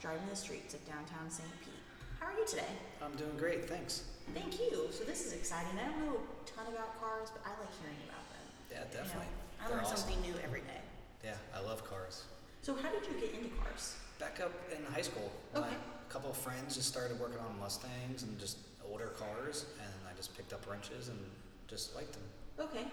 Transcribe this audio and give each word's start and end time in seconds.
driving 0.00 0.26
the 0.28 0.36
streets 0.36 0.74
of 0.74 0.80
downtown 0.86 1.28
St. 1.30 1.48
Pete. 1.60 1.74
How 2.18 2.26
are 2.26 2.36
you 2.38 2.46
today? 2.46 2.72
I'm 3.02 3.12
doing 3.16 3.36
great, 3.36 3.68
thanks. 3.68 4.04
Thank 4.34 4.58
you. 4.60 4.88
So 4.90 5.04
this 5.04 5.26
is 5.26 5.32
exciting. 5.32 5.72
I 5.78 5.88
don't 5.90 6.00
know 6.06 6.16
a 6.20 6.44
ton 6.48 6.66
about 6.72 6.98
cars, 7.00 7.28
but 7.32 7.42
I 7.44 7.50
like 7.60 7.72
hearing 7.80 8.00
about 8.08 8.24
them. 8.32 8.44
Yeah, 8.70 8.78
You 8.78 8.84
know, 8.84 9.04
definitely. 9.04 9.32
I 9.60 9.68
They're 9.68 9.76
learn 9.76 9.84
awesome. 9.84 9.96
something 9.96 10.20
new 10.22 10.34
every 10.44 10.60
day. 10.60 10.80
Yeah, 11.24 11.36
I 11.54 11.60
love 11.60 11.84
cars. 11.84 12.24
So 12.62 12.74
how 12.74 12.88
did 12.90 13.04
you 13.08 13.20
get 13.20 13.34
into 13.34 13.50
cars? 13.60 13.96
Back 14.18 14.40
up 14.40 14.52
in 14.72 14.84
high 14.92 15.02
school, 15.02 15.32
Okay. 15.56 15.68
a 15.68 16.12
couple 16.12 16.30
of 16.30 16.36
friends 16.36 16.76
just 16.76 16.88
started 16.88 17.18
working 17.20 17.38
on 17.40 17.58
Mustangs 17.58 18.22
and 18.22 18.38
just 18.38 18.58
older 18.84 19.08
cars, 19.16 19.64
and 19.80 19.92
I 20.08 20.14
just 20.16 20.36
picked 20.36 20.52
up 20.52 20.68
wrenches 20.68 21.08
and 21.08 21.18
just 21.68 21.94
liked 21.96 22.12
them. 22.12 22.24
Okay. 22.58 22.86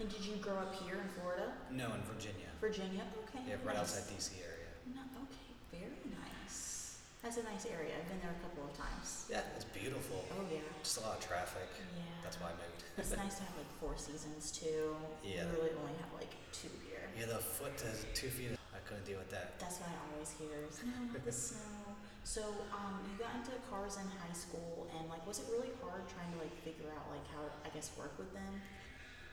And 0.00 0.08
did 0.10 0.24
you 0.24 0.36
grow 0.36 0.56
up 0.56 0.74
here 0.82 0.96
in 0.96 1.08
Florida? 1.20 1.52
No, 1.70 1.86
in 1.94 2.02
Virginia. 2.02 2.48
Virginia? 2.60 3.02
Okay. 3.28 3.40
Yeah, 3.48 3.54
right 3.64 3.76
nice. 3.76 3.96
outside 3.96 4.12
DC 4.16 4.32
area. 4.42 4.68
No, 4.94 5.00
okay, 5.24 5.48
very 5.72 6.10
nice. 6.42 6.98
That's 7.24 7.40
a 7.40 7.48
nice 7.48 7.64
area. 7.64 7.96
I've 7.96 8.04
been 8.04 8.20
there 8.20 8.36
a 8.36 8.42
couple 8.44 8.68
of 8.68 8.76
times. 8.76 9.24
Yeah, 9.32 9.40
it's 9.56 9.64
beautiful. 9.64 10.20
Oh 10.36 10.44
yeah. 10.52 10.60
Just 10.84 11.00
a 11.00 11.08
lot 11.08 11.16
of 11.16 11.24
traffic. 11.24 11.64
Yeah. 11.96 12.04
That's 12.20 12.36
why 12.36 12.52
I 12.52 12.56
moved. 12.60 12.84
It's 13.00 13.16
nice 13.16 13.36
to 13.40 13.48
have 13.48 13.56
like 13.56 13.72
four 13.80 13.96
seasons 13.96 14.52
too. 14.52 14.92
Yeah. 15.24 15.48
We 15.48 15.56
really 15.56 15.72
only 15.80 15.96
have 16.04 16.12
like 16.12 16.36
two 16.52 16.68
here. 16.84 17.08
Yeah, 17.16 17.32
the 17.32 17.40
foot 17.40 17.72
to 17.80 17.88
two 18.12 18.28
feet. 18.28 18.52
I 18.76 18.80
couldn't 18.84 19.08
deal 19.08 19.16
with 19.16 19.32
that. 19.32 19.56
That's 19.56 19.80
what 19.80 19.88
I 19.88 19.96
always 20.12 20.36
hear 20.36 20.68
is 20.68 20.84
no, 20.84 20.92
not 20.92 21.24
the 21.24 21.32
snow. 21.48 21.96
So, 22.28 22.44
um, 22.72 23.00
you 23.08 23.16
got 23.16 23.32
into 23.40 23.56
cars 23.68 23.96
in 23.96 24.04
high 24.20 24.32
school, 24.32 24.88
and 24.96 25.08
like, 25.08 25.24
was 25.28 25.40
it 25.40 25.48
really 25.52 25.72
hard 25.80 26.04
trying 26.12 26.28
to 26.32 26.38
like 26.44 26.52
figure 26.60 26.92
out 26.92 27.08
like 27.08 27.24
how 27.32 27.40
I 27.64 27.72
guess 27.72 27.88
work 27.96 28.12
with 28.20 28.32
them? 28.36 28.52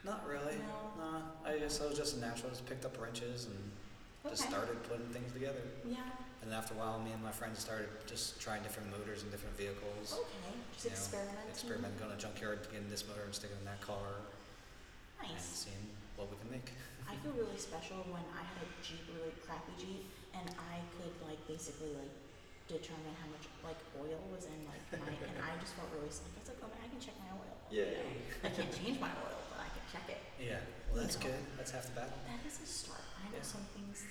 Not 0.08 0.24
really. 0.24 0.56
No. 0.64 0.96
Nah, 0.96 1.22
I 1.44 1.60
guess 1.60 1.84
I 1.84 1.92
was 1.92 2.00
just 2.00 2.16
a 2.16 2.20
natural. 2.24 2.56
Just 2.56 2.66
picked 2.66 2.88
up 2.88 2.96
wrenches 2.96 3.52
and 3.52 3.60
just 4.32 4.48
started 4.48 4.80
putting 4.88 5.12
things 5.12 5.32
together. 5.36 5.62
Yeah. 5.84 6.08
And 6.42 6.50
then 6.50 6.58
after 6.58 6.74
a 6.74 6.78
while, 6.82 6.98
me 6.98 7.14
and 7.14 7.22
my 7.22 7.30
friends 7.32 7.62
started 7.62 7.86
just 8.10 8.42
trying 8.42 8.64
different 8.66 8.90
motors 8.90 9.22
and 9.22 9.30
different 9.30 9.54
vehicles. 9.58 10.18
Okay. 10.18 10.58
Just 10.74 10.84
you 10.86 10.90
know, 10.90 10.98
experimenting. 10.98 11.54
Experiment, 11.54 11.94
going 12.02 12.10
to 12.12 12.18
junkyard, 12.18 12.66
getting 12.74 12.90
this 12.90 13.06
motor 13.06 13.22
and 13.22 13.34
sticking 13.34 13.58
it 13.58 13.62
in 13.62 13.70
that 13.70 13.82
car, 13.86 14.26
and 15.22 15.30
Nice. 15.30 15.70
seeing 15.70 15.86
what 16.18 16.34
we 16.34 16.38
can 16.42 16.50
make. 16.50 16.74
I 17.12 17.14
feel 17.22 17.38
really 17.38 17.62
special 17.62 18.02
when 18.10 18.26
I 18.34 18.42
had 18.42 18.58
a 18.66 18.70
Jeep, 18.82 19.06
really 19.14 19.34
crappy 19.46 19.74
Jeep, 19.78 20.02
and 20.34 20.50
I 20.58 20.82
could 20.98 21.14
like 21.30 21.38
basically 21.46 21.94
like 21.94 22.10
determine 22.66 23.14
how 23.22 23.30
much 23.30 23.46
like 23.62 23.78
oil 24.02 24.18
was 24.34 24.50
in 24.50 24.58
like 24.66 24.82
my, 24.98 25.14
and 25.14 25.38
I 25.46 25.54
just 25.62 25.78
felt 25.78 25.94
really 25.94 26.10
sick. 26.10 26.26
I 26.34 26.42
was 26.42 26.50
like, 26.50 26.62
oh 26.66 26.70
man, 26.74 26.82
I 26.82 26.90
can 26.90 26.98
check 26.98 27.14
my 27.22 27.30
oil. 27.38 27.54
you 27.70 27.86
Yeah. 27.86 28.02
know? 28.02 28.48
I 28.48 28.50
can't 28.50 28.74
change 28.74 28.98
my 28.98 29.14
oil, 29.14 29.38
but 29.54 29.62
I 29.62 29.70
can 29.70 29.86
check 29.94 30.10
it. 30.10 30.22
Yeah, 30.42 30.58
well, 30.90 31.06
that's 31.06 31.22
You 31.22 31.30
know. 31.30 31.38
good. 31.38 31.42
That's 31.62 31.70
half 31.78 31.86
the 31.86 31.94
battle. 32.02 32.18
That 32.26 32.42
is 32.50 32.58
a 32.58 32.66
start. 32.66 33.06
I 33.22 33.30
know 33.30 33.38
Yeah. 33.38 33.46
some 33.46 33.66
things 33.78 34.02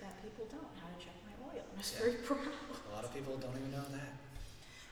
that 0.00 0.12
people 0.22 0.46
don't 0.50 0.70
how 0.78 0.88
to 0.90 0.98
check 1.00 1.16
my 1.26 1.34
oil. 1.44 1.62
I'm 1.64 1.78
just 1.78 1.94
Yeah. 1.94 2.06
very 2.08 2.16
proud. 2.26 2.54
A 2.88 2.92
lot 2.94 3.04
of 3.04 3.10
people 3.14 3.36
don't 3.38 3.56
even 3.56 3.70
know 3.72 3.86
that. 3.94 4.12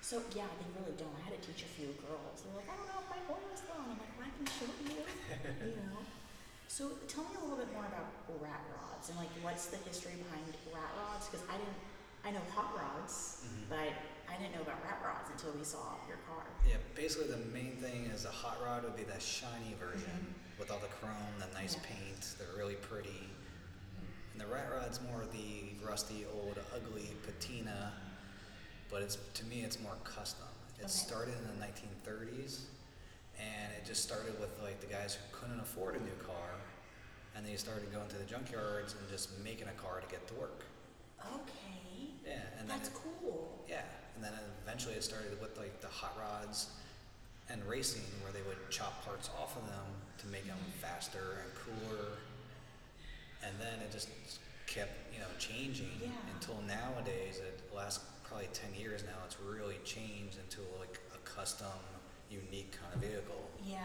So 0.02 0.22
yeah, 0.34 0.46
they 0.58 0.68
really 0.78 0.94
don't. 0.94 1.10
I 1.18 1.22
had 1.26 1.34
to 1.34 1.42
teach 1.42 1.62
a 1.66 1.70
few 1.74 1.90
girls. 2.06 2.42
They're 2.46 2.54
like, 2.54 2.70
I 2.70 2.74
don't 2.78 2.86
know 2.86 3.00
if 3.02 3.08
my 3.10 3.20
oil 3.26 3.42
is 3.50 3.62
low. 3.66 3.82
And 3.82 3.90
I'm 3.94 3.98
like, 3.98 4.14
well, 4.18 4.26
I 4.26 4.32
can 4.34 4.46
show 4.46 4.70
you. 4.86 5.02
you 5.66 5.76
know. 5.82 5.98
So 6.70 6.94
tell 7.10 7.24
me 7.26 7.34
a 7.38 7.42
little 7.42 7.58
bit 7.58 7.72
more 7.74 7.86
about 7.86 8.10
rat 8.42 8.62
rods 8.74 9.08
and 9.10 9.18
like 9.18 9.30
what's 9.42 9.66
the 9.72 9.78
history 9.86 10.14
behind 10.18 10.46
rat 10.74 10.92
rods? 10.98 11.26
Because 11.26 11.42
I 11.50 11.58
didn't. 11.58 11.78
I 12.26 12.30
know 12.34 12.42
hot 12.50 12.74
rods, 12.74 13.46
Mhm. 13.46 13.70
but 13.70 13.78
I, 13.78 13.94
I 14.26 14.34
didn't 14.36 14.54
know 14.58 14.62
about 14.62 14.82
rat 14.82 14.98
rods 15.06 15.30
until 15.30 15.52
we 15.54 15.62
saw 15.62 15.94
your 16.10 16.18
car. 16.26 16.42
Yeah, 16.66 16.74
basically 16.96 17.28
the 17.30 17.38
main 17.54 17.76
thing 17.78 18.10
is 18.10 18.24
a 18.26 18.34
hot 18.34 18.58
rod 18.64 18.82
would 18.82 18.96
be 18.96 19.04
that 19.04 19.22
shiny 19.22 19.78
version 19.78 20.34
with 20.58 20.72
all 20.72 20.80
the 20.80 20.90
chrome, 20.98 21.14
the 21.38 21.46
nice 21.54 21.76
Mm-hmm. 21.76 21.86
Yeah. 21.86 22.10
paint. 22.10 22.34
They're 22.38 22.56
really 22.58 22.74
pretty. 22.74 23.30
And 24.36 24.46
the 24.46 24.52
rat 24.52 24.68
rod's 24.70 25.00
more 25.10 25.22
the 25.32 25.86
rusty, 25.86 26.26
old, 26.36 26.58
ugly 26.74 27.08
patina, 27.24 27.90
but 28.90 29.00
it's 29.00 29.16
to 29.32 29.44
me 29.46 29.62
it's 29.62 29.80
more 29.80 29.96
custom. 30.04 30.44
It 30.78 30.82
Okay. 30.84 30.88
started 30.92 31.34
in 31.40 31.58
the 31.58 31.64
1930s, 31.64 32.64
and 33.40 33.72
it 33.72 33.86
just 33.86 34.02
started 34.02 34.38
with 34.38 34.50
like 34.62 34.78
the 34.80 34.88
guys 34.88 35.14
who 35.14 35.22
couldn't 35.32 35.58
afford 35.60 35.94
a 35.96 36.00
new 36.00 36.16
car, 36.26 36.50
and 37.34 37.46
they 37.46 37.56
started 37.56 37.90
going 37.94 38.08
to 38.08 38.16
the 38.18 38.24
junkyards 38.24 38.92
and 38.98 39.08
just 39.08 39.30
making 39.42 39.68
a 39.68 39.80
car 39.82 40.00
to 40.00 40.06
get 40.08 40.28
to 40.28 40.34
work. 40.34 40.64
Okay. 41.32 42.10
Yeah, 42.26 42.42
and 42.60 42.68
That's 42.68 42.88
it, 42.88 42.94
cool. 42.94 43.64
yeah, 43.66 43.84
and 44.16 44.22
then 44.22 44.34
eventually 44.64 44.96
it 44.96 45.04
started 45.04 45.40
with 45.40 45.56
like 45.56 45.80
the 45.80 45.88
hot 45.88 46.14
rods 46.20 46.68
and 47.48 47.64
racing, 47.64 48.02
where 48.22 48.32
they 48.32 48.42
would 48.46 48.58
chop 48.68 49.02
parts 49.02 49.30
off 49.40 49.56
of 49.56 49.66
them 49.66 49.86
to 50.18 50.26
make 50.26 50.46
them 50.46 50.58
faster 50.82 51.40
and 51.40 51.54
cooler. 51.54 52.18
And 53.42 53.54
then 53.60 53.80
it 53.80 53.92
just 53.92 54.08
kept, 54.66 54.92
you 55.12 55.20
know, 55.20 55.30
changing 55.38 55.90
Yeah. 56.00 56.10
until 56.34 56.60
nowadays. 56.62 57.38
It 57.38 57.60
last 57.74 58.00
probably 58.24 58.48
ten 58.52 58.74
years 58.74 59.02
now. 59.04 59.18
It's 59.26 59.38
really 59.40 59.78
changed 59.84 60.38
into 60.38 60.60
like 60.78 60.98
a 61.14 61.18
custom, 61.24 61.78
unique 62.30 62.72
kind 62.78 62.92
of 62.94 63.00
vehicle. 63.00 63.50
Yeah, 63.64 63.84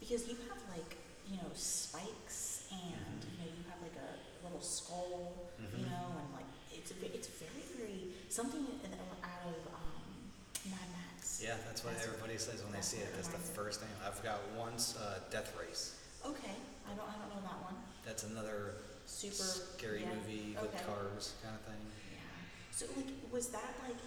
because 0.00 0.26
you 0.28 0.36
have 0.48 0.58
like 0.76 0.96
you 1.26 1.36
know 1.36 1.50
spikes 1.54 2.64
and 2.70 3.20
Mhm. 3.22 3.32
you 3.32 3.38
know 3.38 3.50
you 3.56 3.64
have 3.70 3.80
like 3.82 3.96
a 3.96 4.44
little 4.44 4.60
skull, 4.60 5.32
you 5.60 5.66
Mhm. 5.68 5.90
know, 5.90 6.18
and 6.18 6.34
like 6.34 6.46
it's 6.72 6.90
a, 6.90 7.14
it's 7.14 7.28
very 7.28 7.62
very 7.76 8.14
something 8.28 8.66
in, 8.84 8.92
out 9.22 9.46
of 9.46 9.66
um, 9.72 10.30
Mad 10.70 10.88
Max. 10.92 11.40
Yeah, 11.40 11.56
that's 11.66 11.84
what 11.84 11.92
That's- 11.94 12.06
everybody 12.08 12.38
says 12.38 12.62
when 12.62 12.72
they 12.72 12.80
see 12.82 12.98
it. 12.98 13.08
it 13.08 13.14
That's 13.14 13.28
the 13.28 13.38
first 13.38 13.80
thing. 13.80 13.90
I've 14.04 14.22
got 14.22 14.40
once 14.56 14.96
uh, 14.96 15.20
Death 15.30 15.54
Race. 15.56 15.94
Okay, 16.24 16.56
I 16.90 16.94
don't 16.94 17.08
I 17.08 17.12
don't 17.18 17.28
know 17.34 17.42
that 17.42 17.62
one. 17.62 17.76
That's 18.06 18.24
another 18.24 18.74
Super 19.06 19.34
scary 19.34 20.00
yeah, 20.00 20.14
movie 20.14 20.56
with 20.60 20.74
okay. 20.74 20.84
cars 20.84 21.34
kind 21.42 21.54
of 21.54 21.60
thing. 21.68 21.80
Yeah. 22.12 22.20
So 22.72 22.86
like 22.96 23.12
was 23.32 23.48
that 23.48 23.74
like 23.86 24.00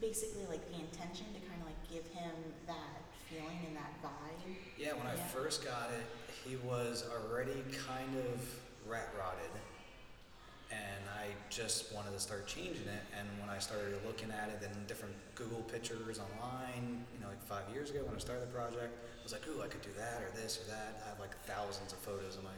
basically 0.00 0.46
like 0.48 0.64
the 0.70 0.80
intention 0.80 1.26
to 1.34 1.40
kind 1.48 1.60
of 1.60 1.66
like 1.66 1.80
give 1.90 2.06
him 2.12 2.32
that 2.66 3.04
feeling 3.28 3.58
and 3.66 3.76
that 3.76 3.92
vibe? 4.02 4.56
Yeah, 4.78 4.94
when 4.94 5.06
I 5.06 5.16
first 5.16 5.64
got 5.64 5.90
it, 5.92 6.04
he 6.44 6.56
was 6.64 7.04
already 7.12 7.62
kind 7.86 8.16
of 8.16 8.40
rat 8.88 9.08
rodded. 9.18 9.52
And 10.72 11.04
I 11.20 11.30
just 11.50 11.94
wanted 11.94 12.12
to 12.12 12.18
start 12.18 12.46
changing 12.46 12.88
it. 12.88 13.04
And 13.16 13.28
when 13.38 13.48
I 13.48 13.58
started 13.58 13.94
looking 14.04 14.30
at 14.32 14.48
it 14.48 14.58
in 14.64 14.72
different 14.86 15.14
Google 15.34 15.62
pictures 15.70 16.18
online, 16.18 17.04
you 17.14 17.20
know, 17.20 17.28
like 17.28 17.42
five 17.44 17.62
years 17.72 17.90
ago 17.90 18.00
when 18.04 18.16
I 18.16 18.18
started 18.18 18.48
the 18.48 18.54
project, 18.54 18.90
I 18.90 19.22
was 19.22 19.32
like, 19.32 19.46
ooh, 19.46 19.62
I 19.62 19.68
could 19.68 19.82
do 19.82 19.94
that 19.96 20.20
or 20.24 20.34
this 20.34 20.58
or 20.60 20.70
that. 20.70 21.00
I 21.04 21.10
have 21.10 21.20
like 21.20 21.36
thousands 21.46 21.92
of 21.92 21.98
photos 22.00 22.36
of 22.36 22.44
my, 22.44 22.56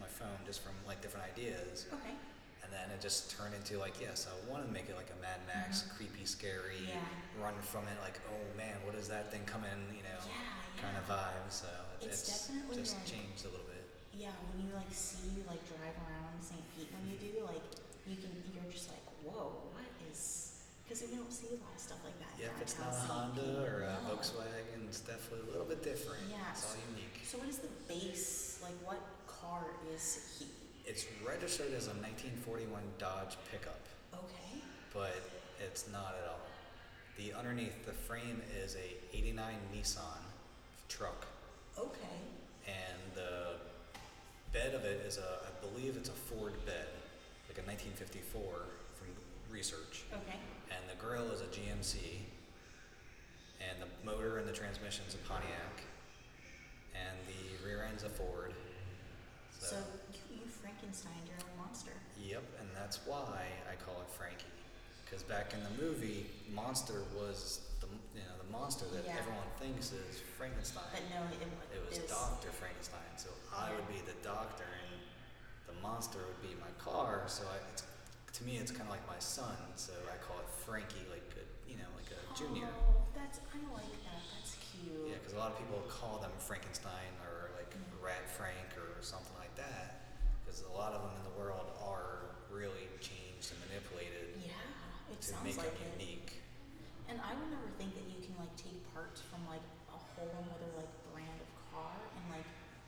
my 0.00 0.06
phone 0.06 0.38
just 0.46 0.62
from 0.62 0.72
like 0.86 1.02
different 1.02 1.26
ideas. 1.26 1.86
Okay. 1.92 2.14
And 2.62 2.72
then 2.72 2.90
it 2.92 3.00
just 3.00 3.32
turned 3.32 3.54
into 3.54 3.78
like, 3.78 3.96
yes, 4.00 4.28
I 4.28 4.34
want 4.50 4.66
to 4.66 4.70
make 4.70 4.88
it 4.88 4.96
like 4.96 5.08
a 5.10 5.18
Mad 5.22 5.40
Max, 5.48 5.82
Mhm. 5.82 5.96
creepy, 5.96 6.24
scary, 6.26 6.84
Yeah. 6.86 7.00
run 7.40 7.54
from 7.62 7.88
it, 7.88 7.96
like, 8.02 8.20
oh 8.28 8.56
man, 8.56 8.76
what 8.84 8.94
is 8.94 9.08
that 9.08 9.30
thing 9.32 9.44
coming, 9.46 9.88
you 9.96 10.02
know, 10.04 10.18
Yeah, 10.28 10.82
kind 10.82 10.96
of 10.96 11.06
vibe. 11.08 11.48
So 11.50 11.68
It's 12.02 12.28
it's, 12.28 12.46
definitely 12.48 12.76
just 12.82 12.96
like- 12.96 13.06
changed 13.06 13.44
a 13.46 13.48
little 13.48 13.66
bit. 13.66 13.84
Yeah, 14.12 14.32
when 14.52 14.66
you 14.66 14.74
like 14.74 14.92
see 14.92 15.42
like 15.48 15.62
drive 15.68 15.96
around 16.06 16.42
St. 16.42 16.60
Pete, 16.76 16.92
when 16.92 17.08
you 17.08 17.16
do, 17.18 17.44
like 17.46 17.62
you 18.06 18.16
can, 18.16 18.32
you're 18.52 18.70
just 18.72 18.88
like, 18.90 19.04
whoa, 19.24 19.70
what 19.72 19.84
is? 20.10 20.52
Because 20.84 21.02
we 21.08 21.16
don't 21.16 21.32
see 21.32 21.48
a 21.48 21.60
lot 21.62 21.72
of 21.74 21.80
stuff 21.80 21.98
like 22.04 22.18
that. 22.18 22.32
Yeah, 22.38 22.48
if 22.56 22.62
it's 22.62 22.78
not 22.78 22.88
a 22.92 22.96
Honda 22.96 23.64
or 23.64 23.82
a 23.82 24.02
No. 24.08 24.16
Volkswagen, 24.16 24.88
it's 24.88 25.00
definitely 25.00 25.48
a 25.48 25.50
little 25.52 25.66
bit 25.66 25.82
different. 25.82 26.24
Yeah, 26.30 26.50
It's 26.52 26.64
all 26.64 26.76
unique. 26.92 27.20
So 27.24 27.38
what 27.38 27.48
is 27.48 27.58
the 27.58 27.68
base? 27.86 28.58
Like, 28.62 28.72
what 28.84 28.98
car 29.40 29.64
is 29.94 30.36
he? 30.38 30.46
It's 30.86 31.04
registered 31.26 31.72
as 31.74 31.86
a 31.86 31.90
1941 32.00 32.82
Dodge 32.98 33.36
pickup, 33.50 33.80
Okay. 34.14 34.62
but 34.94 35.14
it's 35.60 35.86
not 35.92 36.14
at 36.22 36.28
all. 36.28 36.40
The 37.18 37.34
underneath 37.34 37.84
the 37.84 37.92
frame 37.92 38.40
is 38.62 38.76
a 38.76 39.16
89 39.16 39.54
Nissan 39.74 40.22
truck. 40.88 41.26
Okay. 41.78 42.18
and 42.66 43.14
the 43.14 43.54
bed 44.52 44.74
of 44.74 44.84
it 44.84 45.00
is 45.06 45.16
a, 45.18 45.38
I 45.46 45.64
believe 45.66 45.96
it's 45.96 46.08
a 46.08 46.12
Ford 46.12 46.52
bed, 46.66 46.88
like 47.48 47.56
a 47.58 47.64
1954 47.66 48.42
from 48.94 49.06
research, 49.50 50.04
Okay. 50.12 50.36
and 50.70 50.80
the 50.90 50.96
grill 51.02 51.30
is 51.30 51.40
a 51.40 51.44
GMC, 51.46 51.96
and 53.60 53.78
the 53.80 53.86
motor 54.04 54.38
and 54.38 54.46
the 54.48 54.52
transmission's 54.52 55.14
a 55.14 55.18
Pontiac, 55.28 55.80
and 56.94 57.16
the 57.28 57.64
rear 57.66 57.84
end's 57.88 58.02
a 58.02 58.08
Ford. 58.08 58.52
So, 59.58 59.76
you, 60.12 60.42
you 60.42 60.46
Frankenstein 60.46 61.18
your 61.26 61.36
own 61.42 61.66
monster. 61.66 61.92
Yep, 62.22 62.44
and 62.60 62.68
that's 62.74 63.00
why 63.06 63.46
I 63.70 63.74
call 63.76 64.00
it 64.02 64.10
Frankie, 64.10 64.54
because 65.04 65.22
back 65.22 65.52
in 65.54 65.60
the 65.62 65.74
movie, 65.82 66.26
Monster 66.54 67.02
was 67.14 67.60
the 67.80 67.86
you 68.14 68.22
know 68.26 68.34
the 68.42 68.50
monster 68.50 68.86
that 68.94 69.04
Yeah. 69.06 69.18
everyone 69.18 69.46
thinks 69.60 69.92
is 69.92 70.18
Frankenstein. 70.38 70.86
But 70.92 71.04
no, 71.10 71.22
it, 71.30 71.42
It 71.74 71.82
was 71.86 71.98
Doctor 72.10 72.50
Frankenstein, 72.50 73.10
so 73.16 73.30
I 73.54 73.70
would 73.74 73.86
be 73.88 73.98
the 74.06 74.16
doctor, 74.22 74.66
and 74.66 74.98
the 75.66 75.76
monster 75.82 76.18
would 76.18 76.42
be 76.42 76.54
my 76.58 76.70
car. 76.82 77.24
So 77.26 77.44
I, 77.50 77.58
it's, 77.74 77.82
to 78.38 78.40
me, 78.44 78.58
it's 78.58 78.70
kind 78.70 78.86
of 78.86 78.94
like 78.94 79.06
my 79.06 79.18
son. 79.18 79.56
So 79.76 79.92
I 80.10 80.16
call 80.22 80.38
it 80.42 80.48
Frankie, 80.66 81.06
like 81.10 81.26
a, 81.38 81.44
you 81.70 81.78
know, 81.78 81.88
like 81.98 82.10
a 82.14 82.20
junior. 82.38 82.66
Oh, 82.70 83.02
that's 83.14 83.38
I 83.54 83.58
like 83.74 83.94
that. 84.06 84.22
That's 84.34 84.58
cute. 84.58 85.06
Yeah, 85.10 85.18
because 85.22 85.34
a 85.34 85.38
lot 85.38 85.50
of 85.54 85.58
people 85.58 85.82
call 85.88 86.18
them 86.18 86.34
Frankenstein 86.42 87.14
or 87.22 87.54
like 87.54 87.70
Mhm. 87.78 88.02
Rat 88.02 88.26
Frank 88.36 88.74
or 88.74 88.98
something 89.02 89.30
like 89.37 89.37
that, 89.58 90.14
because 90.42 90.62
a 90.64 90.72
lot 90.72 90.94
of 90.94 91.02
them 91.04 91.12
in 91.18 91.24
the 91.28 91.34
world 91.38 91.66
are 91.82 92.32
really 92.48 92.88
changed 93.02 93.52
and 93.52 93.58
manipulated 93.68 94.38
Yeah, 94.40 94.54
it 95.12 95.18
to 95.20 95.28
sounds 95.34 95.44
make 95.44 95.58
like 95.58 95.74
them 95.76 95.84
it. 95.92 96.00
unique. 96.00 96.32
And 97.10 97.18
I 97.20 97.34
would 97.36 97.50
never 97.50 97.68
think 97.76 97.92
that 97.98 98.06
you 98.08 98.20
can 98.24 98.34
like 98.40 98.52
take 98.56 98.78
parts 98.94 99.20
from 99.26 99.42
like 99.50 99.64
a 99.92 99.98
whole 99.98 100.30
another 100.44 100.70
like 100.78 100.90
brand 101.12 101.38
of 101.40 101.48
car 101.72 101.94
and 102.16 102.24
like 102.32 102.46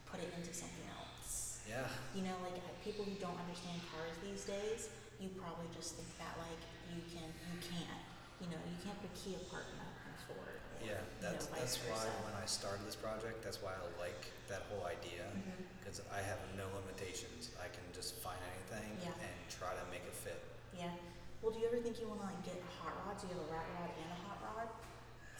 put 0.08 0.20
it 0.22 0.30
into 0.36 0.52
something 0.52 0.86
else. 0.96 1.60
Yeah, 1.68 1.86
You 2.18 2.26
know, 2.26 2.34
like 2.42 2.58
people 2.82 3.06
who 3.06 3.14
don't 3.22 3.36
understand 3.38 3.78
cars 3.94 4.16
these 4.26 4.42
days, 4.42 4.90
you 5.22 5.30
probably 5.38 5.70
just 5.76 5.94
think 5.94 6.08
that 6.18 6.34
like 6.42 6.60
you 6.90 6.98
can, 7.12 7.28
you 7.50 7.58
can't. 7.62 8.02
You 8.42 8.48
know, 8.50 8.60
you 8.66 8.74
can't 8.82 8.96
put 9.04 9.12
a 9.12 9.16
Kia 9.20 9.38
part 9.52 9.68
in 9.70 9.76
a, 9.78 9.88
Ford. 10.26 10.58
Or, 10.58 10.80
yeah. 10.82 10.98
you 10.98 11.20
That's 11.22 11.46
know, 11.46 11.56
that's 11.60 11.76
why 11.86 12.02
when 12.26 12.34
I 12.40 12.44
started 12.48 12.82
this 12.88 12.96
project, 12.96 13.44
that's 13.44 13.60
why 13.62 13.72
I 13.76 13.82
like 14.00 14.18
that 14.48 14.64
whole 14.72 14.82
idea, 14.88 15.28
Mhm. 15.32 15.69
Because 15.90 16.06
I 16.14 16.22
have 16.22 16.38
no 16.54 16.70
limitations. 16.78 17.50
I 17.58 17.66
can 17.66 17.82
just 17.90 18.14
find 18.22 18.38
anything 18.54 18.94
Yeah. 19.02 19.10
and 19.26 19.34
try 19.50 19.74
to 19.74 19.82
make 19.90 20.06
it 20.06 20.14
fit. 20.14 20.38
Yeah. 20.70 20.94
Well, 21.42 21.50
do 21.50 21.58
you 21.58 21.66
ever 21.66 21.82
think 21.82 21.98
you 21.98 22.06
want 22.06 22.22
to 22.22 22.30
like 22.30 22.38
get 22.46 22.62
a 22.62 22.70
hot 22.78 22.94
rod? 23.02 23.18
Do 23.18 23.26
you 23.26 23.34
have 23.34 23.42
a 23.42 23.50
rat 23.50 23.66
rod 23.74 23.90
and 23.98 24.06
a 24.14 24.20
hot 24.22 24.38
rod? 24.46 24.68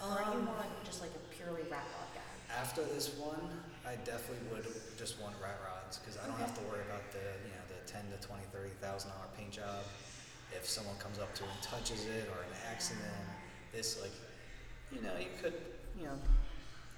or 0.01 0.17
are 0.19 0.33
you 0.33 0.41
Um, 0.41 0.49
more 0.49 0.57
like 0.57 0.73
just 0.83 1.03
like 1.05 1.13
a 1.15 1.23
purely 1.31 1.63
rat 1.71 1.85
rod 1.95 2.09
guy? 2.17 2.33
After 2.57 2.83
this 2.83 3.15
one, 3.15 3.63
I 3.87 3.95
definitely 4.03 4.43
would 4.51 4.67
just 4.99 5.21
want 5.21 5.37
rat 5.41 5.61
rods 5.63 5.99
because 6.03 6.17
I 6.19 6.27
don't 6.27 6.41
have 6.41 6.57
to 6.59 6.63
worry 6.67 6.83
about 6.83 7.05
the 7.13 7.23
you 7.47 7.53
know 7.55 7.63
the 7.71 7.79
ten 7.87 8.11
to 8.11 8.19
twenty 8.27 8.45
thirty 8.51 8.75
thousand 8.83 9.13
dollar 9.13 9.29
paint 9.37 9.53
job. 9.53 9.85
If 10.51 10.67
someone 10.67 10.97
comes 10.99 11.21
up 11.21 11.31
to 11.37 11.45
it 11.45 11.51
and 11.53 11.63
touches 11.63 12.07
it 12.07 12.27
or 12.35 12.43
an 12.43 12.55
accident, 12.73 13.23
this 13.71 14.01
like 14.03 14.17
you 14.91 15.01
know 15.05 15.15
you 15.21 15.31
could 15.41 15.55
you 15.97 16.07
know 16.11 16.19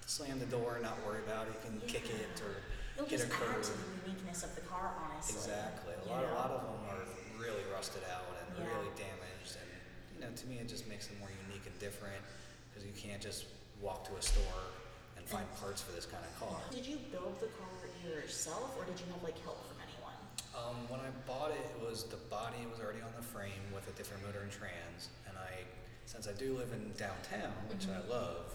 slam 0.07 0.39
the 0.39 0.47
door 0.47 0.75
and 0.79 0.85
not 0.85 0.97
worry 1.05 1.21
about 1.27 1.49
it. 1.49 1.55
You 1.59 1.69
can 1.69 1.89
kick 1.91 2.07
it 2.09 2.41
or 2.41 2.63
It'll 3.03 3.19
get 3.19 3.27
a 3.27 3.27
just 3.27 3.43
add 3.43 3.63
to 3.67 3.75
the 3.75 3.89
uniqueness 4.07 4.47
of 4.47 4.55
the 4.55 4.63
car, 4.63 4.95
honestly. 4.95 5.35
Exactly. 5.35 5.95
A 5.99 6.07
lot, 6.07 6.23
a 6.23 6.35
lot 6.39 6.51
of 6.55 6.63
them 6.63 6.79
are 6.87 7.03
really 7.35 7.67
rusted 7.75 8.03
out 8.15 8.31
and 8.39 8.47
Yeah. 8.63 8.71
really 8.79 8.95
damaged, 8.95 9.59
and 9.59 9.71
you 10.15 10.21
know, 10.23 10.31
to 10.31 10.45
me, 10.47 10.59
it 10.63 10.69
just 10.71 10.87
makes 10.87 11.09
them 11.11 11.19
more 11.19 11.31
unique 11.51 11.67
and 11.67 11.75
different 11.83 12.23
because 12.71 12.87
you 12.87 12.95
can't 12.95 13.21
just 13.21 13.47
walk 13.81 14.07
to 14.07 14.15
a 14.15 14.23
store 14.23 14.71
and 15.19 15.27
find 15.27 15.51
parts 15.59 15.83
for 15.83 15.91
this 15.91 16.07
kind 16.07 16.23
of 16.23 16.31
car. 16.39 16.63
Did 16.71 16.87
you 16.87 16.99
build 17.11 17.41
the 17.43 17.51
car 17.59 17.67
yourself, 18.07 18.75
or 18.79 18.85
did 18.87 18.99
you 19.03 19.07
have 19.13 19.23
like 19.23 19.39
help 19.43 19.59
from 19.67 19.79
anyone? 19.83 20.15
Um, 20.55 20.87
when 20.89 21.01
I 21.01 21.11
bought 21.27 21.51
it, 21.51 21.65
it 21.75 21.81
was 21.83 22.05
the 22.05 22.23
body 22.31 22.67
was 22.71 22.79
already 22.79 23.03
on 23.03 23.11
the 23.19 23.23
frame 23.23 23.67
with 23.75 23.87
a 23.89 23.93
different 23.99 24.23
motor 24.23 24.43
and 24.47 24.51
trans, 24.51 25.11
and 25.27 25.35
I, 25.39 25.67
since 26.07 26.27
I 26.29 26.33
do 26.39 26.55
live 26.55 26.71
in 26.73 26.93
downtown, 26.95 27.51
which 27.67 27.87
I 27.91 27.99
Mhm. 27.99 28.09
love, 28.11 28.55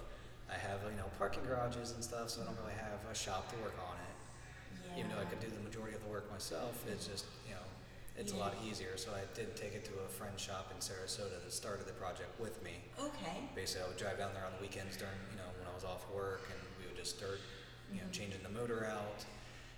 I 0.49 0.55
have 0.55 0.83
you 0.87 0.95
know 0.95 1.11
parking 1.19 1.43
garages 1.43 1.91
and 1.91 2.03
stuff, 2.03 2.29
so 2.31 2.41
I 2.41 2.45
don't 2.45 2.57
really 2.63 2.79
have 2.79 2.99
a 3.11 3.15
shop 3.15 3.51
to 3.51 3.57
work 3.59 3.75
on 3.79 3.95
it. 4.06 4.06
Yeah. 4.97 5.05
even 5.05 5.15
though 5.15 5.21
I 5.21 5.25
could 5.29 5.39
do 5.39 5.47
the 5.47 5.61
majority 5.63 5.95
of 5.95 6.01
the 6.03 6.09
work 6.09 6.29
myself, 6.31 6.73
it's 6.89 7.05
just, 7.07 7.25
you 7.47 7.53
know, 7.53 7.61
it's 8.17 8.33
a 8.33 8.35
lot 8.35 8.55
easier. 8.65 8.97
So 8.97 9.11
I 9.13 9.21
did 9.37 9.55
take 9.55 9.73
it 9.73 9.85
to 9.85 9.91
a 10.01 10.09
friend's 10.09 10.41
shop 10.41 10.73
in 10.73 10.77
Sarasota 10.81 11.37
that 11.43 11.53
started 11.53 11.85
the 11.85 11.93
project 11.93 12.33
with 12.39 12.61
me. 12.63 12.81
Okay. 12.99 13.37
Basically, 13.55 13.85
I 13.85 13.87
would 13.89 13.97
drive 13.97 14.17
down 14.17 14.33
there 14.33 14.45
on 14.45 14.51
the 14.57 14.61
weekends 14.61 14.97
during, 14.97 15.13
you 15.31 15.37
know, 15.37 15.49
when 15.61 15.69
I 15.69 15.73
was 15.75 15.83
off 15.85 16.01
work, 16.13 16.41
and 16.49 16.59
we 16.81 16.87
would 16.89 16.97
just 16.97 17.15
start, 17.17 17.39
you 17.93 18.01
know, 18.01 18.07
Mhm. 18.07 18.13
changing 18.13 18.41
the 18.43 18.49
motor 18.49 18.85
out. 18.85 19.23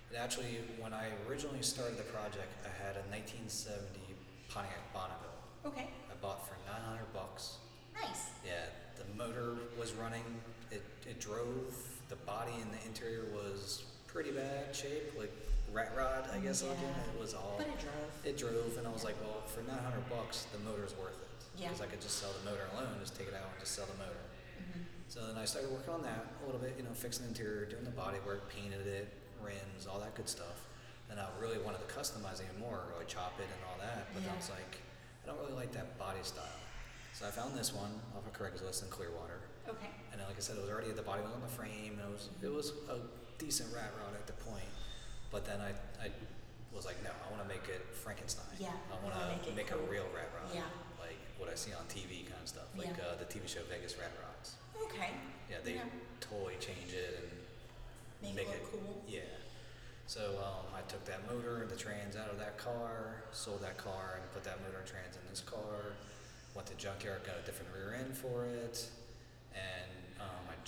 And 0.08 0.16
actually, 0.18 0.64
when 0.80 0.92
I 0.94 1.12
originally 1.28 1.62
started 1.62 1.98
the 1.98 2.08
project, 2.10 2.48
I 2.64 2.70
had 2.82 2.96
a 2.96 3.04
1970 3.10 4.16
Pontiac 4.48 4.92
Bonneville. 4.92 5.38
Okay. 5.66 5.90
I 6.10 6.14
bought 6.20 6.48
for 6.48 6.56
900 6.66 7.12
bucks. 7.12 7.58
Nice. 7.94 8.30
Yeah, 8.44 8.66
the 8.96 9.04
motor 9.14 9.54
was 9.78 9.92
running. 9.92 10.24
It, 10.70 10.82
it 11.06 11.20
drove. 11.20 11.76
The 12.08 12.16
body 12.16 12.54
and 12.60 12.72
the 12.72 12.82
interior 12.86 13.24
was 13.32 13.84
pretty 14.12 14.30
bad 14.34 14.74
shape, 14.74 15.14
like 15.18 15.30
rat 15.72 15.92
rod, 15.96 16.26
I 16.34 16.38
guess. 16.38 16.62
Looking, 16.62 16.90
it 17.14 17.20
was 17.20 17.34
all. 17.34 17.54
But 17.56 17.68
it 17.70 17.78
drove. 17.78 18.10
It 18.26 18.34
drove, 18.36 18.74
and 18.78 18.86
I 18.86 18.90
was 18.90 19.04
like, 19.04 19.14
well, 19.22 19.42
for 19.46 19.62
900 19.62 19.78
bucks, 20.10 20.46
the 20.50 20.58
motor's 20.66 20.94
worth 20.98 21.14
it. 21.22 21.30
Yeah. 21.58 21.68
Because 21.68 21.82
I 21.82 21.86
could 21.86 22.00
just 22.00 22.18
sell 22.18 22.30
the 22.42 22.50
motor 22.50 22.66
alone, 22.74 22.90
just 22.98 23.14
take 23.16 23.28
it 23.28 23.34
out 23.34 23.46
and 23.46 23.60
just 23.62 23.74
sell 23.74 23.86
the 23.86 23.98
motor. 24.02 24.24
hmm 24.58 24.82
So 25.06 25.22
then 25.26 25.38
I 25.38 25.44
started 25.46 25.70
working 25.70 25.94
on 25.94 26.02
that 26.02 26.26
a 26.42 26.46
little 26.46 26.60
bit, 26.60 26.74
you 26.76 26.82
know, 26.82 26.94
fixing 26.94 27.22
the 27.24 27.30
interior, 27.30 27.66
doing 27.66 27.84
the 27.84 27.94
body 27.94 28.18
work, 28.26 28.50
painted 28.50 28.86
it, 28.86 29.08
rims, 29.38 29.86
all 29.86 30.00
that 30.02 30.14
good 30.18 30.28
stuff. 30.28 30.66
Then 31.08 31.18
I 31.18 31.26
really 31.42 31.58
wanted 31.58 31.82
to 31.86 31.90
customize 31.90 32.38
it 32.38 32.46
even 32.50 32.62
more, 32.62 32.86
really 32.94 33.06
chop 33.06 33.34
it 33.38 33.46
and 33.50 33.62
all 33.66 33.78
that. 33.82 34.06
But 34.14 34.22
then 34.22 34.30
I 34.30 34.38
was 34.38 34.50
like, 34.50 34.78
I 35.22 35.26
don't 35.26 35.38
really 35.42 35.58
like 35.58 35.72
that 35.74 35.98
body 35.98 36.22
style. 36.22 36.58
So 37.14 37.26
I 37.26 37.30
found 37.30 37.58
this 37.58 37.74
one 37.74 37.90
off 38.14 38.26
of 38.26 38.32
Craigslist 38.32 38.82
in 38.82 38.88
Clearwater. 38.88 39.42
Okay. 39.68 39.90
And 40.12 40.22
like 40.22 40.38
I 40.38 40.40
said, 40.40 40.56
it 40.56 40.62
was 40.62 40.70
already 40.70 40.90
the 40.94 41.02
body 41.02 41.22
was 41.22 41.34
on 41.34 41.42
the 41.42 41.50
frame. 41.52 41.98
And 41.98 42.06
it 42.06 42.12
was 42.14 42.28
it 42.42 42.52
was 42.52 42.72
a 42.88 43.02
decent 43.40 43.72
rat 43.74 43.90
rod 43.98 44.12
at 44.14 44.26
the 44.28 44.36
point. 44.44 44.68
But 45.32 45.44
then 45.48 45.58
I, 45.60 45.72
I 46.04 46.10
was 46.76 46.84
like, 46.84 47.02
no, 47.02 47.10
I 47.10 47.26
want 47.32 47.42
to 47.42 47.48
make 47.48 47.66
it 47.72 47.80
Frankenstein. 47.96 48.44
Yeah, 48.60 48.68
I 48.92 49.00
want 49.02 49.16
wanna 49.16 49.32
make 49.32 49.56
make, 49.56 49.70
cool. 49.72 49.80
a 49.80 49.90
real 49.90 50.06
rat 50.14 50.28
rod. 50.36 50.52
Yeah. 50.54 50.68
Like 51.00 51.16
what 51.40 51.48
I 51.48 51.56
see 51.56 51.72
on 51.72 51.82
TV 51.88 52.28
kind 52.28 52.38
of 52.44 52.48
stuff, 52.48 52.68
like 52.76 52.92
Yeah. 52.94 53.16
uh, 53.16 53.16
the 53.16 53.24
TV 53.26 53.48
show 53.48 53.64
Vegas 53.72 53.96
Rat 53.96 54.12
Rods. 54.20 54.54
Okay. 54.76 55.10
Yeah, 55.50 55.56
they 55.64 55.74
Yeah. 55.80 55.88
totally 56.20 56.60
change 56.60 56.92
it 56.92 57.32
and 58.22 58.34
Make, 58.36 58.46
it 58.48 58.60
look 58.62 58.72
cool. 58.72 59.02
Yeah. 59.08 59.20
So 60.06 60.36
um, 60.44 60.66
I 60.76 60.82
took 60.90 61.04
that 61.06 61.24
motor 61.30 61.62
and 61.62 61.70
the 61.70 61.76
trans 61.76 62.16
out 62.16 62.28
of 62.30 62.38
that 62.38 62.58
car, 62.58 63.22
sold 63.32 63.62
that 63.62 63.78
car, 63.78 64.18
and 64.20 64.26
put 64.32 64.44
that 64.44 64.60
motor 64.60 64.78
and 64.78 64.86
trans 64.86 65.16
in 65.16 65.22
this 65.30 65.40
car. 65.40 65.96
Went 66.54 66.66
to 66.68 66.74
junkyard, 66.74 67.22
got 67.24 67.38
a 67.40 67.46
different 67.46 67.70
rear 67.72 67.94
end 67.94 68.12
for 68.16 68.44
it, 68.44 68.90
and 69.54 69.90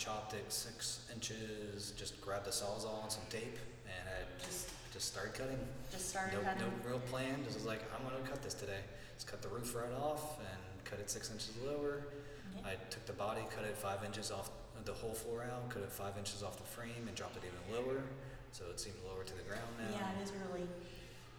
chopped 0.03 0.35
it 0.35 0.53
six 0.53 1.07
inches. 1.15 1.93
Just 1.97 2.21
grabbed 2.21 2.47
the 2.47 2.51
sawzall 2.51 3.03
and 3.05 3.13
some 3.13 3.23
tape, 3.31 3.57
and 3.87 4.09
I 4.09 4.45
Just 4.45 4.71
just 4.93 5.07
started 5.13 5.33
cutting. 5.35 5.59
just 5.93 6.11
started 6.11 6.35
No, 6.35 6.43
cutting. 6.43 6.63
no 6.63 6.89
real 6.89 6.99
plan. 7.11 7.43
Just 7.45 7.57
was 7.57 7.65
like, 7.67 7.81
I'm 7.97 8.03
gonna 8.03 8.27
cut 8.29 8.43
this 8.43 8.55
today. 8.55 8.81
Just 9.15 9.27
cut 9.29 9.41
the 9.43 9.49
roof 9.49 9.75
right 9.75 9.93
off 9.93 10.41
and 10.41 10.85
cut 10.85 10.99
it 10.99 11.09
six 11.09 11.31
inches 11.31 11.53
lower. 11.65 12.03
I 12.65 12.75
took 12.91 13.07
the 13.07 13.15
body, 13.15 13.41
cut 13.55 13.65
it 13.65 13.77
five 13.77 14.05
inches 14.05 14.31
off 14.31 14.51
the 14.85 14.93
whole 14.93 15.15
floor 15.15 15.45
out, 15.45 15.71
cut 15.71 15.83
it 15.83 15.91
five 15.93 16.19
inches 16.19 16.43
off 16.43 16.57
the 16.59 16.65
frame, 16.67 17.07
and 17.07 17.15
dropped 17.15 17.37
it 17.37 17.43
even 17.47 17.63
lower, 17.87 18.03
so 18.51 18.65
it 18.71 18.79
seemed 18.81 18.97
lower 19.09 19.23
to 19.25 19.35
the 19.37 19.43
ground 19.45 19.71
now. 19.79 19.97
Yeah, 19.97 20.19
it 20.19 20.23
is 20.25 20.33
really, 20.33 20.67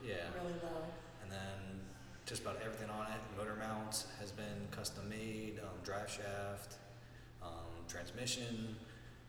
Yeah. 0.01 0.32
really 0.34 0.53
low. 0.63 0.82
And 1.22 1.29
then 1.32 1.82
just 2.25 2.41
about 2.41 2.58
everything 2.65 2.89
on 2.89 3.08
it, 3.12 3.20
motor 3.38 3.55
mounts 3.55 4.08
has 4.20 4.32
been 4.32 4.67
custom 4.72 5.08
made, 5.10 5.60
um, 5.60 5.77
drive 5.84 6.10
shaft, 6.10 6.77
transmission, 7.87 8.75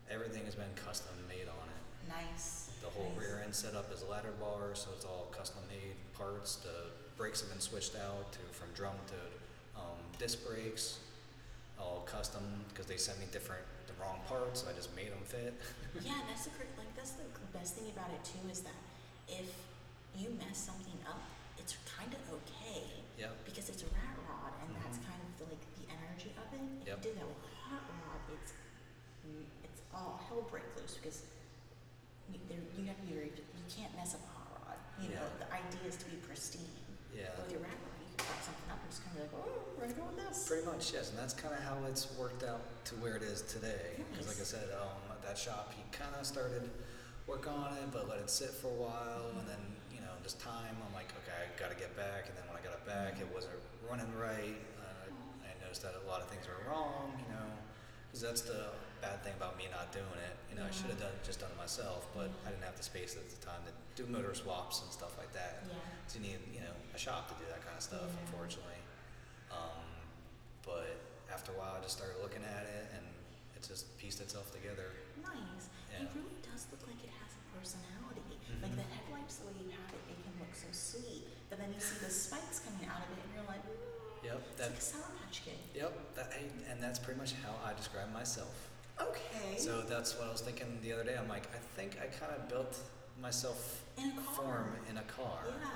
everything 0.09 0.45
has 0.45 0.55
been 0.55 0.71
custom 0.75 1.13
made 1.27 1.47
on 1.47 1.67
it. 1.69 1.83
Nice. 2.09 2.71
The 2.81 2.89
whole 2.89 3.11
nice. 3.17 3.25
rear 3.25 3.41
end 3.43 3.53
setup 3.55 3.91
is 3.93 4.03
ladder 4.09 4.33
bar, 4.39 4.73
so 4.73 4.89
it's 4.95 5.05
all 5.05 5.27
custom 5.31 5.61
made 5.69 5.95
parts. 6.13 6.57
The 6.57 6.91
brakes 7.17 7.41
have 7.41 7.49
been 7.49 7.59
switched 7.61 7.95
out 7.95 8.31
to 8.33 8.39
from 8.51 8.69
drum 8.75 8.95
to 9.07 9.79
um, 9.79 9.97
disc 10.19 10.45
brakes, 10.47 10.99
all 11.79 12.03
custom 12.05 12.43
because 12.69 12.85
they 12.85 12.97
sent 12.97 13.19
me 13.19 13.25
different 13.31 13.63
the 13.87 13.93
wrong 14.01 14.19
parts, 14.27 14.61
so 14.63 14.69
I 14.69 14.73
just 14.73 14.95
made 14.95 15.11
them 15.11 15.23
fit. 15.25 15.53
Yeah, 16.03 16.19
that's 16.27 16.43
the 16.43 16.51
like 16.75 16.91
that's 16.95 17.15
the 17.15 17.23
best 17.55 17.75
thing 17.79 17.87
about 17.95 18.11
it 18.11 18.19
too 18.27 18.43
is 18.51 18.59
that 18.67 18.75
if 19.31 19.47
you 20.11 20.27
mess 20.35 20.59
something 20.59 20.99
up, 21.07 21.23
it's 21.57 21.79
kind 21.87 22.11
of 22.11 22.19
okay 22.35 22.83
yep. 23.17 23.31
because 23.47 23.71
it's 23.71 23.81
a 23.83 23.89
rat 23.95 24.15
rod, 24.27 24.51
and 24.59 24.75
that's 24.75 24.99
Mhm. 24.99 25.07
kind 25.07 25.21
of 25.23 25.29
the, 25.39 25.45
like 25.55 25.63
the 25.79 25.87
energy 25.87 26.35
of 26.35 26.47
it. 26.51 26.59
If 26.83 26.87
Yep. 26.87 26.97
you 26.99 27.03
do 27.07 27.11
that 27.15 27.27
with 27.31 27.39
a 27.65 27.69
hot 27.73 27.83
rod, 27.89 28.21
it's 28.37 28.53
it's 29.65 29.81
all 29.93 30.21
hell 30.29 30.45
break 30.51 30.65
loose 30.77 30.97
because 31.01 31.23
you, 32.31 32.37
there, 32.49 32.61
you 32.77 32.85
have 32.85 32.97
to 33.01 33.05
be 33.09 33.13
very, 33.13 33.31
you 33.33 33.65
can't 33.69 33.93
mess 33.97 34.13
up 34.13 34.21
a 34.21 34.31
hot 34.37 34.49
rod. 34.65 34.77
You 35.01 35.09
know, 35.15 35.25
Yeah. 35.25 35.45
the 35.45 35.49
idea 35.53 35.89
is 35.89 35.97
to 35.97 36.05
be 36.05 36.17
pristine. 36.21 36.69
Yeah. 37.13 37.31
With 37.41 37.51
your 37.51 37.61
rat 37.61 37.73
rod, 37.73 37.97
you 38.01 38.09
can 38.17 38.25
fuck 38.25 38.41
something 38.43 38.69
up 38.69 38.79
and 38.81 38.89
just 38.91 39.01
kind 39.05 39.17
of 39.17 39.29
be 39.29 39.37
like, 39.37 39.45
oh, 39.45 39.61
we're 39.77 39.87
gonna 39.89 39.97
go 39.97 40.05
with 40.13 40.19
this. 40.29 40.37
Pretty 40.47 40.65
much, 40.65 40.93
yes, 40.93 41.09
and 41.09 41.17
that's 41.17 41.33
kind 41.33 41.53
of 41.53 41.61
how 41.63 41.77
it's 41.89 42.11
worked 42.17 42.43
out 42.43 42.61
to 42.91 42.93
where 43.01 43.15
it 43.17 43.23
is 43.23 43.41
today. 43.49 43.97
Because, 44.11 44.27
like 44.29 44.37
I 44.37 44.45
Nice. 44.45 44.53
said, 44.53 44.69
um, 44.77 45.01
at 45.11 45.21
that 45.25 45.37
shop, 45.37 45.73
he 45.73 45.81
kind 45.95 46.13
of 46.15 46.25
started 46.25 46.69
work 47.25 47.47
on 47.49 47.73
it, 47.81 47.89
but 47.91 48.05
let 48.07 48.19
it 48.19 48.29
sit 48.29 48.51
for 48.53 48.67
a 48.69 48.77
while, 48.77 49.33
and 49.39 49.47
then 49.49 49.61
you 49.93 50.01
know, 50.01 50.13
just 50.21 50.37
time. 50.39 50.75
I'm 50.85 50.93
like, 50.93 51.09
okay, 51.25 51.33
I 51.33 51.49
got 51.57 51.71
to 51.73 51.77
get 51.79 51.95
back, 51.97 52.27
and 52.29 52.35
then 52.37 52.45
when 52.45 52.53
I 52.57 52.61
got 52.61 52.73
it 52.77 52.85
back, 52.85 53.17
it 53.17 53.25
wasn't 53.33 53.55
running 53.89 54.11
right. 54.19 54.59
Uh, 54.77 55.09
I 55.41 55.49
noticed 55.63 55.81
that 55.81 55.95
a 55.97 56.05
lot 56.07 56.21
of 56.21 56.27
things 56.29 56.45
were 56.45 56.61
wrong, 56.69 57.15
you 57.17 57.25
know, 57.33 57.47
because 58.15 58.31
that's 58.31 58.47
the 58.47 58.71
bad 59.03 59.19
thing 59.27 59.35
about 59.35 59.59
me 59.59 59.67
not 59.75 59.91
doing 59.91 60.07
it. 60.23 60.39
You 60.47 60.55
know, 60.55 60.63
I 60.63 60.71
should 60.71 60.87
have 60.87 61.03
done 61.03 61.11
just 61.27 61.43
done 61.43 61.51
it 61.51 61.59
myself, 61.59 62.07
but 62.15 62.31
I 62.47 62.55
didn't 62.55 62.63
have 62.63 62.79
the 62.79 62.87
space 62.87 63.19
at 63.19 63.27
the 63.27 63.35
time 63.43 63.59
to 63.67 63.75
do 63.99 64.07
motor 64.07 64.31
swaps 64.31 64.79
and 64.79 64.87
stuff 64.87 65.19
like 65.19 65.35
that. 65.35 65.67
Yeah. 65.67 65.75
So 66.07 66.23
you 66.23 66.31
need, 66.31 66.39
you 66.55 66.63
know, 66.63 66.71
a 66.95 66.99
shop 66.99 67.27
to 67.27 67.35
do 67.35 67.43
that 67.51 67.59
kind 67.59 67.75
of 67.75 67.83
stuff, 67.83 68.07
Yeah. 68.07 68.23
unfortunately. 68.23 68.79
Um, 69.51 69.83
but 70.63 70.95
after 71.27 71.51
a 71.51 71.59
while, 71.59 71.75
I 71.75 71.83
just 71.83 71.99
started 71.99 72.15
looking 72.23 72.47
at 72.47 72.63
it, 72.63 72.87
and 72.95 73.03
it 73.59 73.67
just 73.67 73.91
pieced 73.99 74.23
itself 74.23 74.47
together. 74.55 74.95
Nice. 75.19 75.67
Yeah. 75.91 76.07
It 76.07 76.15
really 76.15 76.39
does 76.39 76.63
look 76.71 76.87
like 76.87 77.03
it 77.03 77.11
has 77.19 77.35
a 77.35 77.43
personality. 77.51 78.23
Like 78.63 78.71
Mhm. 78.71 78.79
the 78.79 78.87
headlights, 78.95 79.43
the 79.43 79.51
way 79.51 79.59
you 79.59 79.75
have 79.75 79.91
it, 79.91 79.99
they 80.07 80.15
can 80.23 80.31
look 80.39 80.55
so 80.55 80.71
sweet. 80.71 81.27
But 81.51 81.59
then 81.59 81.75
you 81.75 81.83
see 81.83 81.99
the 81.99 82.07
spikes 82.09 82.63
coming 82.63 82.87
out 82.87 83.03
of 83.03 83.11
it, 83.11 83.19
and 83.27 83.29
you're 83.35 83.43
like, 83.43 83.59
mm, 83.67 83.94
Yep, 84.25 84.41
it's 84.51 84.57
that. 84.59 84.69
like 84.69 84.77
a 84.77 84.81
Sour 84.81 85.01
Patch 85.23 85.41
Kid. 85.45 85.53
Yep, 85.75 86.15
that, 86.15 86.33
and 86.69 86.81
that's 86.81 86.99
pretty 86.99 87.19
much 87.19 87.33
how 87.43 87.53
I 87.65 87.73
describe 87.73 88.11
myself. 88.13 88.69
Okay. 89.01 89.57
So 89.57 89.81
that's 89.81 90.17
what 90.17 90.27
I 90.27 90.31
was 90.31 90.41
thinking 90.41 90.79
the 90.81 90.93
other 90.93 91.03
day. 91.03 91.15
I'm 91.19 91.27
like, 91.27 91.43
I 91.53 91.59
think 91.79 91.97
I 92.01 92.07
kind 92.07 92.31
of 92.35 92.47
built 92.49 92.77
myself 93.21 93.83
In 93.97 94.11
a 94.11 94.21
car. 94.21 94.35
form 94.35 94.69
in 94.89 94.97
a 94.97 95.03
car. 95.03 95.39
Yeah. 95.47 95.67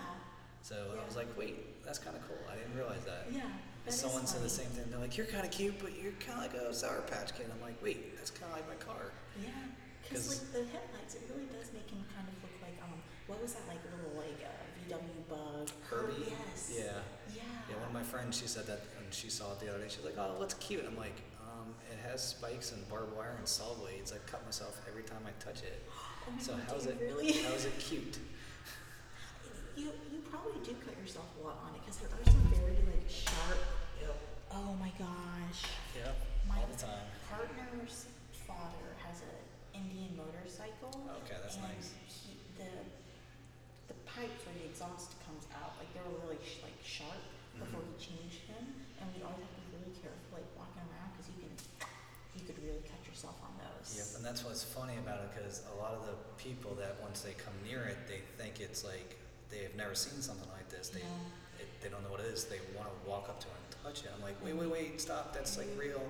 So 0.61 0.75
I 1.01 1.05
was 1.05 1.15
like, 1.15 1.27
wait, 1.37 1.83
that's 1.85 1.99
kind 1.99 2.15
of 2.15 2.25
cool. 2.27 2.37
I 2.51 2.55
didn't 2.55 2.75
realize 2.75 3.03
that. 3.05 3.27
Yeah. 3.31 3.41
that 3.85 3.93
Someone 3.93 4.25
said 4.25 4.41
the 4.43 4.49
same 4.49 4.67
thing. 4.67 4.85
They're 4.89 4.99
like, 4.99 5.17
you're 5.17 5.25
kind 5.27 5.45
of 5.45 5.51
cute, 5.51 5.79
but 5.79 5.91
you're 6.01 6.13
kind 6.19 6.43
of 6.43 6.51
like 6.51 6.55
a 6.61 6.73
Sour 6.73 7.01
Patch 7.11 7.35
Kid. 7.37 7.47
I'm 7.53 7.61
like, 7.61 7.75
wait, 7.83 8.15
that's 8.17 8.31
kind 8.31 8.51
of 8.51 8.57
like 8.59 8.67
my 8.67 8.79
car. 8.79 9.11
Yeah. 9.41 9.49
because 10.03 10.27
like 10.29 10.51
the 10.51 10.63
headlights, 10.71 11.15
it 11.15 11.23
really 11.31 11.47
does 11.51 11.71
make 11.73 11.89
him 11.91 12.03
kind 12.15 12.27
of 12.27 12.35
look 12.43 12.55
like 12.63 12.75
um, 12.83 12.95
what 13.27 13.41
was 13.41 13.53
that 13.53 13.67
like 13.67 13.79
little 13.87 14.15
like 14.15 14.39
uh, 14.43 14.95
VW 14.95 15.27
Bug? 15.27 15.69
Herbie. 15.91 16.31
Yes. 16.31 16.71
Yeah. 16.75 17.03
One 17.79 17.87
of 17.87 17.93
my 17.93 18.03
friends, 18.03 18.37
she 18.39 18.47
said 18.47 18.67
that 18.67 18.81
when 18.99 19.09
she 19.11 19.29
saw 19.29 19.53
it 19.53 19.59
the 19.59 19.69
other 19.69 19.79
day. 19.79 19.87
She's 19.89 20.03
like, 20.03 20.17
"Oh, 20.17 20.35
what's 20.37 20.53
cute?" 20.55 20.83
I'm 20.85 20.97
like, 20.97 21.15
um, 21.41 21.73
"It 21.91 21.97
has 22.07 22.21
spikes 22.23 22.71
and 22.71 22.87
barbed 22.89 23.15
wire 23.15 23.35
and 23.37 23.47
saw 23.47 23.73
blades. 23.75 24.11
I 24.11 24.17
cut 24.29 24.43
myself 24.45 24.79
every 24.87 25.03
time 25.03 25.23
I 25.25 25.31
touch 25.43 25.63
it. 25.63 25.81
Oh 26.27 26.33
So 26.37 26.51
God, 26.53 26.61
how's 26.67 26.85
it? 26.85 26.97
really? 27.01 27.31
How's 27.47 27.65
it 27.65 27.77
cute?" 27.79 28.19
You 29.79 29.89
you 30.11 30.19
probably 30.29 30.59
do 30.61 30.75
cut 30.85 30.93
yourself 30.99 31.25
a 31.39 31.47
lot 31.47 31.57
on 31.63 31.71
it 31.73 31.79
because 31.81 31.97
there 32.03 32.11
are 32.11 32.25
some 32.27 32.43
very 32.51 32.75
like 32.85 33.07
sharp. 33.07 33.57
Yep. 34.03 34.13
Oh 34.51 34.75
my 34.75 34.91
gosh. 34.99 35.63
Yep. 35.95 36.15
My 36.51 36.59
All 36.59 36.67
the 36.67 36.75
time. 36.75 37.07
partner's 37.31 38.05
father 38.45 38.91
has 39.07 39.23
an 39.23 39.39
Indian 39.73 40.19
motorcycle. 40.19 40.91
Okay, 41.23 41.39
that's 41.41 41.55
and 41.55 41.71
nice. 41.71 41.95
He, 42.11 42.35
the 42.59 42.67
the 43.87 43.97
pipes 44.03 44.43
where 44.43 44.53
the 44.59 44.67
exhaust 44.67 45.15
comes 45.23 45.47
out, 45.55 45.79
like 45.79 45.87
they're 45.95 46.11
really 46.27 46.37
sh- 46.43 46.59
like 46.61 46.75
sharp 46.83 47.23
before 47.59 47.83
he 47.85 47.93
changed 47.99 48.47
them, 48.47 48.63
and 48.99 49.05
we'd 49.13 49.23
always 49.23 49.43
have 49.43 49.53
to 49.53 49.61
be 49.67 49.69
really 49.79 49.93
careful 49.99 50.39
like 50.39 50.47
walking 50.55 50.83
around 50.89 51.11
because 51.15 51.27
you 51.31 51.37
can 51.43 51.53
you 52.35 52.43
could 52.47 52.59
really 52.63 52.83
cut 52.87 52.99
yourself 53.05 53.35
on 53.43 53.53
those. 53.59 53.95
Yep. 53.95 54.07
And 54.19 54.21
that's 54.23 54.41
what's 54.47 54.63
funny 54.63 54.95
about 54.99 55.23
it 55.23 55.29
because 55.35 55.63
a 55.71 55.75
lot 55.79 55.93
of 55.93 56.07
the 56.07 56.15
people 56.39 56.73
that 56.79 56.97
once 57.03 57.21
they 57.21 57.35
come 57.35 57.55
near 57.67 57.83
it, 57.85 57.99
they 58.07 58.21
think 58.39 58.59
it's 58.63 58.83
like 58.83 59.19
they've 59.49 59.73
never 59.75 59.95
seen 59.95 60.21
something 60.21 60.47
like 60.53 60.69
this. 60.69 60.89
They 60.89 61.01
Yeah. 61.03 61.63
it, 61.63 61.67
they 61.81 61.89
don't 61.89 62.03
know 62.03 62.11
what 62.13 62.21
it 62.21 62.31
is. 62.31 62.45
They 62.45 62.61
want 62.77 62.87
to 62.87 62.95
walk 63.09 63.27
up 63.29 63.39
to 63.41 63.47
it 63.47 63.59
and 63.59 63.69
touch 63.83 64.05
it. 64.05 64.11
I'm 64.15 64.21
like, 64.21 64.37
wait, 64.43 64.55
wait, 64.55 64.69
mm-hmm. 64.69 64.95
wait, 64.95 65.01
stop. 65.01 65.33
That's 65.33 65.57
like 65.57 65.67
mm-hmm. 65.75 65.99
real. 65.99 66.03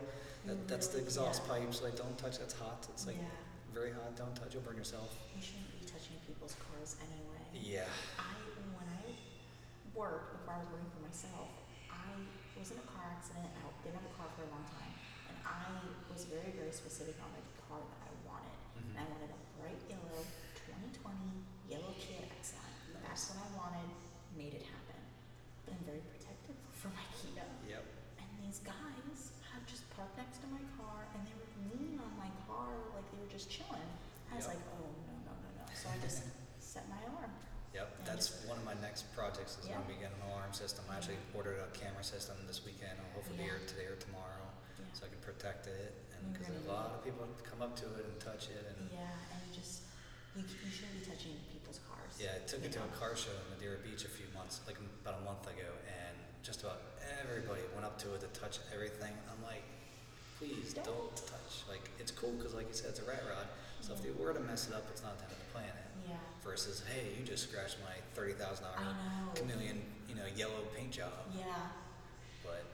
That, 0.45 0.55
mm-hmm. 0.55 0.67
that's 0.67 0.87
the 0.87 0.99
exhaust 0.99 1.41
Yeah. 1.47 1.59
pipes. 1.59 1.81
Like, 1.81 1.95
don't 1.95 2.17
touch. 2.17 2.39
That's 2.39 2.53
hot. 2.53 2.87
It's 2.93 3.07
like 3.07 3.17
yeah. 3.17 3.27
very 3.73 3.91
hot. 3.91 4.15
Don't 4.15 4.35
touch. 4.35 4.53
You'll 4.53 4.63
burn 4.63 4.77
yourself. 4.77 5.15
You 5.35 5.41
shouldn't 5.41 5.71
be 5.79 5.85
touching 5.87 6.15
people's 6.27 6.55
cars 6.59 6.95
anyway. 7.01 7.43
Yeah. 7.53 7.87
I 9.99 10.07
when 10.07 10.15
I 10.15 10.31
before 10.39 10.55
I 10.55 10.59
was 10.63 10.69
working 10.71 10.91
for 10.95 11.03
myself, 11.03 11.51
I 11.91 12.07
was 12.55 12.71
in 12.71 12.79
a 12.79 12.87
car 12.87 13.03
accident. 13.11 13.51
I 13.51 13.67
didn't 13.83 13.99
have 13.99 14.07
a 14.07 14.15
car 14.15 14.31
for 14.31 14.47
a 14.47 14.51
long 14.55 14.63
time, 14.71 14.95
and 15.27 15.35
I 15.43 15.67
was 16.07 16.23
very 16.23 16.55
very 16.55 16.71
specific 16.71 17.19
on 17.19 17.27
the 17.35 17.43
car 17.67 17.83
that 17.83 18.01
I 18.07 18.11
wanted. 18.23 18.59
And 18.79 18.95
mm-hmm. 18.95 19.03
I 19.03 19.05
wanted 19.11 19.31
a 19.35 19.39
bright 19.59 19.81
yellow 19.91 20.23
2020 20.71 21.43
yellow 21.67 21.91
Kia 21.99 22.23
Exxon. 22.31 22.63
That's 23.03 23.27
Nice. 23.27 23.35
what 23.35 23.43
I 23.43 23.47
wanted. 23.59 23.89
Made 24.39 24.55
it 24.55 24.63
happen. 24.63 25.01
But 25.67 25.75
I'm 25.75 25.83
very 25.83 26.03
protective 26.15 26.55
for 26.79 26.87
my 26.95 27.03
Kia. 27.19 27.43
Yep. 27.67 27.83
And 28.23 28.29
these 28.39 28.63
guys 28.63 29.35
have 29.51 29.67
just 29.67 29.83
parked 29.91 30.15
next 30.15 30.39
to 30.39 30.47
my 30.47 30.63
car 30.79 31.11
and 31.11 31.27
they 31.27 31.35
were 31.35 31.49
leaning 31.67 31.99
on 31.99 32.13
my 32.15 32.31
car 32.47 32.71
like 32.95 33.03
they 33.11 33.19
were 33.19 33.27
just 33.27 33.51
chilling. 33.51 33.89
I 34.31 34.39
was 34.39 34.47
Yep. 34.47 34.55
like, 34.55 34.63
oh 34.79 34.87
no 35.11 35.15
no 35.27 35.33
no 35.43 35.49
no. 35.59 35.65
So 35.75 35.91
I 35.91 35.99
just 35.99 36.23
set 36.63 36.87
my 36.87 37.03
alarm. 37.11 37.35
Yep, 37.73 37.87
And 37.99 38.05
that's 38.07 38.29
just- 38.29 38.47
one 38.47 38.57
of 38.57 38.65
my 38.65 38.73
next 39.49 39.57
projects 39.57 39.65
is 39.65 39.69
Yeah. 39.69 39.75
going 39.81 39.87
to 39.87 39.93
be 39.93 39.99
getting 39.99 40.21
an 40.21 40.29
alarm 40.29 40.53
system. 40.53 40.85
I 40.89 40.97
actually 40.97 41.17
ordered 41.33 41.57
a 41.59 41.69
camera 41.77 42.03
system 42.03 42.37
this 42.45 42.61
weekend. 42.65 42.93
I'll 43.01 43.13
hopefully 43.17 43.37
be 43.37 43.43
here 43.49 43.61
today 43.67 43.85
or 43.89 43.95
tomorrow, 43.97 44.45
Yeah. 44.77 44.85
so 44.93 45.05
I 45.05 45.09
can 45.09 45.21
protect 45.25 45.67
it. 45.67 45.93
And 46.13 46.33
because 46.33 46.53
a 46.53 46.67
lot 46.69 46.91
of 46.93 47.03
people 47.03 47.25
come 47.43 47.61
up 47.61 47.75
to 47.81 47.85
it 47.97 48.05
and 48.05 48.19
touch 48.19 48.49
it, 48.49 48.65
and 48.77 48.89
Yeah, 48.91 49.07
and 49.33 49.41
just 49.53 49.81
you, 50.35 50.43
you 50.43 50.69
shouldn't 50.71 50.99
be 51.01 51.05
touching 51.05 51.39
people's 51.51 51.79
cars. 51.89 52.13
yeah, 52.19 52.35
I 52.37 52.39
took 52.45 52.63
it 52.63 52.71
to 52.73 52.83
a 52.83 52.87
car 52.99 53.15
show 53.15 53.31
in 53.31 53.45
Madeira 53.55 53.79
Beach 53.79 54.05
a 54.05 54.09
few 54.11 54.27
months, 54.35 54.59
like 54.67 54.77
about 55.01 55.21
a 55.21 55.23
month 55.25 55.47
ago, 55.47 55.71
and 55.87 56.15
just 56.43 56.61
about 56.61 56.81
everybody 57.23 57.61
went 57.73 57.85
up 57.85 57.97
to 58.05 58.13
it 58.13 58.21
to 58.21 58.27
touch 58.37 58.59
everything. 58.73 59.15
I'm 59.31 59.41
like, 59.43 59.63
please 60.37 60.73
don't, 60.73 60.85
Don't. 60.85 61.15
touch. 61.15 61.63
Like 61.67 61.89
it's 61.99 62.11
cool 62.11 62.31
because, 62.33 62.53
like 62.53 62.67
you 62.67 62.73
said, 62.75 62.91
it's 62.91 62.99
a 62.99 63.07
rat 63.07 63.23
rod. 63.27 63.47
So 63.81 63.93
if 63.93 64.03
they 64.03 64.11
were 64.11 64.33
to 64.33 64.39
mess 64.41 64.67
it 64.67 64.73
up, 64.75 64.83
it's 64.91 65.01
not 65.01 65.17
the 65.17 65.23
end 65.23 65.31
of 65.33 65.39
the 65.39 65.51
planet. 65.55 65.87
Yeah. 66.09 66.17
Versus, 66.43 66.81
hey, 66.89 67.13
you 67.17 67.23
just 67.25 67.49
scratched 67.49 67.77
my 67.85 67.93
thirty 68.15 68.33
thousand 68.33 68.65
dollar 68.65 68.95
chameleon, 69.35 69.81
you 70.09 70.15
know, 70.15 70.25
yellow 70.35 70.65
paint 70.75 70.91
job. 70.91 71.13
Yeah. 71.37 71.45
But 72.43 72.65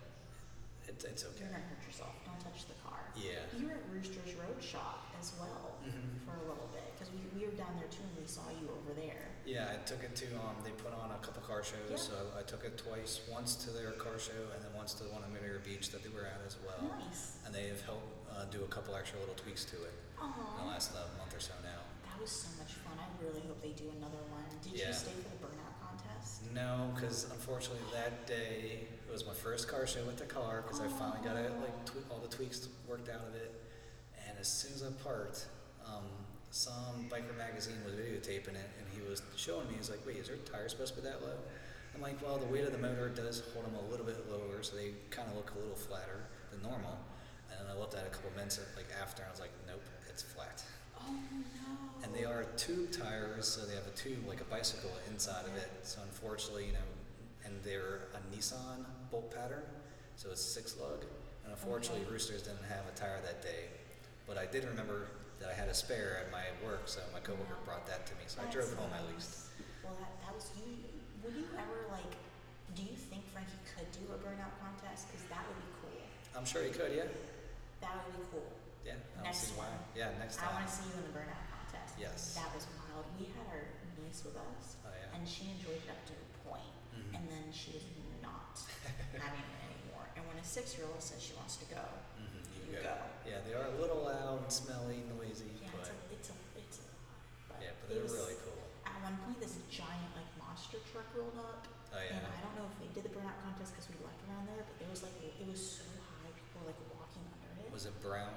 it's 0.88 1.04
it's 1.04 1.25
okay. 1.25 1.44
You're 1.44 1.51
gonna 1.51 1.63
hurt 1.68 1.84
yourself. 1.86 2.15
Don't 2.25 2.39
touch 2.39 2.63
the 2.72 2.77
car. 2.88 3.00
Yeah. 3.15 3.44
You 3.58 3.68
were 3.68 3.75
at 3.75 3.84
Rooster's 3.92 4.34
Road 4.39 4.60
Shop 4.63 5.12
as 5.20 5.34
well 5.39 5.75
Mhm. 5.84 6.24
for 6.27 6.36
a 6.39 6.46
little 6.48 6.70
bit 6.72 6.84
because 6.96 7.12
we, 7.12 7.20
we 7.36 7.46
were 7.48 7.56
down 7.56 7.75
there 7.80 7.88
too 7.92 8.04
and 8.04 8.15
we 8.20 8.27
saw 8.27 8.44
you 8.60 8.68
over 8.72 8.94
there. 8.96 9.27
Yeah, 9.46 9.72
I 9.75 9.77
took 9.86 10.04
it 10.04 10.15
to 10.24 10.27
um. 10.39 10.56
They 10.63 10.72
put 10.80 10.94
on 10.94 11.12
a 11.12 11.20
couple 11.25 11.42
car 11.44 11.63
shows, 11.63 11.89
Yeah. 11.92 11.98
so 11.98 12.15
I, 12.38 12.42
took 12.44 12.63
it 12.63 12.77
twice. 12.77 13.22
Once 13.30 13.56
to 13.68 13.70
their 13.72 13.92
car 14.00 14.18
show, 14.18 14.39
and 14.56 14.63
then 14.63 14.72
once 14.74 14.94
to 14.96 15.04
the 15.04 15.12
one 15.12 15.24
at 15.24 15.32
Madeira 15.32 15.60
Beach 15.60 15.89
that 15.92 16.01
they 16.04 16.10
were 16.10 16.25
at 16.25 16.42
as 16.48 16.56
well. 16.65 16.82
Nice. 17.06 17.38
And 17.46 17.54
they 17.54 17.68
have 17.68 17.82
helped 17.86 18.10
uh, 18.32 18.46
do 18.51 18.63
a 18.63 18.68
couple 18.68 18.96
extra 18.96 19.20
little 19.20 19.36
tweaks 19.36 19.65
to 19.65 19.75
it 19.84 19.94
in 20.22 20.32
the 20.63 20.68
last 20.72 20.96
uh, 20.96 21.04
month 21.20 21.36
or 21.36 21.39
so 21.39 21.54
now. 21.63 21.82
Was 22.25 22.32
so 22.41 22.58
much 22.58 22.74
fun. 22.82 22.98
I 22.98 23.05
really 23.22 23.46
hope 23.46 23.62
they 23.62 23.77
do 23.77 23.86
another 24.01 24.17
one. 24.34 24.41
Did 24.65 24.74
Yeah. 24.74 24.88
you 24.88 24.94
stay 24.98 25.13
for 25.13 25.29
the 25.29 25.46
burnout 25.46 25.77
contest? 25.77 26.41
No, 26.58 26.89
because 26.96 27.25
unfortunately 27.29 27.86
that 27.94 28.25
day 28.25 28.88
it 29.05 29.12
was 29.12 29.27
my 29.27 29.34
first 29.36 29.67
car 29.67 29.86
show 29.86 30.03
with 30.05 30.17
the 30.17 30.25
car 30.25 30.63
because 30.63 30.82
I 30.82 30.88
finally 30.88 31.22
got 31.22 31.36
it 31.38 31.53
like 31.62 31.86
twe- 31.86 32.01
all 32.10 32.17
the 32.17 32.27
tweaks 32.27 32.67
worked 32.88 33.10
out 33.10 33.22
of 33.29 33.36
it. 33.36 33.53
And 34.27 34.39
as 34.39 34.48
soon 34.48 34.74
as 34.74 34.82
I 34.82 34.89
parked, 35.03 35.46
um, 35.86 36.10
some 36.50 37.08
biker 37.13 37.38
magazine 37.38 37.77
was 37.86 37.94
videotaping 37.94 38.58
it, 38.58 38.70
and 38.79 38.89
he 38.89 39.01
was 39.08 39.22
showing 39.36 39.67
me. 39.70 39.75
He's 39.77 39.91
like, 39.91 40.03
"Wait, 40.03 40.17
is 40.17 40.25
their 40.25 40.38
tire 40.38 40.67
supposed 40.67 40.96
to 40.96 41.01
be 41.03 41.08
that 41.08 41.22
low?" 41.22 41.38
I'm 41.94 42.01
like, 42.01 42.20
"Well, 42.24 42.39
the 42.39 42.48
weight 42.48 42.63
of 42.65 42.72
the 42.72 42.79
motor 42.79 43.08
does 43.10 43.41
hold 43.53 43.67
them 43.67 43.75
a 43.75 43.82
little 43.82 44.05
bit 44.05 44.27
lower, 44.32 44.63
so 44.63 44.75
they 44.75 44.94
kind 45.12 45.29
of 45.29 45.36
look 45.38 45.51
a 45.53 45.60
little 45.60 45.75
flatter 45.75 46.25
than 46.50 46.63
normal." 46.63 46.98
And 47.51 47.60
then 47.60 47.67
I 47.70 47.77
looked 47.77 47.94
at 47.94 48.03
it 48.03 48.08
a 48.08 48.10
couple 48.10 48.32
minutes 48.32 48.60
like 48.75 48.91
after, 49.00 49.22
and 49.22 49.29
I 49.29 49.32
was 49.32 49.39
like, 49.41 49.51
"Nope, 49.67 49.84
it's 50.10 50.24
flat." 50.24 50.63
And 52.03 52.13
they 52.13 52.24
are 52.25 52.43
tube 52.57 52.91
tires, 52.91 53.47
so 53.47 53.65
they 53.65 53.75
have 53.75 53.88
a 53.88 53.97
tube 53.97 54.27
like 54.27 54.41
a 54.41 54.45
bicycle 54.45 54.91
inside 55.12 55.45
of 55.45 55.55
it. 55.57 55.71
So 55.83 56.00
unfortunately, 56.03 56.67
you 56.67 56.74
know, 56.74 56.89
and 57.45 57.53
they're 57.63 58.09
a 58.13 58.35
Nissan 58.35 58.85
bolt 59.12 59.33
pattern, 59.33 59.63
so 60.15 60.29
it's 60.31 60.41
six 60.41 60.75
lug. 60.79 61.03
And 61.43 61.53
unfortunately, 61.53 62.01
Okay. 62.03 62.12
Roosters 62.13 62.41
didn't 62.41 62.65
have 62.69 62.85
a 62.88 62.97
tire 62.97 63.21
that 63.24 63.41
day. 63.41 63.69
But 64.27 64.38
I 64.38 64.45
did 64.45 64.65
remember 64.65 65.07
that 65.39 65.50
I 65.50 65.53
had 65.53 65.69
a 65.69 65.74
spare 65.74 66.17
at 66.25 66.31
my 66.31 66.45
work, 66.65 66.83
so 66.85 67.01
my 67.13 67.19
coworker 67.19 67.57
brought 67.65 67.85
that 67.88 68.05
to 68.07 68.13
me. 68.15 68.25
So 68.25 68.41
I 68.41 68.45
That's 68.45 68.55
drove 68.55 68.74
home 68.74 68.89
at 68.93 69.05
least. 69.13 69.53
Well, 69.83 69.93
that, 70.01 70.13
that 70.25 70.33
was 70.33 70.50
you. 70.57 70.81
Would 71.24 71.35
you 71.38 71.45
ever 71.53 71.85
like? 71.93 72.13
Do 72.74 72.81
you 72.81 72.97
think 72.97 73.21
Frankie 73.31 73.62
could 73.77 73.85
do 73.93 74.03
a 74.13 74.17
burnout 74.17 74.57
contest? 74.57 75.07
Because 75.09 75.25
that 75.29 75.45
would 75.45 75.59
be 75.62 75.69
cool. 75.81 76.01
I'm 76.33 76.45
sure 76.45 76.63
he 76.65 76.74
could, 76.74 76.91
yeah. 76.95 77.07
That 77.81 77.93
would 78.01 78.17
be 78.17 78.24
cool. 78.33 78.50
Yeah, 78.86 78.94
I 78.94 79.25
don't 79.25 79.25
Next 79.34 79.50
see 79.50 79.58
why. 79.58 79.65
one. 79.65 79.82
Yeah, 79.98 80.13
next 80.22 80.38
time 80.38 80.46
I 80.46 80.51
time. 80.54 80.56
want 80.62 80.70
to 80.70 80.75
see 80.77 80.86
you 80.94 80.96
in 81.01 81.06
the 81.10 81.13
burnout 81.18 81.46
contest. 81.50 81.94
Yes. 81.98 82.38
That 82.38 82.54
was 82.54 82.65
wild. 82.77 83.06
We 83.18 83.25
had 83.34 83.46
our 83.50 83.65
niece 84.06 84.22
with 84.22 84.38
us, 84.38 84.77
Oh, 84.86 84.94
yeah. 84.94 85.15
and 85.18 85.25
she 85.25 85.50
enjoyed 85.50 85.82
it 85.82 85.89
up 85.89 86.01
to 86.06 86.13
a 86.13 86.25
point, 86.46 86.70
Mhm. 86.94 87.18
and 87.18 87.24
then 87.25 87.46
she 87.50 87.74
was 87.74 87.86
not 88.22 88.54
having 89.18 89.42
it 89.42 89.60
anymore. 89.65 90.06
And 90.13 90.22
when 90.30 90.38
a 90.38 90.46
six-year-old 90.46 91.01
says 91.01 91.18
she 91.18 91.34
wants 91.34 91.58
to 91.58 91.65
go, 91.74 91.82
Mhm, 92.22 92.46
you 92.70 92.77
go. 92.77 92.94
Yeah, 93.25 93.42
they 93.42 93.58
are 93.58 93.65
a 93.65 93.75
little 93.82 94.06
loud, 94.06 94.46
and 94.46 94.51
smelly, 94.54 95.01
noisy, 95.18 95.50
Yeah, 95.58 95.74
but 95.74 95.82
it's 95.82 95.89
a, 95.89 95.96
it's 96.13 96.30
a, 96.30 96.36
it's 96.62 96.77
a. 96.77 96.88
But 97.50 97.58
yeah, 97.65 97.74
but 97.82 97.89
it 97.89 97.94
they're 97.98 98.04
was- 98.06 98.13
really 98.13 98.38
cool. 98.46 98.62
At 98.86 99.01
one 99.01 99.18
point, 99.25 99.42
this 99.42 99.58
giant 99.74 100.13
like 100.13 100.30
monster 100.38 100.77
truck 100.94 101.10
rolled 101.18 101.42
up, 101.42 101.65
Oh 101.89 101.98
yeah. 101.98 102.22
and 102.22 102.24
I 102.30 102.38
don't 102.46 102.54
know 102.54 102.70
if 102.70 102.75
they 102.77 102.89
did 102.94 103.01
the 103.10 103.13
burnout 103.18 103.42
contest 103.42 103.74
because 103.74 103.89
we 103.89 103.98
left 104.06 104.22
around 104.30 104.46
there, 104.46 104.62
but 104.62 104.77
there 104.77 104.89
was 104.94 105.01
like 105.01 105.18
it 105.25 105.48
was 105.50 105.58
so 105.82 105.89
high, 106.06 106.30
people 106.38 106.62
were 106.62 106.70
like 106.70 106.82
walking 106.94 107.25
under 107.34 107.65
it. 107.65 107.74
Was 107.74 107.86
it 107.89 107.98
brown, 108.01 108.30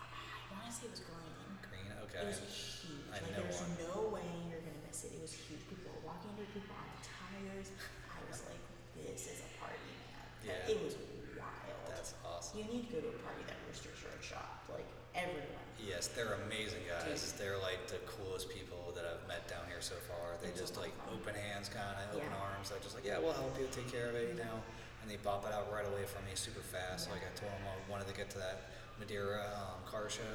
I 0.00 0.54
want 0.54 0.70
to 0.70 0.72
say 0.72 0.86
it 0.86 0.94
was 0.96 1.02
green. 1.02 1.50
green? 1.66 1.90
It 2.26 2.34
was 2.34 2.42
huge. 2.42 3.06
I 3.06 3.22
like 3.22 3.38
there's 3.38 3.62
no 3.86 4.10
way 4.10 4.26
you're 4.50 4.58
gonna 4.60 4.82
miss 4.82 5.06
it. 5.06 5.14
It 5.14 5.22
was 5.22 5.30
huge. 5.32 5.62
People 5.70 5.94
were 5.94 6.10
walking 6.10 6.34
under 6.34 6.46
people 6.50 6.74
on 6.74 6.86
the 6.98 7.02
tires. 7.06 7.70
I 8.10 8.18
was 8.26 8.42
like, 8.50 8.62
this 8.98 9.30
is 9.30 9.38
a 9.46 9.50
party, 9.62 9.78
man. 10.02 10.26
Yeah. 10.50 10.72
It 10.74 10.78
was 10.82 10.98
wild. 11.38 11.86
That's 11.86 12.18
awesome. 12.26 12.58
you 12.58 12.66
need 12.66 12.90
to 12.90 12.98
go 12.98 13.00
to 13.06 13.10
a 13.14 13.18
party 13.22 13.46
that 13.46 13.56
Rooster's 13.70 14.02
Road 14.02 14.18
shop. 14.18 14.66
Like 14.66 14.88
everyone. 15.14 15.62
Yes, 15.78 16.08
they're 16.10 16.34
amazing 16.50 16.82
guys. 16.88 17.06
Dude. 17.30 17.38
They're 17.38 17.60
like 17.62 17.86
the 17.86 18.02
coolest 18.10 18.50
people 18.50 18.90
that 18.98 19.06
I've 19.06 19.22
met 19.30 19.46
down 19.46 19.62
here 19.70 19.78
so 19.84 19.94
far. 20.10 20.34
They 20.42 20.50
just 20.58 20.74
like 20.74 20.90
open 21.14 21.36
hands, 21.38 21.70
kind 21.70 21.86
of 21.94 22.16
open 22.18 22.26
Yeah. 22.26 22.42
arms. 22.50 22.74
They're 22.74 22.82
just 22.82 22.98
like, 22.98 23.06
yeah, 23.06 23.22
we'll 23.22 23.36
help 23.38 23.54
you, 23.54 23.68
take 23.70 23.86
care 23.86 24.10
of 24.10 24.16
it, 24.18 24.34
you 24.34 24.38
know. 24.40 24.56
And 25.02 25.06
they 25.06 25.20
bop 25.22 25.46
it 25.46 25.54
out 25.54 25.70
right 25.70 25.86
away 25.86 26.02
from 26.10 26.26
me, 26.26 26.34
super 26.34 26.64
fast. 26.64 27.06
Yeah. 27.06 27.14
Like 27.14 27.22
I 27.22 27.30
told 27.38 27.52
them 27.54 27.62
I 27.70 27.76
wanted 27.86 28.10
to 28.10 28.16
get 28.18 28.26
to 28.34 28.38
that 28.42 28.66
Madeira 28.98 29.46
um, 29.54 29.78
car 29.86 30.08
show, 30.10 30.34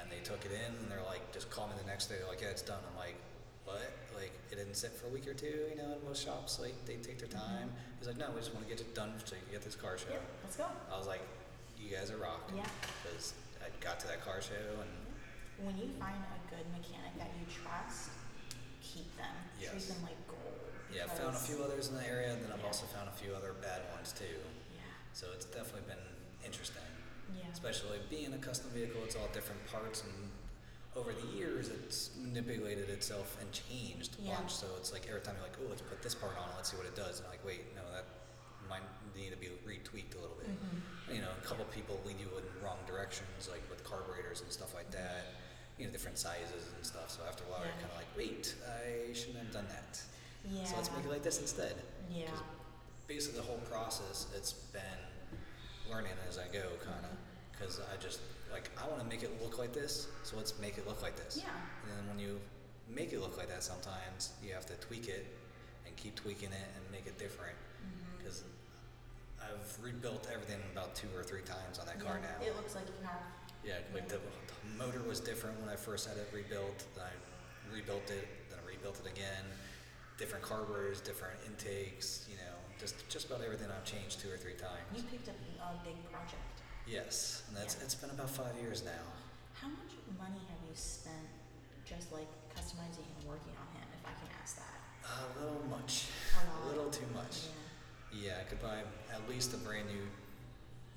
and 0.00 0.10
they 0.10 0.20
took 0.24 0.44
it 0.44 0.52
in, 0.52 0.72
and 0.82 0.90
they're 0.90 1.04
like, 1.06 1.32
just 1.32 1.50
call 1.50 1.66
me 1.68 1.74
the 1.80 1.88
next 1.88 2.06
day. 2.06 2.16
They're 2.18 2.28
like, 2.28 2.40
yeah, 2.40 2.54
it's 2.54 2.62
done. 2.62 2.80
I'm 2.90 2.98
like, 2.98 3.16
what? 3.64 3.82
Like 4.14 4.32
it 4.50 4.56
didn't 4.56 4.76
sit 4.76 4.92
for 4.92 5.06
a 5.06 5.10
week 5.10 5.26
or 5.26 5.34
two, 5.34 5.68
you 5.70 5.76
know. 5.76 5.98
In 5.98 6.00
most 6.06 6.24
shops, 6.24 6.58
like 6.60 6.74
they 6.86 6.96
take 7.02 7.18
their 7.18 7.28
mm-hmm. 7.28 7.66
time. 7.66 7.68
He's 7.98 8.06
like, 8.08 8.16
no, 8.16 8.30
we 8.30 8.40
just 8.40 8.54
want 8.54 8.64
to 8.64 8.70
get 8.70 8.80
it 8.80 8.94
done 8.94 9.12
so 9.24 9.34
you 9.34 9.42
can 9.42 9.52
get 9.52 9.62
this 9.62 9.74
car 9.76 9.98
show. 9.98 10.10
Yep. 10.10 10.22
Let's 10.44 10.56
go. 10.56 10.66
I 10.92 10.96
was 10.96 11.06
like, 11.06 11.22
you 11.76 11.94
guys 11.94 12.10
are 12.10 12.16
rock. 12.16 12.48
Yeah. 12.54 12.64
Because 13.02 13.34
I 13.60 13.68
got 13.82 14.00
to 14.00 14.06
that 14.08 14.24
car 14.24 14.40
show 14.40 14.62
and 14.80 14.92
When 15.66 15.76
you 15.76 15.90
find 15.98 16.16
a 16.16 16.38
good 16.48 16.66
mechanic 16.72 17.18
that 17.18 17.30
you 17.36 17.44
trust, 17.50 18.10
keep 18.80 19.10
them. 19.16 19.34
Yes. 19.60 19.72
Treat 19.72 19.86
them 19.88 20.02
like 20.06 20.20
gold. 20.28 20.62
yeah, 20.94 21.04
I've 21.04 21.18
found 21.18 21.34
a 21.34 21.42
few 21.42 21.62
others 21.62 21.88
in 21.88 21.96
the 21.96 22.06
area, 22.06 22.32
and 22.32 22.40
then 22.44 22.52
I've 22.52 22.60
Yeah. 22.60 22.70
also 22.70 22.86
found 22.86 23.08
a 23.08 23.16
few 23.18 23.34
other 23.34 23.52
bad 23.60 23.82
ones 23.92 24.12
too. 24.12 24.38
Yeah. 24.72 24.80
So 25.12 25.26
it's 25.34 25.46
definitely 25.46 25.88
been 25.90 26.06
interesting. 26.44 26.86
Yeah. 27.34 27.44
Especially 27.52 27.98
being 28.10 28.32
a 28.34 28.38
custom 28.38 28.70
vehicle, 28.70 29.00
it's 29.04 29.16
all 29.16 29.28
different 29.32 29.64
parts, 29.66 30.02
and 30.02 30.12
over 30.94 31.12
the 31.12 31.26
years, 31.36 31.68
it's 31.68 32.10
manipulated 32.16 32.88
itself 32.88 33.36
and 33.40 33.50
changed 33.52 34.16
Yeah. 34.18 34.46
So 34.46 34.66
it's 34.78 34.92
like 34.92 35.06
every 35.08 35.20
time 35.20 35.34
you're 35.36 35.44
like, 35.44 35.58
oh, 35.60 35.68
let's 35.68 35.82
put 35.82 36.02
this 36.02 36.14
part 36.14 36.36
on, 36.38 36.48
let's 36.56 36.70
see 36.70 36.76
what 36.76 36.86
it 36.86 36.96
does. 36.96 37.20
And 37.20 37.28
like, 37.28 37.44
wait, 37.44 37.64
no, 37.76 37.82
that 37.92 38.04
might 38.68 38.82
need 39.14 39.30
to 39.30 39.36
be 39.36 39.48
retweaked 39.66 40.14
a 40.16 40.20
little 40.20 40.36
bit. 40.40 40.48
Mhm. 40.48 41.14
You 41.16 41.20
know, 41.20 41.28
a 41.36 41.46
couple 41.46 41.64
people 41.66 42.00
lead 42.06 42.18
you 42.18 42.26
in 42.38 42.64
wrong 42.64 42.78
directions, 42.86 43.48
like 43.50 43.62
with 43.68 43.84
carburetors 43.84 44.40
and 44.40 44.50
stuff 44.50 44.74
like 44.74 44.90
that. 44.92 45.34
You 45.78 45.84
know, 45.86 45.92
different 45.92 46.16
sizes 46.16 46.72
and 46.74 46.84
stuff. 46.86 47.10
So 47.10 47.20
after 47.28 47.44
a 47.44 47.48
while, 47.48 47.60
you're 47.60 47.72
kind 47.76 47.92
of 47.92 47.96
like, 47.98 48.08
wait, 48.16 48.54
I 48.64 49.12
shouldn't 49.12 49.38
have 49.38 49.52
done 49.52 49.66
that. 49.68 50.00
Yeah. 50.48 50.64
So 50.64 50.76
let's 50.76 50.90
make 50.92 51.04
it 51.04 51.10
like 51.10 51.22
this 51.22 51.40
instead. 51.40 51.74
Yeah. 52.10 52.30
basically 53.06 53.38
the 53.38 53.46
whole 53.46 53.58
process 53.70 54.26
it's 54.36 54.52
been 54.52 54.98
learning 55.90 56.12
as 56.28 56.38
I 56.38 56.46
go 56.52 56.64
kind 56.84 57.04
of 57.04 57.16
because 57.52 57.80
I 57.92 57.96
just 58.02 58.20
like 58.52 58.70
I 58.80 58.86
want 58.88 59.00
to 59.00 59.06
make 59.08 59.22
it 59.22 59.30
look 59.42 59.58
like 59.58 59.72
this 59.72 60.08
so 60.22 60.36
let's 60.36 60.58
make 60.60 60.78
it 60.78 60.86
look 60.86 61.02
like 61.02 61.16
this. 61.16 61.38
Yeah. 61.38 61.50
and 61.84 61.92
then 61.98 62.08
when 62.08 62.18
you 62.18 62.38
make 62.88 63.12
it 63.12 63.20
look 63.20 63.36
like 63.36 63.48
that 63.48 63.62
sometimes 63.62 64.30
you 64.44 64.52
have 64.54 64.66
to 64.66 64.74
tweak 64.74 65.08
it 65.08 65.26
and 65.86 65.94
keep 65.96 66.14
tweaking 66.14 66.50
it 66.50 66.68
and 66.74 66.82
make 66.92 67.06
it 67.06 67.18
different. 67.18 67.54
Mm-hmm. 67.82 68.18
Because 68.18 68.44
I've 69.40 69.84
rebuilt 69.84 70.28
everything 70.32 70.58
about 70.72 70.94
two 70.94 71.08
or 71.16 71.22
three 71.22 71.42
times 71.42 71.78
on 71.78 71.86
that 71.86 72.00
car 72.00 72.18
Yeah, 72.20 72.30
now. 72.40 72.46
It 72.52 72.56
looks 72.56 72.74
like 72.74 72.86
you 72.88 73.06
have. 73.06 73.20
yeah 73.64 73.78
like 73.94 74.08
the, 74.08 74.16
the 74.18 74.84
motor 74.84 75.02
was 75.06 75.20
different 75.20 75.60
when 75.60 75.68
I 75.70 75.76
first 75.76 76.08
had 76.08 76.16
it 76.16 76.28
rebuilt 76.34 76.84
then 76.96 77.04
I 77.06 77.74
rebuilt 77.74 78.10
it 78.10 78.26
then 78.50 78.58
I 78.62 78.68
rebuilt 78.68 79.00
it 79.04 79.10
again. 79.10 79.44
Different 80.18 80.44
carburetors 80.44 81.00
different 81.00 81.36
intakes 81.46 82.26
you 82.30 82.36
know 82.36 82.55
just 82.78 83.08
just 83.08 83.26
about 83.26 83.42
everything 83.42 83.68
I've 83.70 83.84
changed 83.84 84.20
two 84.20 84.30
or 84.30 84.36
three 84.36 84.54
times 84.54 84.84
You 84.94 85.02
picked 85.04 85.28
up 85.28 85.36
a 85.60 85.84
big 85.84 85.96
project. 86.10 86.42
Yes, 86.86 87.42
and 87.48 87.56
that's 87.56 87.76
Yeah. 87.76 87.84
it's 87.84 87.94
been 87.94 88.10
about 88.10 88.30
five 88.30 88.54
years 88.60 88.84
now. 88.84 89.04
How 89.54 89.68
much 89.68 89.92
money 90.18 90.38
have 90.48 90.60
you 90.68 90.74
spent 90.76 91.26
just 91.84 92.12
like 92.12 92.28
customizing 92.54 93.06
and 93.16 93.24
working 93.28 93.54
on 93.58 93.66
him, 93.74 93.88
if 93.96 94.04
I 94.06 94.12
can 94.20 94.28
ask 94.42 94.56
that? 94.56 94.78
A 95.06 95.40
little 95.40 95.62
much, 95.70 96.06
A 96.36 96.42
a 96.42 96.66
little 96.68 96.90
too 96.90 97.06
much. 97.14 97.48
Yeah. 98.12 98.32
Yeah, 98.36 98.40
I 98.40 98.44
could 98.44 98.62
buy 98.62 98.82
at 99.12 99.28
least 99.28 99.52
a 99.54 99.58
brand 99.58 99.88
new 99.88 100.06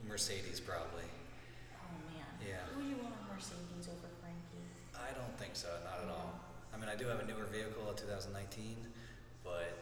Mercedes 0.07 0.59
probably. 0.59 1.03
Oh 1.74 1.98
man. 2.13 2.25
Yeah. 2.41 2.63
Would 2.75 2.86
you 2.86 2.98
want 2.98 3.15
a 3.15 3.33
Mercedes 3.33 3.88
over 3.88 4.07
Frankie? 4.21 4.65
I 4.95 5.12
don't 5.17 5.36
think 5.38 5.55
so, 5.55 5.69
not 5.83 6.03
at 6.03 6.09
all. 6.09 6.39
I 6.74 6.77
mean, 6.77 6.89
I 6.89 6.95
do 6.95 7.07
have 7.07 7.19
a 7.19 7.25
newer 7.25 7.45
vehicle, 7.45 7.89
a 7.89 7.95
2019, 7.95 8.77
but 9.43 9.74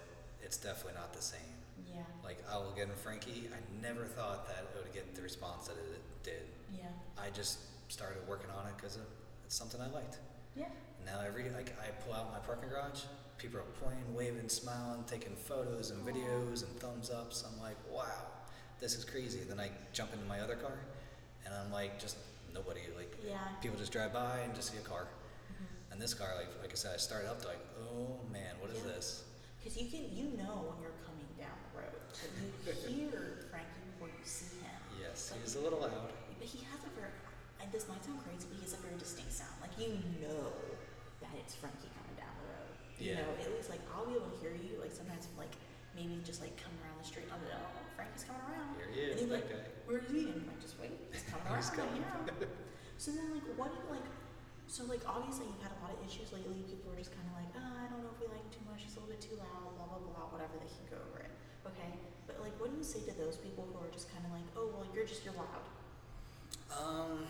it's 0.42 0.58
definitely 0.58 0.94
not 0.94 1.14
the 1.14 1.22
same. 1.22 1.57
Yeah. 1.86 2.04
Like 2.24 2.38
I 2.52 2.58
will 2.58 2.74
get 2.76 2.88
in 2.90 2.96
Frankie. 2.96 3.50
I 3.54 3.60
never 3.82 4.06
thought 4.06 4.48
that 4.48 4.66
it 4.76 4.84
would 4.84 4.94
get 4.94 5.16
the 5.16 5.22
response 5.22 5.68
that 5.68 5.78
it 5.78 6.02
did. 6.24 6.44
Yeah. 6.74 6.88
I 7.18 7.30
just 7.30 7.60
started 7.92 8.20
working 8.28 8.50
on 8.52 8.68
it 8.68 8.74
because 8.78 8.98
it's 9.46 9.56
something 9.56 9.80
I 9.82 9.88
liked. 9.90 10.18
Yeah. 10.56 10.70
Now 11.06 11.20
every 11.26 11.50
like 11.52 11.76
I 11.82 11.90
pull 12.04 12.14
out 12.14 12.32
my 12.32 12.40
parking 12.40 12.70
garage, 12.70 13.02
people 13.38 13.60
are 13.60 13.64
pointing, 13.82 14.14
waving, 14.14 14.50
smiling, 14.50 15.04
taking 15.08 15.36
photos 15.36 15.92
and 15.92 16.06
videos 16.06 16.64
and 16.68 16.76
thumbs 16.80 17.10
ups. 17.10 17.44
I'm 17.48 17.60
like, 17.62 17.78
wow, 17.92 18.26
this 18.80 18.96
is 18.96 19.06
crazy. 19.06 19.40
Then 19.48 19.60
I 19.60 19.70
jump 19.94 20.14
into 20.14 20.26
my 20.26 20.40
other 20.42 20.56
car, 20.56 20.78
and 21.46 21.54
I'm 21.54 21.72
like, 21.72 22.00
just 22.00 22.18
nobody. 22.54 22.82
Like 22.96 23.16
Yeah. 23.26 23.38
people 23.62 23.78
just 23.78 23.92
drive 23.92 24.12
by 24.14 24.40
and 24.40 24.54
just 24.56 24.72
see 24.72 24.78
a 24.78 24.82
car. 24.82 25.08
Mhm. 25.54 25.94
And 25.94 26.02
this 26.02 26.14
car, 26.14 26.34
like 26.36 26.50
like 26.62 26.72
I 26.72 26.76
said, 26.76 26.94
I 26.96 26.98
started 26.98 27.30
up 27.30 27.42
to 27.44 27.48
like, 27.48 27.64
oh 27.80 28.20
man, 28.32 28.56
what 28.60 28.72
is 28.72 28.80
Yeah. 28.84 28.92
this? 28.94 29.24
Because 29.64 29.82
you 29.82 29.90
can, 29.90 30.12
you 30.16 30.26
know 30.38 30.66
when 30.70 30.82
you're 30.82 30.98
coming 31.06 31.26
down 31.38 31.56
the 31.74 31.80
road. 31.82 32.07
So 32.18 32.26
you 32.90 33.14
hear 33.14 33.46
Frankie 33.54 33.84
before 33.94 34.10
you 34.10 34.26
see 34.26 34.58
him. 34.66 34.74
Yes, 34.98 35.30
But 35.30 35.46
he's 35.46 35.56
a 35.56 35.62
little 35.62 35.80
loud. 35.86 36.10
But 36.42 36.48
he 36.50 36.66
has 36.74 36.82
a 36.82 36.92
very, 36.98 37.14
and 37.62 37.70
this 37.70 37.86
might 37.86 38.02
sound 38.02 38.18
crazy, 38.26 38.50
but 38.50 38.58
he 38.58 38.64
has 38.66 38.74
a 38.74 38.82
very 38.82 38.98
distinct 38.98 39.34
sound. 39.34 39.54
Like 39.62 39.74
you 39.78 40.02
know 40.22 40.50
that 41.22 41.34
it's 41.38 41.54
Frankie 41.54 41.90
coming 41.94 42.18
down 42.18 42.34
the 42.42 42.48
road. 42.50 42.74
You 42.98 43.14
Yeah. 43.14 43.22
know, 43.22 43.30
at 43.38 43.50
least 43.54 43.70
like 43.70 43.82
I'll 43.94 44.10
be 44.10 44.18
able 44.18 44.34
to 44.34 44.40
hear 44.42 44.54
you. 44.58 44.82
Like 44.82 44.94
sometimes 44.94 45.30
like 45.38 45.54
maybe 45.94 46.18
just 46.26 46.42
like 46.42 46.58
coming 46.58 46.78
around 46.82 46.98
the 46.98 47.06
street, 47.06 47.30
I'll 47.30 47.38
be 47.42 47.50
like, 47.54 47.62
oh, 47.62 47.86
Frankie's 47.94 48.26
coming 48.26 48.42
around. 48.50 48.74
Here 48.82 48.90
he 48.94 49.00
is, 49.14 49.22
And 49.22 49.30
be 49.30 49.34
like, 49.38 49.48
guy. 49.50 49.66
Where 49.86 50.02
is 50.02 50.10
he? 50.10 50.26
And 50.34 50.42
I'm 50.42 50.50
like, 50.50 50.62
just 50.62 50.78
wait, 50.82 50.94
he's 51.14 51.26
coming 51.30 51.46
around. 51.50 51.62
He's 51.62 51.74
coming. 51.74 52.02
You 52.02 52.50
so 53.02 53.14
then 53.14 53.30
like 53.38 53.46
what 53.58 53.70
do 53.70 53.78
you 53.78 53.88
like? 53.94 54.10
So 54.66 54.90
like 54.90 55.06
obviously 55.06 55.46
you've 55.54 55.62
had 55.62 55.74
a 55.78 55.80
lot 55.86 55.94
of 55.94 56.02
issues 56.02 56.34
lately. 56.34 56.66
People 56.66 56.94
are 56.94 56.98
just 56.98 57.14
kind 57.14 57.30
of 57.30 57.38
like, 57.38 57.52
oh, 57.62 57.74
I 57.78 57.86
don't 57.94 58.02
know 58.02 58.10
if 58.10 58.18
we 58.18 58.26
like 58.30 58.42
him 58.42 58.50
too 58.58 58.66
much. 58.66 58.82
He's 58.86 58.98
a 58.98 59.06
little 59.06 59.14
bit 59.14 59.22
too 59.22 59.38
loud. 59.38 59.78
Blah 59.78 59.86
blah 59.86 60.02
blah. 60.02 60.26
Whatever. 60.34 60.58
They 60.58 60.70
can 60.70 60.86
go 60.90 60.98
over 61.14 61.22
it. 61.22 61.34
Okay. 61.68 61.92
But 62.26 62.40
like, 62.42 62.60
what 62.60 62.72
do 62.72 62.78
you 62.78 62.84
say 62.84 63.00
to 63.02 63.18
those 63.18 63.38
people 63.38 63.68
who 63.72 63.80
are 63.86 63.92
just 63.92 64.12
kind 64.12 64.24
of 64.26 64.32
like, 64.32 64.48
oh, 64.56 64.70
well, 64.76 64.86
you're 64.94 65.06
just 65.06 65.24
you're 65.26 65.34
loud. 65.36 65.64
Um, 66.72 67.26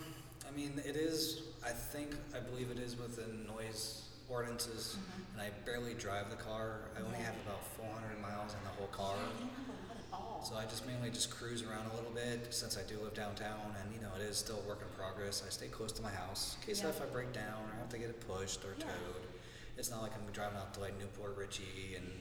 I 0.47 0.52
mean, 0.56 0.82
it 0.86 0.95
is. 0.95 1.43
I 1.65 1.69
think 1.69 2.15
I 2.36 2.39
believe 2.39 2.71
it 2.71 2.80
is 2.80 2.97
within 2.97 3.45
noise 3.47 4.04
ordinances, 4.30 4.97
Mhm. 4.97 5.34
and 5.34 5.41
I 5.41 5.50
barely 5.65 5.93
drive 5.93 6.30
the 6.30 6.36
car. 6.36 6.82
I 6.97 7.02
only 7.02 7.17
have 7.19 7.36
about 7.45 7.63
400 7.78 8.19
miles 8.21 8.54
in 8.54 8.63
the 8.63 8.69
whole 8.71 8.88
car. 8.88 9.15
Yeah, 9.15 9.23
you 9.23 9.39
don't 9.39 9.50
have 9.56 9.69
a 9.69 9.88
lot 9.88 9.97
at 9.97 10.06
all. 10.13 10.43
So 10.43 10.56
I 10.58 10.65
just 10.65 10.86
mainly 10.86 11.10
just 11.12 11.30
cruise 11.32 11.63
around 11.63 11.89
a 11.91 11.95
little 11.95 12.12
bit 12.12 12.54
since 12.54 12.78
I 12.78 12.84
do 12.84 13.00
live 13.00 13.13
downtown, 13.13 13.73
and 13.80 13.93
you 13.93 14.02
know 14.02 14.13
it 14.15 14.21
is 14.21 14.38
still 14.38 14.60
a 14.60 14.67
work 14.67 14.82
in 14.82 14.89
progress. 14.97 15.43
I 15.45 15.50
stay 15.50 15.67
close 15.69 15.91
to 15.93 16.02
my 16.02 16.12
house 16.12 16.58
in 16.60 16.65
case 16.67 16.82
Yeah. 16.82 16.89
if 16.89 17.02
I 17.02 17.06
break 17.06 17.32
down 17.32 17.69
or 17.71 17.76
have 17.80 17.89
to 17.89 17.97
get 17.97 18.10
it 18.10 18.19
pushed 18.28 18.65
or 18.65 18.76
Yeah. 18.78 18.86
towed. 18.91 19.23
It's 19.78 19.89
not 19.89 20.02
like 20.02 20.13
I'm 20.13 20.26
driving 20.34 20.58
out 20.58 20.73
to 20.73 20.80
like 20.82 20.97
Newport 21.00 21.38
Richey 21.38 21.95
and 21.95 22.12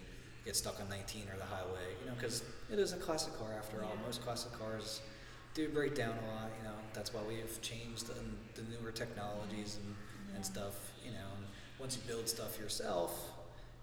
get 0.46 0.56
stuck 0.56 0.80
on 0.80 0.88
19 0.88 1.22
or 1.32 1.37
the 1.37 1.44
highway, 1.44 1.85
you 2.00 2.06
know, 2.06 2.14
because 2.14 2.42
it 2.72 2.78
is 2.78 2.92
a 2.92 2.96
classic 2.96 3.37
car 3.38 3.48
after 3.59 3.82
all. 3.85 3.92
Most 4.06 4.22
classic 4.22 4.52
cars 4.59 5.02
do 5.54 5.68
break 5.68 5.94
down 5.96 6.11
a 6.24 6.26
lot, 6.35 6.50
you 6.59 6.64
know. 6.64 6.74
That's 6.94 7.12
why 7.12 7.20
we've 7.28 7.61
changed 7.61 8.06
the, 8.06 8.14
the 8.54 8.62
newer 8.70 8.92
technologies 8.92 9.76
and, 9.82 9.94
Yeah. 10.30 10.37
and 10.37 10.46
stuff, 10.46 10.74
you 11.04 11.11
know. 11.11 11.28
And 11.37 11.46
once 11.78 11.96
you 11.96 12.02
build 12.06 12.28
stuff 12.28 12.59
yourself, 12.61 13.30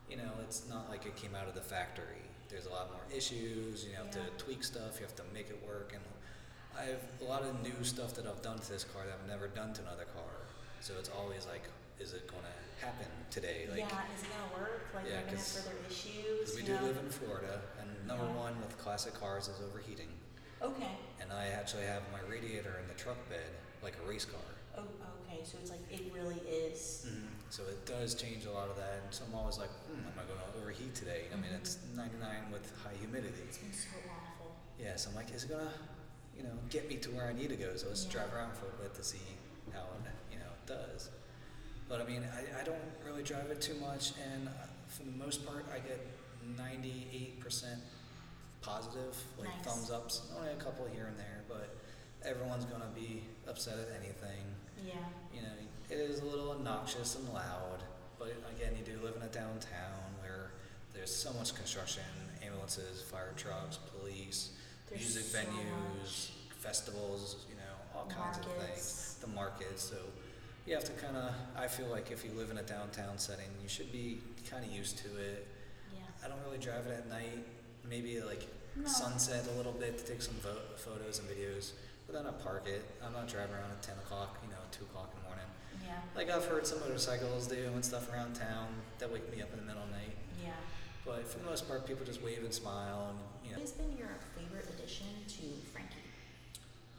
you 0.10 0.16
know, 0.18 0.32
it's 0.42 0.68
not 0.70 0.90
like 0.90 1.06
it 1.06 1.16
came 1.18 1.36
out 1.36 1.48
of 1.48 1.54
the 1.54 1.62
factory. 1.62 2.24
There's 2.50 2.66
a 2.66 2.70
lot 2.72 2.90
more 2.92 3.02
issues. 3.16 3.84
You 3.86 3.94
have 3.96 4.08
Yeah. 4.08 4.24
to 4.24 4.44
tweak 4.44 4.64
stuff. 4.64 5.00
You 5.00 5.06
have 5.06 5.16
to 5.18 5.24
make 5.34 5.50
it 5.50 5.60
work. 5.68 5.92
And 5.94 6.04
I 6.80 6.84
have 6.86 7.04
a 7.22 7.26
lot 7.26 7.44
of 7.44 7.62
new 7.62 7.84
stuff 7.84 8.14
that 8.16 8.26
I've 8.26 8.42
done 8.42 8.58
to 8.60 8.70
this 8.72 8.84
car 8.86 9.04
that 9.06 9.14
I've 9.22 9.28
never 9.28 9.48
done 9.48 9.74
to 9.74 9.82
another 9.82 10.06
car. 10.06 10.32
So 10.80 10.94
it's 10.98 11.10
always 11.10 11.46
like, 11.46 11.64
is 12.00 12.14
it 12.14 12.28
going 12.28 12.44
to 12.44 12.56
happen 12.84 13.08
today? 13.32 13.66
Like, 13.72 13.80
yeah, 13.80 14.12
is 14.14 14.22
it 14.24 14.30
gonna 14.30 14.52
work? 14.60 14.92
Like, 14.94 15.08
Yeah, 15.08 15.24
are 15.24 15.26
gonna 15.26 15.38
have 15.40 15.48
further 15.64 15.78
issues? 15.88 16.56
we 16.56 16.62
do 16.64 16.76
know? 16.76 16.84
live 16.84 16.98
in 17.00 17.10
Florida, 17.10 17.62
and 17.80 17.88
number 18.08 18.26
Yeah. 18.28 18.44
one 18.52 18.60
with 18.62 18.78
classic 18.78 19.14
cars 19.16 19.48
is 19.48 19.60
overheating. 19.62 20.12
Okay. 20.62 20.98
And 21.20 21.32
I 21.32 21.48
actually 21.48 21.86
have 21.88 22.04
my 22.12 22.20
radiator 22.30 22.78
in 22.80 22.88
the 22.88 22.94
truck 22.96 23.18
bed 23.30 23.48
like 23.82 23.96
a 24.00 24.08
race 24.08 24.26
car. 24.26 24.40
Oh, 24.78 24.84
okay. 25.24 25.44
So 25.44 25.58
it's 25.60 25.70
like 25.72 25.80
it 25.92 26.12
really 26.14 26.40
is. 26.48 27.06
So 27.50 27.64
it 27.68 27.86
does 27.86 28.16
change 28.16 28.46
a 28.46 28.52
lot 28.52 28.70
of 28.70 28.76
that. 28.78 29.02
And 29.04 29.14
so 29.14 29.24
I'm 29.30 29.36
always 29.36 29.60
like, 29.60 29.70
hmm, 29.86 30.00
am 30.08 30.14
I 30.18 30.24
going 30.26 30.40
to 30.42 30.58
overheat 30.60 30.96
today? 30.96 31.28
I 31.32 31.36
mean, 31.36 31.52
Mhm. 31.52 31.60
it's 31.62 31.78
99 31.96 32.50
with 32.52 32.66
high 32.82 32.96
humidity. 32.96 33.44
It's 33.48 33.60
been 33.60 33.72
so 33.74 33.90
awful. 34.10 34.56
Yeah, 34.80 34.96
so 34.96 35.10
I'm 35.12 35.16
like, 35.16 35.30
is 35.36 35.44
it 35.44 35.50
gonna, 35.52 35.72
you 36.36 36.42
know, 36.42 36.58
get 36.70 36.90
me 36.90 36.98
to 36.98 37.12
where 37.12 37.28
I 37.28 37.34
need 37.34 37.50
to 37.50 37.56
go? 37.56 37.76
So 37.76 37.90
let's 37.90 38.06
Yeah. 38.06 38.12
drive 38.14 38.34
around 38.34 38.56
for 38.58 38.66
a 38.66 38.76
bit 38.82 38.96
to 38.96 39.04
see 39.04 39.22
how 39.72 39.84
it, 40.02 40.10
you 40.34 40.40
know, 40.40 40.50
it 40.50 40.66
does. 40.66 41.10
But 41.94 42.02
I 42.02 42.06
mean, 42.06 42.24
I, 42.26 42.60
I 42.60 42.64
don't 42.64 42.82
really 43.06 43.22
drive 43.22 43.52
it 43.52 43.62
too 43.62 43.76
much, 43.76 44.14
and 44.34 44.48
uh, 44.48 44.52
for 44.88 45.04
the 45.04 45.12
most 45.12 45.46
part, 45.46 45.64
I 45.72 45.78
get 45.78 46.02
98% 46.58 47.66
positive, 48.62 49.16
like 49.38 49.50
Nice. 49.50 49.64
thumbs 49.64 49.92
ups. 49.92 50.22
Only 50.36 50.54
a 50.54 50.56
couple 50.56 50.88
here 50.92 51.06
and 51.06 51.16
there, 51.20 51.44
but 51.48 51.70
everyone's 52.28 52.66
gonna 52.66 52.90
be 52.96 53.22
upset 53.48 53.78
at 53.78 53.90
anything. 54.02 54.42
Yeah. 54.84 54.96
You 55.36 55.44
know, 55.44 55.54
it 55.92 56.00
is 56.00 56.22
a 56.22 56.26
little 56.26 56.50
obnoxious 56.50 57.16
and 57.16 57.32
loud, 57.32 57.84
but 58.18 58.34
again, 58.58 58.74
you 58.76 58.84
do 58.84 59.00
live 59.04 59.16
in 59.16 59.22
a 59.22 59.28
downtown 59.28 60.18
where 60.20 60.50
there's 60.96 61.16
so 61.16 61.32
much 61.34 61.54
construction, 61.54 62.02
ambulances, 62.44 63.04
fire 63.04 63.34
trucks, 63.38 63.78
police, 64.00 64.54
There's 64.90 65.02
music 65.02 65.26
so 65.26 65.38
venues, 65.38 66.30
festivals, 66.58 67.46
you 67.48 67.56
know, 67.58 67.76
all 67.96 68.08
kinds 68.08 68.40
of 68.40 68.46
things. 68.66 69.18
The 69.22 69.28
markets, 69.28 69.84
so 69.84 69.98
you 70.66 70.74
have 70.76 70.84
to 70.86 70.92
kind 70.94 71.18
of. 71.18 71.34
I 71.58 71.68
feel 71.68 71.88
like 71.88 72.12
if 72.12 72.24
you 72.24 72.32
live 72.32 72.50
in 72.52 72.58
a 72.58 72.64
downtown 72.64 73.18
setting, 73.18 73.50
you 73.62 73.68
should 73.70 73.92
be 73.92 74.20
kind 74.50 74.64
of 74.66 74.72
used 74.72 74.98
to 75.00 75.08
it. 75.18 75.48
Yeah. 75.94 76.00
I 76.24 76.28
don't 76.28 76.40
really 76.46 76.58
drive 76.58 76.86
it 76.88 76.92
at 76.98 77.10
night. 77.10 77.46
Maybe 77.90 78.22
like 78.22 78.48
No. 78.76 78.88
sunset 78.88 79.46
a 79.48 79.58
little 79.58 79.74
bit 79.74 79.98
to 80.00 80.06
take 80.06 80.22
some 80.22 80.36
vo- 80.36 80.58
photos 80.78 81.20
and 81.20 81.28
videos, 81.30 81.72
but 82.08 82.16
then 82.16 82.26
I 82.26 82.32
park 82.32 82.66
it. 82.68 82.84
I'm 83.06 83.14
not 83.14 83.28
driving 83.28 83.54
around 83.56 83.72
at 83.72 83.82
10 83.84 83.98
o'clock, 84.00 84.38
you 84.44 84.50
know, 84.50 84.58
2 84.72 84.86
o'clock 84.86 85.12
in 85.16 85.22
the 85.22 85.28
morning. 85.28 85.46
Yeah. 85.86 86.00
Like 86.16 86.30
I've 86.32 86.46
heard 86.46 86.66
some 86.66 86.80
motorcycles 86.80 87.48
do 87.48 87.68
and 87.76 87.84
stuff 87.84 88.12
around 88.12 88.34
town 88.36 88.68
that 89.00 89.12
wake 89.12 89.30
me 89.36 89.42
up 89.42 89.52
in 89.52 89.60
the 89.60 89.66
middle 89.66 89.84
of 89.84 89.90
the 89.90 89.96
night. 89.98 90.16
Yeah. 90.42 90.52
But 91.06 91.28
for 91.28 91.40
the 91.40 91.46
most 91.46 91.68
part, 91.68 91.86
people 91.86 92.06
just 92.06 92.22
wave 92.24 92.40
and 92.44 92.54
smile 92.54 93.10
and, 93.10 93.20
you 93.44 93.52
know. 93.52 93.58
What 93.60 93.68
has 93.68 93.74
been 93.74 93.98
your 93.98 94.16
favorite 94.38 94.68
addition 94.80 95.08
to 95.28 95.44
Frankie? 95.74 95.98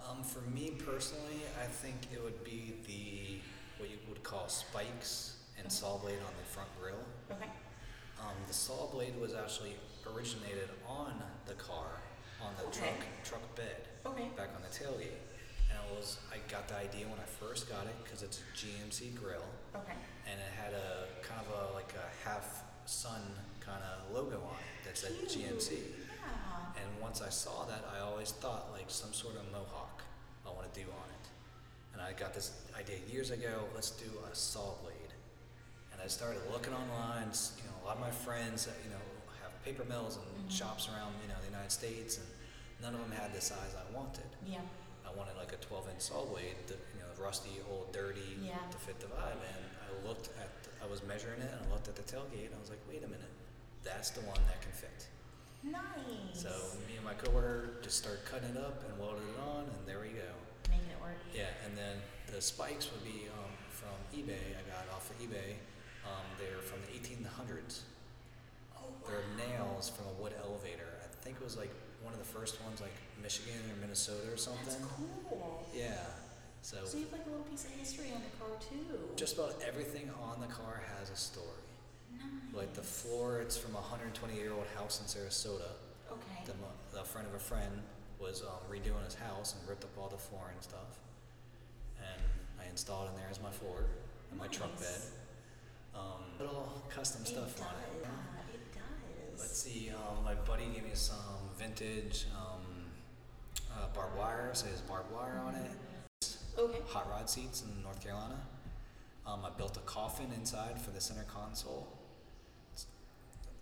Um, 0.07 0.23
for 0.23 0.43
me 0.51 0.73
personally, 0.85 1.41
I 1.61 1.65
think 1.67 1.97
it 2.13 2.23
would 2.23 2.45
be 2.45 2.75
the 2.87 3.41
what 3.79 3.91
you 3.91 3.97
would 4.09 4.23
call 4.23 4.49
spikes 4.49 5.37
and 5.59 5.71
saw 5.71 5.99
blade 5.99 6.19
on 6.27 6.33
the 6.39 6.45
front 6.53 6.69
grille. 6.81 7.05
Okay. 7.31 7.51
Um, 8.21 8.35
the 8.49 8.55
saw 8.55 8.87
blade 8.87 9.15
was 9.21 9.35
actually 9.35 9.77
originated 10.15 10.69
on 10.89 11.13
the 11.47 11.55
car, 11.55 12.01
on 12.41 12.55
the 12.59 12.65
Okay. 12.69 12.81
truck 12.81 13.41
truck 13.41 13.55
bed, 13.57 13.89
Okay. 14.07 14.29
back 14.37 14.51
on 14.55 14.63
the 14.63 14.69
tailgate. 14.69 15.19
And 15.71 15.79
it 15.85 15.97
was 15.97 16.19
I 16.33 16.39
got 16.51 16.69
the 16.69 16.77
idea 16.77 17.07
when 17.09 17.19
I 17.19 17.25
first 17.27 17.69
got 17.69 17.87
it 17.87 17.95
because 18.05 18.23
it's 18.23 18.39
a 18.41 18.57
GMC 18.57 19.11
grill, 19.19 19.45
Okay. 19.75 19.97
and 20.27 20.41
it 20.41 20.53
had 20.53 20.73
a 20.75 21.09
kind 21.23 21.41
of 21.41 21.49
a 21.53 21.75
like 21.75 21.93
a 21.95 22.29
half 22.29 22.63
sun 22.87 23.23
kind 23.61 23.83
of 23.83 24.13
logo 24.15 24.37
on 24.45 24.57
it 24.61 24.85
that 24.85 24.97
said 24.97 25.13
GMC. 25.29 25.73
Yeah. 26.09 26.83
And 26.83 27.01
once 27.01 27.21
I 27.23 27.31
saw 27.31 27.65
that, 27.65 27.85
I 27.95 28.01
always 28.01 28.33
thought 28.33 28.71
like 28.73 28.89
some 28.91 29.13
sort 29.13 29.37
of 29.37 29.51
mohawk 29.53 30.03
I 30.47 30.51
want 30.51 30.73
to 30.73 30.81
do 30.81 30.87
on 30.91 31.09
it. 31.11 31.24
And 31.95 32.03
I 32.03 32.13
got 32.13 32.35
this 32.35 32.53
idea 32.79 32.99
years 33.11 33.31
ago. 33.31 33.65
Let's 33.75 33.91
do 33.91 34.11
a 34.31 34.35
saw 34.35 34.75
blade. 34.83 35.15
And 35.93 36.03
I 36.03 36.07
started 36.09 36.43
looking 36.53 36.75
online. 36.75 37.31
You 37.57 37.65
know, 37.71 37.77
a 37.83 37.87
lot 37.87 37.97
of 37.97 38.01
my 38.03 38.11
friends, 38.11 38.69
you 38.85 38.91
know, 38.91 39.01
have 39.43 39.53
paper 39.65 39.85
mills 39.85 40.17
and 40.19 40.49
Mhm. 40.49 40.53
shops 40.53 40.89
around, 40.89 41.15
you 41.23 41.29
know, 41.29 41.39
the 41.41 41.47
United 41.47 41.71
States, 41.73 42.19
and 42.19 42.27
none 42.81 42.95
of 42.95 43.01
them 43.01 43.13
had 43.13 43.33
the 43.33 43.41
size 43.41 43.75
I 43.75 43.91
wanted. 43.95 44.27
Yeah. 44.45 44.61
I 45.07 45.13
wanted 45.13 45.37
like 45.37 45.53
a 45.53 45.57
12-inch 45.59 46.01
saw 46.03 46.25
blade, 46.25 46.57
the, 46.67 46.75
you 46.75 47.01
know, 47.01 47.23
rusty, 47.23 47.61
old, 47.71 47.93
dirty, 47.93 48.39
Yeah. 48.43 48.59
to 48.71 48.79
fit 48.79 48.99
the 49.01 49.07
vibe. 49.07 49.39
And 49.41 49.65
I 49.87 50.07
looked 50.09 50.29
at, 50.39 50.51
I 50.83 50.87
was 50.87 51.03
measuring 51.05 51.41
it, 51.41 51.51
and 51.53 51.65
I 51.67 51.73
looked 51.73 51.89
at 51.89 51.95
the 51.97 52.03
tailgate, 52.03 52.47
and 52.47 52.55
I 52.55 52.59
was 52.59 52.71
like, 52.71 52.81
wait 52.89 53.05
a 53.05 53.09
minute, 53.09 53.31
that's 53.85 54.11
the 54.11 54.21
one 54.23 54.41
that 54.47 54.61
can 54.61 54.73
fit. 54.73 55.07
Nice. 55.63 56.43
So 56.43 56.51
me 56.89 56.97
and 56.97 57.05
my 57.05 57.15
coworker 57.15 57.81
just 57.83 57.99
started 57.99 58.25
cutting 58.27 58.51
it 58.51 58.57
up 58.57 58.83
and 58.85 58.99
welded 58.99 59.23
it 59.29 59.39
on, 59.41 59.65
and 59.65 59.87
there 59.87 60.01
we 60.01 60.09
go. 60.11 60.33
Work. 61.05 61.21
Yeah, 61.37 61.53
and 61.69 61.77
then 61.77 62.01
the 62.33 62.41
spikes 62.41 62.89
would 62.91 63.05
be 63.05 63.29
um, 63.29 63.53
from 63.69 63.93
eBay. 64.17 64.57
I 64.57 64.63
got 64.73 64.89
off 64.95 65.11
of 65.11 65.17
eBay. 65.21 65.61
Um, 66.09 66.25
they're 66.41 66.61
from 66.65 66.81
the 66.89 66.93
1800s. 66.97 67.81
Oh, 68.77 68.89
They're 69.07 69.25
nails 69.37 69.89
from 69.91 70.07
a 70.09 70.15
wood 70.23 70.33
elevator. 70.43 70.89
I 71.05 71.09
think 71.25 71.37
it 71.41 71.45
was 71.45 71.57
like 71.57 71.71
one 72.03 72.13
of 72.13 72.19
the 72.19 72.25
first 72.25 72.61
ones, 72.65 72.81
like 72.81 72.93
Michigan 73.23 73.61
or 73.73 73.81
Minnesota 73.81 74.33
or 74.33 74.37
something. 74.37 74.65
That's 74.65 74.81
cool. 74.97 75.65
Yeah. 75.75 75.97
So 76.63 76.79
So 76.85 76.97
you 76.99 77.05
have 77.05 77.13
like 77.13 77.27
a 77.27 77.31
little 77.31 77.45
piece 77.45 77.65
of 77.65 77.73
history 77.73 78.09
on 78.15 78.21
the 78.25 78.33
car 78.41 78.57
too. 78.61 78.97
just 79.17 79.37
about 79.37 79.57
everything 79.67 80.11
on 80.23 80.41
the 80.41 80.47
car 80.49 80.83
has 80.99 81.11
a 81.11 81.17
story. 81.17 81.47
nice. 82.17 82.29
Like 82.55 82.73
the 82.75 82.83
floor, 82.83 83.41
it's 83.41 83.57
from 83.57 83.73
a 83.73 83.81
120 83.85 84.35
year 84.35 84.53
old 84.53 84.67
house 84.77 85.01
in 85.01 85.07
Sarasota. 85.07 85.69
Okay. 86.11 86.45
the, 86.47 86.53
the 86.99 87.05
friend 87.05 87.27
of 87.27 87.35
a 87.35 87.39
friend 87.39 87.83
was 88.25 88.43
um, 88.43 88.49
redoing 88.71 89.05
his 89.05 89.15
house 89.15 89.55
and 89.59 89.69
ripped 89.69 89.85
up 89.85 89.91
all 89.99 90.09
the 90.09 90.17
flooring 90.17 90.55
and 90.55 90.63
stuff. 90.63 90.99
And 91.99 92.23
I 92.61 92.69
installed 92.71 93.09
in 93.11 93.17
there 93.17 93.29
as 93.31 93.41
my 93.43 93.51
floor 93.51 93.85
and 94.31 94.41
my 94.41 94.47
truck 94.49 94.75
bed. 94.79 95.01
Um, 95.95 96.25
little 96.41 96.83
custom 96.89 97.23
it 97.23 97.29
stuff 97.29 97.55
does. 97.57 97.67
on 97.67 97.75
it. 97.75 98.07
It 98.55 98.75
does. 98.75 99.41
Let's 99.41 99.59
see, 99.59 99.91
um, 99.91 100.25
my 100.25 100.35
buddy 100.35 100.65
gave 100.75 100.85
me 100.85 100.91
some 100.95 101.17
vintage 101.59 102.27
um, 102.37 102.63
uh, 103.73 103.87
barbed 103.95 104.17
wire, 104.17 104.51
so 104.55 104.67
there's 104.67 104.81
barbed 104.81 105.13
wire 105.13 105.41
on 105.47 105.55
it. 105.55 105.71
Okay. 106.59 106.79
Hot 106.89 107.09
rod 107.11 107.29
seats 107.29 107.63
in 107.63 107.83
North 107.83 108.03
Carolina. 108.03 108.41
Um, 109.27 109.41
I 109.45 109.51
built 109.57 109.77
a 109.77 109.81
coffin 109.81 110.27
inside 110.37 110.81
for 110.81 110.91
the 110.91 111.01
center 111.01 111.25
console. 111.25 111.87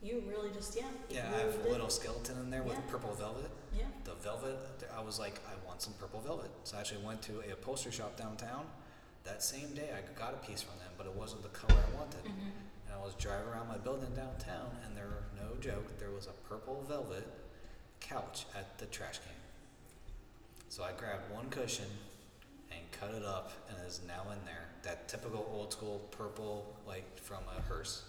You 0.03 0.23
really 0.29 0.51
just 0.51 0.77
yeah. 0.77 0.83
you 1.09 1.17
Yeah, 1.17 1.31
I 1.35 1.41
have 1.41 1.65
a 1.65 1.69
little 1.69 1.89
skeleton 1.89 2.37
in 2.41 2.51
there 2.51 2.63
with 2.63 2.75
Yeah. 2.75 2.81
purple 2.91 3.15
velvet. 3.15 3.51
Yeah. 3.77 3.85
the 4.05 4.15
velvet 4.15 4.57
i 4.97 5.01
was 5.01 5.19
like 5.19 5.41
i 5.49 5.67
want 5.67 5.81
some 5.83 5.95
purple 5.95 6.21
velvet. 6.21 6.51
So 6.65 6.77
i 6.77 6.81
actually 6.81 7.05
went 7.05 7.23
to 7.23 7.41
a 7.49 7.53
upholstery 7.53 7.93
shop 7.93 8.17
downtown. 8.17 8.65
That 9.25 9.43
same 9.43 9.73
day 9.75 9.91
i 9.97 10.01
got 10.19 10.35
a 10.35 10.47
piece 10.47 10.63
from 10.63 10.79
them 10.79 10.91
but 10.99 11.07
it 11.07 11.15
wasn't 11.15 11.43
the 11.43 11.49
color 11.51 11.79
i 11.81 11.97
wanted. 11.99 12.25
Mhm. 12.25 12.53
and 12.87 12.95
i 12.95 12.99
was 13.05 13.15
driving 13.15 13.49
around 13.49 13.69
my 13.69 13.79
building 13.79 14.13
downtown 14.15 14.71
and 14.85 14.97
there 14.97 15.09
no 15.37 15.57
joke 15.61 15.99
there 15.99 16.11
was 16.11 16.27
a 16.27 16.33
purple 16.49 16.85
velvet 16.89 17.27
couch 18.01 18.47
at 18.55 18.79
the 18.79 18.87
trash 18.87 19.19
can. 19.19 19.35
So 20.69 20.83
i 20.83 20.93
grabbed 20.93 21.31
one 21.31 21.49
cushion 21.51 21.87
and 22.71 22.81
cut 22.93 23.15
it 23.15 23.25
up 23.25 23.53
and 23.69 23.79
it 23.79 23.87
is 23.87 24.01
now 24.07 24.23
in 24.33 24.45
there. 24.45 24.69
That 24.83 25.09
typical 25.09 25.47
old 25.53 25.73
school 25.73 26.01
purple 26.11 26.77
like 26.87 27.19
from 27.19 27.43
a 27.57 27.61
hearse 27.69 28.03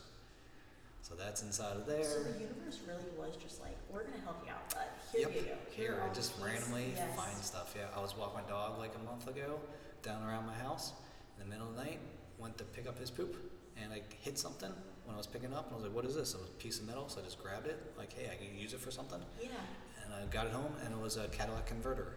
so 1.03 1.13
that's 1.15 1.43
inside 1.43 1.75
of 1.75 1.85
there 1.85 2.03
So 2.03 2.23
the 2.23 2.39
universe 2.39 2.79
really 2.87 3.11
was 3.19 3.35
just 3.35 3.61
like, 3.61 3.75
we're 3.91 4.03
gonna 4.03 4.23
help 4.23 4.41
you 4.45 4.51
out, 4.51 4.73
bud. 4.73 4.87
Here 5.11 5.27
yep. 5.27 5.35
you 5.35 5.41
go. 5.43 5.55
Here, 5.69 5.99
are 6.01 6.09
I 6.09 6.13
just 6.13 6.39
the 6.39 6.43
pieces." 6.43 6.63
randomly 6.71 6.93
Yes. 6.95 7.15
find 7.15 7.37
stuff. 7.43 7.75
Yeah, 7.77 7.91
I 7.95 8.01
was 8.01 8.15
walking 8.17 8.41
my 8.41 8.49
dog 8.49 8.79
like 8.79 8.95
a 8.95 9.03
month 9.03 9.27
ago 9.27 9.59
down 10.01 10.23
around 10.23 10.47
my 10.47 10.55
house 10.55 10.93
in 11.37 11.43
the 11.43 11.49
middle 11.53 11.69
of 11.69 11.75
the 11.75 11.83
night. 11.83 11.99
Went 12.39 12.57
to 12.57 12.63
pick 12.63 12.87
up 12.87 12.97
his 12.97 13.11
poop, 13.11 13.35
and 13.77 13.93
I 13.93 14.01
hit 14.21 14.39
something 14.39 14.71
when 15.05 15.13
I 15.13 15.17
was 15.17 15.27
picking 15.27 15.53
up, 15.53 15.65
and 15.67 15.73
I 15.73 15.75
was 15.75 15.83
like, 15.85 15.93
"What 15.93 16.05
is 16.05 16.15
this?" 16.15 16.33
It 16.33 16.39
was 16.41 16.49
a 16.49 16.53
piece 16.53 16.79
of 16.79 16.87
metal, 16.87 17.07
so 17.09 17.21
I 17.21 17.23
just 17.23 17.41
grabbed 17.43 17.67
it. 17.67 17.77
Like, 17.97 18.11
hey, 18.13 18.29
I 18.31 18.35
can 18.35 18.57
use 18.57 18.73
it 18.73 18.79
for 18.79 18.91
something. 18.91 19.21
Yeah. 19.41 19.49
And 20.03 20.13
I 20.13 20.25
got 20.33 20.47
it 20.47 20.51
home, 20.51 20.73
and 20.83 20.93
it 20.93 20.99
was 20.99 21.17
a 21.17 21.27
Cadillac 21.27 21.65
converter. 21.67 22.15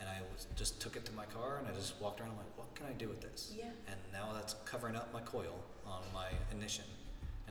And 0.00 0.08
I 0.08 0.20
was, 0.32 0.46
just 0.56 0.80
took 0.80 0.96
it 0.96 1.04
to 1.06 1.12
my 1.12 1.24
car, 1.26 1.58
and 1.58 1.68
I 1.68 1.72
just 1.72 2.00
walked 2.00 2.20
around. 2.20 2.30
I'm 2.30 2.36
like, 2.38 2.56
"What 2.58 2.74
can 2.74 2.86
I 2.86 2.92
do 2.92 3.08
with 3.08 3.20
this?" 3.20 3.52
Yeah. 3.56 3.66
And 3.86 3.96
now 4.12 4.32
that's 4.32 4.54
covering 4.64 4.96
up 4.96 5.12
my 5.12 5.20
coil 5.20 5.62
on 5.86 6.02
my 6.12 6.28
ignition, 6.50 6.84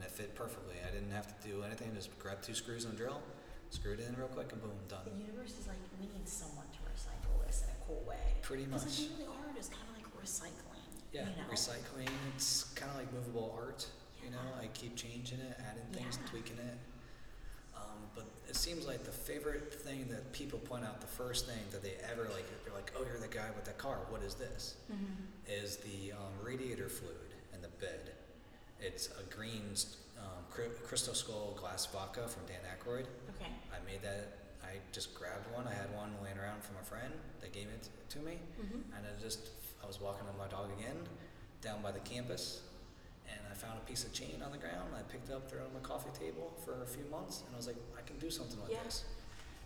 and 0.03 0.11
it 0.11 0.15
fit 0.15 0.35
perfectly. 0.35 0.75
I 0.87 0.91
didn't 0.91 1.11
have 1.11 1.27
to 1.27 1.47
do 1.47 1.63
anything. 1.63 1.91
Just 1.95 2.17
grab 2.19 2.41
two 2.41 2.53
screws 2.53 2.85
and 2.85 2.93
a 2.93 2.97
drill, 2.97 3.21
screw 3.69 3.93
it 3.93 3.99
in 3.99 4.15
real 4.17 4.27
quick, 4.27 4.51
and 4.51 4.61
boom, 4.61 4.71
done. 4.89 4.99
The 5.05 5.15
universe 5.25 5.55
is 5.59 5.67
like, 5.67 5.77
we 5.99 6.07
need 6.07 6.27
someone 6.27 6.65
to 6.73 6.79
recycle 6.91 7.45
this 7.47 7.63
in 7.63 7.69
a 7.69 7.79
cool 7.87 8.03
way. 8.07 8.19
Pretty 8.41 8.65
much. 8.65 8.81
Because 8.83 8.99
like 8.99 9.09
really 9.19 9.29
art 9.47 9.57
is 9.57 9.69
kind 9.69 9.87
of 9.89 9.95
like 9.95 10.07
recycling. 10.21 10.83
Yeah, 11.13 11.21
You 11.29 11.35
know? 11.39 11.47
recycling. 11.51 12.09
It's 12.35 12.65
kind 12.75 12.91
of 12.91 12.97
like 12.97 13.13
movable 13.13 13.55
art. 13.57 13.85
Yeah. 14.19 14.25
You 14.25 14.31
know, 14.35 14.43
I 14.61 14.67
keep 14.73 14.95
changing 14.95 15.39
it, 15.39 15.55
adding 15.59 15.87
things, 15.93 16.19
Yeah. 16.21 16.29
tweaking 16.29 16.57
it. 16.57 16.77
Um, 17.75 18.07
but 18.15 18.25
it 18.47 18.55
seems 18.55 18.85
like 18.85 19.03
the 19.03 19.11
favorite 19.11 19.73
thing 19.73 20.07
that 20.09 20.31
people 20.33 20.59
point 20.59 20.83
out, 20.85 21.01
the 21.01 21.07
first 21.07 21.45
thing 21.47 21.59
that 21.71 21.81
they 21.83 21.95
ever 22.11 22.23
like, 22.33 22.45
they're 22.63 22.73
like, 22.73 22.91
"Oh, 22.97 23.03
you're 23.03 23.19
the 23.19 23.27
guy 23.27 23.49
with 23.55 23.65
the 23.65 23.73
car. 23.73 23.99
What 24.09 24.21
is 24.23 24.35
this?" 24.35 24.75
Mhm. 24.91 25.15
Is 25.47 25.77
the 25.77 26.13
um, 26.13 26.33
radiator 26.41 26.87
fluid 26.87 27.33
in 27.53 27.61
the 27.61 27.67
bed. 27.67 28.11
It's 28.83 29.07
a 29.07 29.23
green 29.33 29.73
um, 30.19 30.43
crystal 30.85 31.13
skull 31.13 31.57
glass 31.59 31.85
vodka 31.85 32.27
from 32.27 32.43
Dan 32.45 32.59
Aykroyd. 32.67 33.05
Okay. 33.35 33.49
I 33.71 33.79
made 33.89 34.01
that. 34.03 34.39
I 34.63 34.77
just 34.91 35.13
grabbed 35.15 35.47
one. 35.53 35.67
I 35.67 35.73
had 35.73 35.93
one 35.95 36.11
laying 36.23 36.37
around 36.37 36.63
from 36.63 36.75
a 36.81 36.83
friend. 36.85 37.13
They 37.41 37.47
gave 37.47 37.67
it 37.67 37.87
to 38.09 38.19
me. 38.19 38.39
Mm-hmm. 38.59 38.95
And 38.95 39.05
I 39.07 39.21
just, 39.21 39.49
I 39.83 39.87
was 39.87 40.01
walking 40.01 40.25
with 40.27 40.37
my 40.37 40.47
dog 40.47 40.69
again 40.79 40.97
down 41.61 41.81
by 41.81 41.91
the 41.91 41.99
campus, 41.99 42.61
and 43.29 43.39
I 43.49 43.55
found 43.55 43.79
a 43.79 43.85
piece 43.89 44.03
of 44.03 44.11
chain 44.11 44.41
on 44.45 44.51
the 44.51 44.57
ground. 44.57 44.91
I 44.97 45.01
picked 45.03 45.29
it 45.29 45.33
up, 45.33 45.49
threw 45.49 45.59
it 45.59 45.63
on 45.67 45.73
my 45.73 45.79
coffee 45.79 46.11
table 46.17 46.51
for 46.65 46.83
a 46.83 46.85
few 46.85 47.05
months, 47.09 47.43
and 47.47 47.55
I 47.55 47.57
was 47.57 47.67
like, 47.67 47.77
I 47.97 48.01
can 48.05 48.17
do 48.19 48.29
something 48.29 48.59
with 48.61 48.71
Yeah. 48.71 48.83
this. 48.83 49.05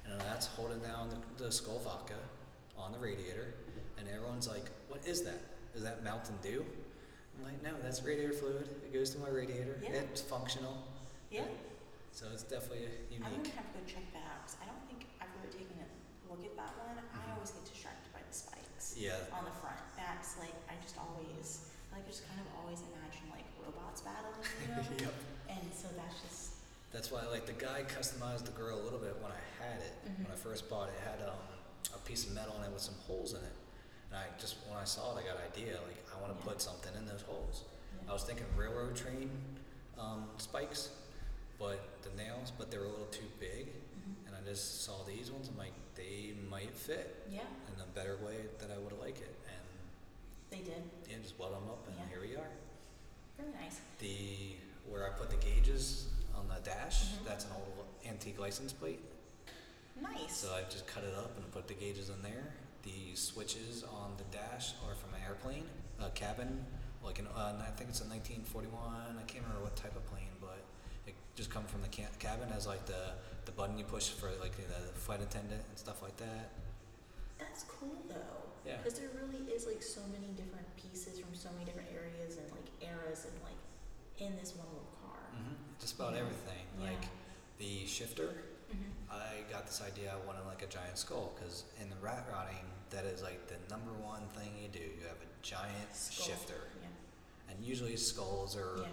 And 0.05 0.21
that's 0.21 0.45
holding 0.45 0.79
down 0.79 1.09
the, 1.09 1.43
the 1.45 1.51
skull 1.51 1.79
vodka 1.79 2.13
on 2.77 2.91
the 2.91 2.99
radiator, 2.99 3.55
and 3.97 4.07
everyone's 4.07 4.47
like, 4.47 4.69
What 4.89 5.01
is 5.07 5.23
that? 5.23 5.41
Is 5.75 5.81
that 5.83 6.03
Mountain 6.03 6.35
Dew? 6.43 6.63
I'm 7.37 7.43
like, 7.45 7.61
No, 7.63 7.71
that's 7.81 8.03
radiator 8.03 8.33
fluid. 8.33 8.67
It 8.83 8.93
goes 8.93 9.09
to 9.11 9.19
my 9.19 9.29
radiator. 9.29 9.79
Yeah. 9.81 10.01
It's 10.09 10.21
functional. 10.21 10.77
Yeah. 11.31 11.45
So 12.11 12.25
it's 12.33 12.43
definitely 12.43 12.89
unique. 13.11 13.25
I'm 13.25 13.37
gonna 13.43 13.55
have 13.55 13.69
to 13.73 13.77
go 13.77 13.83
check 13.85 14.05
that 14.13 14.25
out 14.25 14.41
'cause 14.47 14.57
I 14.61 14.65
don't 14.65 14.81
think 14.89 15.05
I've 15.21 15.29
really 15.37 15.53
taken 15.53 15.77
a 15.77 15.87
look 16.31 16.41
at 16.43 16.55
that 16.57 16.73
one. 16.81 16.97
I 16.97 17.29
Mhm. 17.29 17.33
always 17.37 17.51
get 17.51 17.65
distracted 17.65 18.09
by 18.13 18.21
the 18.25 18.33
spikes 18.33 18.97
Yeah. 18.97 19.21
on 19.31 19.45
the 19.45 19.51
front. 19.61 19.77
That's 19.95 20.37
like 20.41 20.55
I 20.69 20.73
just 20.81 20.97
always 20.97 21.69
like 21.93 22.01
I 22.03 22.07
just 22.09 22.25
kind 22.27 22.41
of 22.41 22.47
always 22.57 22.81
imagine 22.81 23.29
like 23.29 23.45
robots 23.61 24.01
battling, 24.01 24.41
you 24.61 24.67
know. 24.73 25.05
yep. 25.05 25.13
And 25.49 25.73
so 25.73 25.87
that's 25.95 26.21
just 26.21 26.51
That's 26.89 27.11
why, 27.11 27.21
like, 27.27 27.45
the 27.45 27.53
guy 27.53 27.83
customized 27.83 28.45
the 28.45 28.51
grill 28.51 28.79
a 28.79 28.85
little 28.87 28.97
bit 28.97 29.21
when 29.21 29.29
I 29.29 29.41
had 29.61 29.81
it. 29.81 29.93
When 30.05 30.25
I 30.31 30.35
Mhm. 30.35 30.37
first 30.39 30.69
bought 30.69 30.87
it, 30.87 30.93
it 30.95 31.01
had 31.01 31.21
um, 31.27 31.35
a 31.93 31.97
piece 32.07 32.25
of 32.25 32.31
metal 32.31 32.55
in 32.57 32.63
it 32.63 32.71
with 32.71 32.81
some 32.81 32.95
holes 33.05 33.33
in 33.33 33.43
it. 33.43 33.51
And 34.11 34.19
I 34.19 34.25
just, 34.39 34.55
when 34.69 34.77
I 34.79 34.85
saw 34.85 35.15
it, 35.15 35.23
I 35.23 35.27
got 35.27 35.37
an 35.37 35.43
idea. 35.53 35.73
Like, 35.85 36.03
I 36.15 36.21
want 36.21 36.37
to 36.37 36.45
put 36.45 36.61
something 36.61 36.91
in 36.97 37.05
those 37.05 37.21
holes. 37.21 37.63
I 38.09 38.13
was 38.13 38.23
thinking 38.23 38.45
railroad 38.55 38.95
train 38.95 39.29
um, 39.99 40.25
spikes, 40.37 40.89
but 41.59 41.79
the 42.03 42.09
nails, 42.21 42.51
but 42.57 42.71
they 42.71 42.77
were 42.77 42.85
a 42.85 42.89
little 42.89 43.05
too 43.11 43.27
big. 43.39 43.67
Mhm. 43.67 44.27
And 44.27 44.35
I 44.35 44.47
just 44.49 44.83
saw 44.85 45.03
these 45.03 45.29
ones. 45.31 45.49
I'm 45.49 45.57
like, 45.57 45.73
they 45.95 46.33
might 46.49 46.73
fit 46.73 47.25
yeah, 47.29 47.41
in 47.75 47.81
a 47.81 47.85
better 47.95 48.15
way 48.23 48.37
that 48.59 48.71
I 48.71 48.77
would 48.77 48.97
like 48.99 49.17
it. 49.19 49.35
And 49.47 49.65
they 50.51 50.59
did. 50.63 50.83
yeah, 51.09 51.17
just 51.21 51.37
weld 51.37 51.53
them 51.53 51.67
up, 51.69 51.85
and 51.87 51.97
Yeah. 51.97 52.05
here 52.09 52.21
we 52.21 52.35
are. 52.37 52.49
Very 53.37 53.51
nice. 53.61 53.81
The 53.99 54.55
where 54.89 55.05
I 55.05 55.09
put 55.17 55.29
the 55.29 55.35
gauges 55.37 56.07
on 56.33 56.47
the 56.47 56.61
dash, 56.63 57.03
Mhm. 57.15 57.25
that's 57.25 57.43
an 57.45 57.51
old 57.57 57.85
antique 58.05 58.39
license 58.39 58.71
plate. 58.71 59.01
Nice. 59.99 60.37
So 60.37 60.53
I 60.53 60.63
just 60.69 60.87
cut 60.87 61.03
it 61.03 61.13
up 61.15 61.35
and 61.35 61.51
put 61.51 61.67
the 61.67 61.73
gauges 61.73 62.09
in 62.09 62.21
there. 62.21 62.53
The 62.87 63.15
switches 63.19 63.83
on 63.83 64.15
the 64.17 64.23
dash 64.31 64.71
are 64.87 64.95
from 64.95 65.11
an 65.13 65.19
airplane, 65.27 65.67
a 65.99 66.07
cabin, 66.11 66.63
like 67.03 67.19
an 67.19 67.27
uh, 67.35 67.59
I 67.59 67.71
think 67.75 67.89
it's 67.91 67.99
a 67.99 68.07
1941. 68.07 68.71
I 69.19 69.23
can't 69.27 69.43
remember 69.43 69.63
what 69.67 69.75
type 69.75 69.91
of 69.99 70.07
plane, 70.07 70.31
but 70.39 70.63
it 71.05 71.11
just 71.35 71.51
comes 71.51 71.67
from 71.69 71.81
the 71.83 71.91
ca- 71.91 72.15
cabin 72.19 72.47
as 72.55 72.63
like 72.65 72.85
the 72.85 73.11
the 73.43 73.51
button 73.51 73.77
you 73.77 73.83
push 73.83 74.07
for 74.09 74.31
like 74.39 74.55
the 74.55 74.79
flight 75.03 75.19
attendant 75.21 75.59
and 75.67 75.75
stuff 75.77 76.01
like 76.01 76.15
that. 76.15 76.55
That's 77.37 77.63
cool 77.67 77.99
though. 78.07 78.39
Yeah. 78.65 78.77
Because 78.79 78.97
there 78.99 79.11
really 79.19 79.43
is 79.51 79.67
like 79.67 79.83
so 79.83 79.99
many 80.15 80.31
different 80.39 80.67
pieces 80.79 81.19
from 81.19 81.35
so 81.35 81.49
many 81.59 81.65
different 81.65 81.89
areas 81.91 82.37
and 82.39 82.47
like 82.55 82.71
eras 82.79 83.27
and 83.27 83.35
like 83.43 83.59
in 84.23 84.31
this 84.39 84.55
one 84.55 84.67
little 84.71 84.87
car. 85.03 85.19
hmm 85.35 85.59
Just 85.83 85.99
about 85.99 86.13
Yeah. 86.15 86.23
everything. 86.23 86.63
Yeah. 86.79 86.87
Like 86.95 87.03
the 87.59 87.83
shifter, 87.85 88.31
Mm-hmm. 88.31 88.55
I 89.11 89.49
got 89.51 89.65
this 89.65 89.81
idea 89.85 90.11
I 90.13 90.25
wanted 90.27 90.45
like 90.45 90.61
a 90.63 90.67
giant 90.67 90.97
skull 90.97 91.33
because 91.35 91.63
in 91.81 91.89
the 91.89 91.95
rat 92.01 92.27
rodding, 92.31 92.65
that 92.89 93.05
is 93.05 93.21
like 93.21 93.47
the 93.47 93.55
number 93.69 93.91
one 94.03 94.21
thing 94.35 94.51
you 94.61 94.67
do. 94.69 94.79
You 94.79 95.07
have 95.07 95.17
a 95.21 95.29
giant 95.43 95.89
shifter, 96.11 96.67
Yeah. 96.81 96.87
and 97.53 97.63
usually 97.65 97.95
skulls 97.95 98.55
are 98.55 98.77
Yeah. 98.81 98.87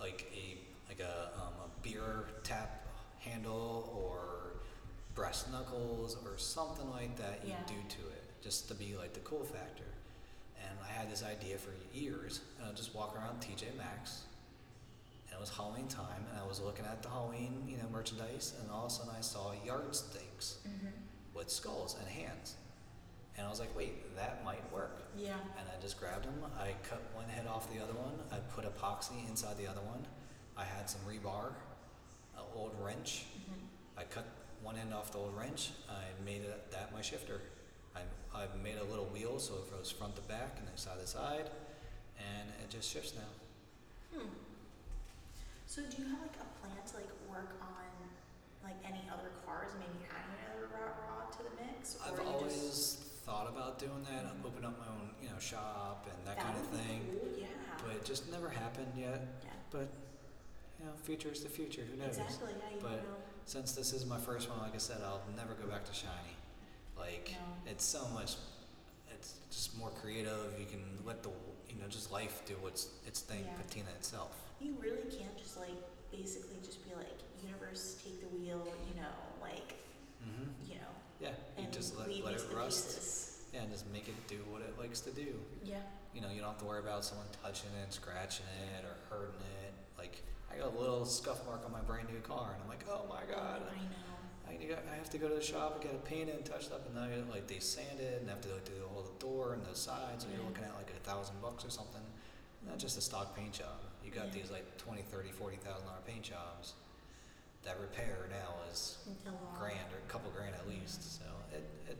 like 0.00 0.30
a 0.34 0.58
like 0.88 1.00
a, 1.00 1.30
um, 1.36 1.52
a 1.66 1.82
beer 1.82 2.24
tap 2.44 2.86
handle 3.18 3.92
or 3.94 4.54
breast 5.14 5.50
knuckles 5.50 6.16
or 6.24 6.38
something 6.38 6.88
like 6.90 7.14
that 7.18 7.44
you 7.44 7.50
Yeah. 7.50 7.62
do 7.66 7.74
to 7.74 8.08
it 8.08 8.24
just 8.42 8.68
to 8.68 8.74
be 8.74 8.96
like 8.96 9.12
the 9.12 9.20
cool 9.20 9.44
factor. 9.44 9.84
And 10.64 10.78
I 10.82 10.86
had 10.88 11.10
this 11.10 11.22
idea 11.22 11.58
for 11.58 11.72
years, 11.92 12.40
and 12.58 12.66
I'd 12.68 12.76
just 12.76 12.94
walk 12.94 13.14
around 13.14 13.40
TJ 13.42 13.70
Maxx, 13.76 14.22
it 15.38 15.40
was 15.40 15.50
Halloween 15.50 15.86
time, 15.86 16.24
and 16.32 16.40
I 16.42 16.46
was 16.46 16.60
looking 16.60 16.84
at 16.84 17.00
the 17.02 17.08
Halloween, 17.08 17.62
you 17.68 17.76
know, 17.76 17.84
merchandise, 17.92 18.54
and 18.60 18.70
all 18.70 18.86
of 18.86 18.90
a 18.90 18.94
sudden 18.94 19.12
I 19.16 19.20
saw 19.20 19.52
yardsticks 19.64 20.58
Mm-hmm. 20.66 20.88
with 21.34 21.48
skulls 21.50 21.96
and 22.00 22.08
hands, 22.08 22.56
and 23.36 23.46
I 23.46 23.50
was 23.50 23.60
like, 23.60 23.74
wait, 23.76 24.16
that 24.16 24.44
might 24.44 24.64
work. 24.72 25.04
Yeah. 25.16 25.34
And 25.58 25.68
I 25.68 25.80
just 25.80 25.98
grabbed 26.00 26.24
them. 26.24 26.34
I 26.60 26.74
cut 26.88 27.00
one 27.14 27.26
head 27.28 27.46
off 27.46 27.72
the 27.72 27.80
other 27.82 27.92
one. 27.92 28.14
I 28.32 28.38
put 28.54 28.64
epoxy 28.64 29.28
inside 29.28 29.56
the 29.58 29.68
other 29.68 29.80
one. 29.82 30.04
I 30.56 30.64
had 30.64 30.90
some 30.90 31.00
rebar, 31.08 31.52
an 32.36 32.42
old 32.56 32.72
wrench. 32.82 33.24
Mm-hmm. 33.38 34.00
I 34.00 34.02
cut 34.04 34.26
one 34.62 34.76
end 34.76 34.92
off 34.92 35.12
the 35.12 35.18
old 35.18 35.36
wrench. 35.36 35.70
I 35.88 36.02
made 36.24 36.42
it, 36.42 36.72
that 36.72 36.92
my 36.92 37.00
shifter. 37.00 37.40
I, 37.94 38.00
I 38.36 38.46
made 38.62 38.78
a 38.78 38.84
little 38.90 39.06
wheel 39.06 39.38
so 39.38 39.54
it 39.54 39.70
goes 39.70 39.90
front 39.90 40.16
to 40.16 40.22
back 40.22 40.56
and 40.58 40.66
then 40.66 40.76
side 40.76 40.98
to 41.00 41.06
side, 41.06 41.50
and 42.18 42.48
it 42.62 42.70
just 42.70 42.90
shifts 42.92 43.12
now. 43.14 44.18
Hmm. 44.18 44.28
So 45.68 45.82
do 45.84 46.00
you 46.00 46.08
have 46.08 46.20
like 46.24 46.32
a 46.40 46.48
plan 46.64 46.80
to 46.80 46.94
like 46.96 47.12
work 47.28 47.60
on 47.60 47.84
like 48.64 48.80
any 48.88 49.04
other 49.12 49.28
cars, 49.44 49.70
maybe 49.78 50.00
adding 50.08 50.32
another 50.48 50.72
rod 50.80 51.28
to 51.36 51.44
the 51.44 51.52
mix, 51.60 51.96
or 52.00 52.08
I've 52.08 52.26
always 52.26 52.56
just 52.56 52.98
thought 53.28 53.46
about 53.52 53.78
doing 53.78 54.02
that, 54.08 54.24
Mhm. 54.24 54.44
open 54.48 54.64
up 54.64 54.78
my 54.80 54.88
own, 54.88 55.14
you 55.20 55.28
know, 55.28 55.38
shop 55.38 56.08
and 56.08 56.26
that, 56.26 56.36
that 56.36 56.44
kind 56.44 56.56
of 56.58 56.66
thing. 56.72 56.98
Cool. 57.12 57.38
Yeah. 57.38 57.46
But 57.84 57.96
it 57.96 58.04
just 58.04 58.30
never 58.30 58.48
happened 58.48 58.92
yet. 58.96 59.20
yeah. 59.44 59.50
But 59.70 59.88
you 60.80 60.86
know, 60.86 60.92
future 61.04 61.28
is 61.30 61.42
the 61.42 61.50
future. 61.50 61.82
Who 61.82 61.96
knows? 61.96 62.16
Exactly. 62.16 62.54
Yeah. 62.58 62.74
You 62.74 62.80
But- 62.80 63.04
know. 63.04 63.16
Since 63.44 63.72
this 63.72 63.92
is 63.94 64.04
my 64.04 64.18
first 64.18 64.48
one, 64.50 64.58
like 64.60 64.74
I 64.74 64.78
said, 64.78 65.00
I'll 65.02 65.22
never 65.34 65.54
go 65.54 65.66
back 65.66 65.84
to 65.86 65.94
shiny. 65.94 66.36
Like 66.96 67.30
No. 67.32 67.70
it's 67.70 67.84
so 67.84 68.06
much. 68.08 68.36
It's 69.10 69.34
just 69.50 69.74
more 69.76 69.90
creative. 69.90 70.58
You 70.60 70.66
can 70.66 71.02
let 71.04 71.22
the 71.22 71.30
you 71.68 71.76
know 71.76 71.88
just 71.88 72.10
life 72.10 72.42
do 72.46 72.56
what's 72.58 72.88
its 73.06 73.20
thing. 73.20 73.44
Yeah. 73.44 73.56
Patina 73.56 73.90
itself. 73.92 74.32
You 74.60 74.74
really 74.80 75.06
can't 75.10 75.36
just 75.38 75.56
like 75.56 75.76
basically 76.10 76.56
just 76.64 76.84
be 76.88 76.94
like 76.94 77.18
universe 77.44 78.00
take 78.02 78.20
the 78.20 78.28
wheel, 78.36 78.66
you 78.88 79.00
know, 79.00 79.14
like 79.40 79.74
hmm 80.22 80.48
you 80.66 80.74
know, 80.76 80.92
Yeah. 81.20 81.30
You 81.56 81.64
and 81.64 81.72
just 81.72 81.96
let 81.98 82.08
let 82.24 82.34
it 82.34 82.42
rust. 82.54 82.86
pieces. 82.96 83.24
Yeah, 83.54 83.62
and 83.62 83.72
just 83.72 83.90
make 83.92 84.08
it 84.08 84.14
do 84.28 84.36
what 84.50 84.60
it 84.62 84.78
likes 84.78 85.00
to 85.00 85.10
do. 85.10 85.34
Yeah. 85.64 85.76
You 86.14 86.20
know, 86.20 86.28
you 86.28 86.40
don't 86.40 86.50
have 86.50 86.58
to 86.58 86.64
worry 86.64 86.80
about 86.80 87.04
someone 87.04 87.26
touching 87.42 87.70
it, 87.82 87.92
scratching 87.92 88.46
it, 88.76 88.84
or 88.84 88.94
hurting 89.08 89.40
it. 89.64 89.72
Like 89.96 90.22
I 90.52 90.58
got 90.58 90.74
a 90.74 90.78
little 90.78 91.04
scuff 91.04 91.44
mark 91.46 91.62
on 91.64 91.72
my 91.72 91.80
brand 91.80 92.08
new 92.08 92.20
car, 92.20 92.52
and 92.54 92.62
I'm 92.62 92.68
like, 92.68 92.84
oh 92.90 93.06
my 93.08 93.22
god. 93.32 93.62
I 93.70 93.76
know. 93.84 94.04
I, 94.48 94.96
have 94.96 95.10
to 95.10 95.18
go 95.18 95.28
to 95.28 95.34
the 95.34 95.42
shop 95.42 95.74
and 95.74 95.82
get 95.82 95.92
it 95.92 96.04
painted 96.04 96.34
and 96.34 96.44
touched 96.44 96.72
up, 96.72 96.84
and 96.86 96.94
now 96.94 97.04
you- 97.06 97.24
like 97.30 97.46
they 97.46 97.60
sand 97.60 98.00
it 98.00 98.20
and 98.20 98.28
have 98.28 98.40
to 98.42 98.48
like, 98.48 98.64
do 98.64 98.72
all 98.94 99.02
the 99.02 99.18
door 99.24 99.52
and 99.54 99.64
the 99.64 99.74
sides, 99.74 100.24
and 100.24 100.32
you're 100.34 100.42
looking 100.42 100.64
at 100.64 100.74
like 100.74 100.90
a 100.90 101.00
thousand 101.08 101.40
bucks 101.40 101.64
or 101.64 101.70
something. 101.70 102.02
Not 102.66 102.78
just 102.78 102.98
a 102.98 103.00
stock 103.00 103.36
paint 103.36 103.52
job. 103.52 103.78
You 104.04 104.10
got 104.10 104.26
Yeah. 104.28 104.42
these 104.42 104.50
like 104.50 104.64
twenty, 104.78 105.02
thirty, 105.02 105.30
forty 105.30 105.56
thousand 105.56 105.86
dollar 105.86 106.00
paint 106.06 106.22
jobs. 106.24 106.74
That 107.64 107.78
repair 107.80 108.28
now 108.30 108.54
is 108.70 108.98
Until 109.06 109.34
uh, 109.34 109.58
grand 109.58 109.92
or 109.92 109.98
a 109.98 110.08
couple 110.08 110.30
grand 110.30 110.54
at 110.54 110.66
least. 110.68 111.18
So 111.18 111.26
it, 111.52 111.64
it 111.90 111.98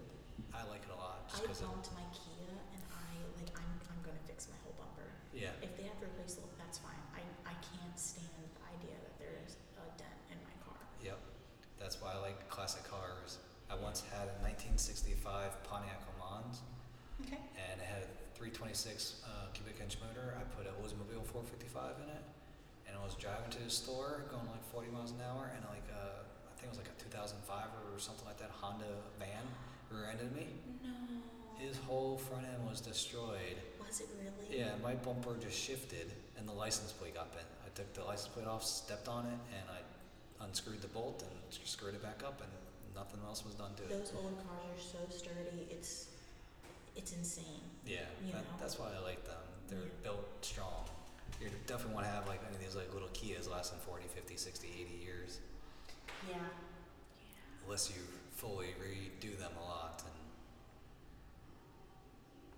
I 0.55 0.65
like 0.71 0.83
it 0.87 0.93
a 0.95 0.97
lot 0.97 1.29
just 1.29 1.43
I 1.43 1.47
because 1.47 1.61
bumped 1.61 1.91
my 1.93 2.07
Kia 2.15 2.49
and 2.73 2.83
I 2.95 3.11
like 3.37 3.53
I'm 3.59 3.73
I'm 3.91 4.01
gonna 4.07 4.23
fix 4.27 4.49
my 4.49 4.57
whole 4.65 4.75
bumper. 4.79 5.11
Yeah. 5.35 5.53
If 5.61 5.77
they 5.77 5.85
have 5.85 5.99
to 6.01 6.07
replace 6.07 6.39
it, 6.39 6.47
that's 6.57 6.79
fine. 6.79 6.97
I 7.13 7.21
I 7.45 7.55
can't 7.61 7.99
stand 7.99 8.31
the 8.39 8.65
idea 8.73 8.97
that 8.97 9.15
there 9.21 9.35
is 9.45 9.59
a 9.77 9.85
dent 9.99 10.17
in 10.33 10.39
my 10.47 10.55
car. 10.65 10.79
Yep. 11.05 11.19
That's 11.83 12.01
why 12.01 12.15
I 12.15 12.19
like 12.23 12.49
classic 12.49 12.87
cars. 12.89 13.39
I 13.69 13.77
once 13.77 14.01
had 14.09 14.33
a 14.33 14.37
1965 14.41 15.21
Pontiac 15.69 16.01
Le 16.09 16.15
Mans. 16.17 16.63
Okay. 17.27 17.37
and 17.59 17.83
it 17.83 17.85
had 17.85 18.07
326 18.39 19.27
uh, 19.27 19.51
cubic 19.53 19.83
inch 19.83 19.99
motor. 19.99 20.39
I 20.39 20.47
put 20.55 20.71
an 20.71 20.75
Oldsmobile 20.79 21.27
455 21.27 22.07
in 22.07 22.09
it, 22.15 22.23
and 22.87 22.95
I 22.95 23.03
was 23.03 23.19
driving 23.19 23.51
to 23.51 23.63
the 23.67 23.71
store 23.71 24.31
going 24.31 24.47
like 24.47 24.63
40 24.71 24.95
miles 24.95 25.11
an 25.11 25.19
hour, 25.27 25.51
and 25.51 25.67
like 25.67 25.83
uh, 25.91 26.23
I 26.23 26.51
think 26.55 26.71
it 26.71 26.73
was 26.73 26.79
like 26.79 26.87
a 26.87 26.99
2005 27.03 27.35
or 27.91 27.99
something 27.99 28.23
like 28.31 28.39
that 28.39 28.55
Honda 28.55 28.87
van 29.19 29.43
rear-ended 29.91 30.31
me. 30.39 30.55
No. 30.87 30.95
His 31.59 31.77
whole 31.83 32.17
front 32.17 32.47
end 32.47 32.63
was 32.63 32.81
destroyed. 32.81 33.59
Was 33.83 34.07
it 34.07 34.09
really? 34.23 34.63
Yeah, 34.63 34.79
my 34.87 34.95
bumper 34.95 35.35
just 35.43 35.59
shifted, 35.59 36.15
and 36.39 36.47
the 36.47 36.55
license 36.55 36.93
plate 36.95 37.19
got 37.19 37.35
bent. 37.35 37.51
I 37.67 37.75
took 37.75 37.91
the 37.93 38.07
license 38.07 38.31
plate 38.31 38.47
off, 38.47 38.63
stepped 38.63 39.09
on 39.09 39.27
it, 39.27 39.41
and 39.51 39.67
I 39.67 39.83
unscrewed 40.47 40.81
the 40.81 40.95
bolt 40.95 41.27
and 41.27 41.35
screwed 41.67 41.95
it 41.99 42.03
back 42.07 42.23
up, 42.23 42.39
and 42.39 42.53
nothing 42.95 43.19
else 43.27 43.43
was 43.45 43.55
done 43.59 43.75
to 43.79 43.83
it. 43.83 43.91
Those 43.91 44.15
old 44.15 44.39
cars 44.47 44.63
are 44.71 44.79
so 44.79 44.99
sturdy. 45.11 45.67
It's 45.71 46.07
it's 46.99 47.13
insane. 47.13 47.63
Yeah, 47.89 48.05
that, 48.33 48.45
that's 48.61 48.79
why 48.79 48.87
I 48.95 49.03
like 49.03 49.25
them. 49.25 49.41
They're 49.69 49.79
Yeah. 49.79 50.03
built 50.05 50.27
strong. 50.45 50.85
You 51.41 51.49
definitely 51.67 51.95
want 51.95 52.07
to 52.07 52.13
have 52.13 52.27
like 52.29 52.41
any 52.47 52.55
of 52.57 52.61
these 52.61 52.75
like 52.77 52.93
little 52.93 53.09
Kias 53.11 53.49
lasting 53.51 53.79
40, 53.81 54.05
50, 54.09 54.37
60, 54.37 54.69
80 54.69 54.95
years. 55.05 55.39
Yeah. 56.29 56.37
Unless 57.65 57.91
you 57.91 58.03
fully 58.35 58.75
redo 58.83 59.39
them 59.39 59.53
a 59.61 59.65
lot. 59.65 60.03
And 60.05 60.15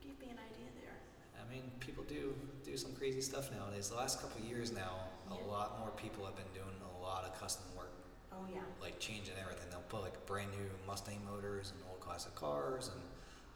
Give 0.03 0.19
me 0.19 0.33
an 0.33 0.39
idea 0.39 0.71
there. 0.83 0.97
I 1.39 1.45
mean, 1.53 1.71
people 1.81 2.05
do 2.09 2.35
do 2.65 2.77
some 2.77 2.93
crazy 2.95 3.21
stuff 3.21 3.51
nowadays. 3.53 3.91
The 3.91 3.97
last 3.97 4.21
couple 4.21 4.41
of 4.43 4.49
years 4.49 4.73
now, 4.73 5.09
a 5.31 5.35
lot 5.51 5.79
more 5.79 5.91
people 5.97 6.25
have 6.25 6.37
been 6.37 6.51
doing 6.55 6.75
a 6.99 7.03
lot 7.03 7.25
of 7.25 7.39
custom 7.39 7.65
work, 7.77 7.93
Oh 8.33 8.47
yeah. 8.53 8.61
like 8.81 8.99
changing 8.99 9.35
everything. 9.41 9.67
They'll 9.71 9.81
put 9.89 10.03
like 10.03 10.27
brand 10.27 10.51
new 10.53 10.69
Mustang 10.87 11.21
motors 11.31 11.73
and 11.73 11.81
old 11.91 12.01
classic 12.01 12.35
cars 12.35 12.89
and 12.93 13.01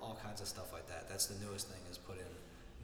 all 0.05 0.19
kinds 0.23 0.41
of 0.41 0.47
stuff 0.49 0.73
like 0.73 0.87
that. 0.89 1.09
That's 1.09 1.27
the 1.27 1.39
newest 1.45 1.69
thing 1.69 1.81
is 1.91 1.97
put 1.99 2.17
in 2.19 2.31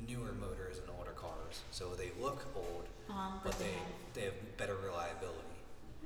newer 0.08 0.32
motors 0.40 0.78
in 0.78 0.84
older 0.98 1.12
cars. 1.12 1.60
So 1.70 1.90
they 1.94 2.10
look 2.20 2.46
old, 2.56 2.84
Um, 3.10 3.40
but 3.44 3.58
they 3.58 3.74
they 4.14 4.22
have 4.26 4.56
better 4.56 4.76
reliability. 4.84 5.58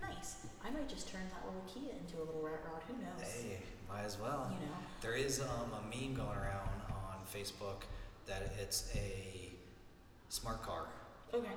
nice. 0.02 0.46
I 0.64 0.70
might 0.70 0.88
just 0.88 1.08
turn 1.08 1.22
that 1.30 1.44
little 1.46 1.62
Kia 1.72 1.92
into 2.00 2.16
a 2.18 2.24
little 2.24 2.42
rat 2.42 2.60
rod. 2.66 2.82
Who 2.88 2.94
knows? 2.94 3.22
Hey, 3.30 3.60
might 3.88 4.02
as 4.04 4.18
well. 4.18 4.50
You 4.50 4.66
know. 4.66 4.72
There 5.02 5.14
is 5.14 5.40
um, 5.40 5.70
a 5.78 5.82
meme 5.94 6.14
going 6.14 6.36
around 6.36 6.70
on 6.90 7.18
Facebook 7.32 7.84
that 8.26 8.52
it's 8.60 8.90
a 8.94 9.52
smart 10.30 10.62
car. 10.62 10.86
Okay. 11.32 11.52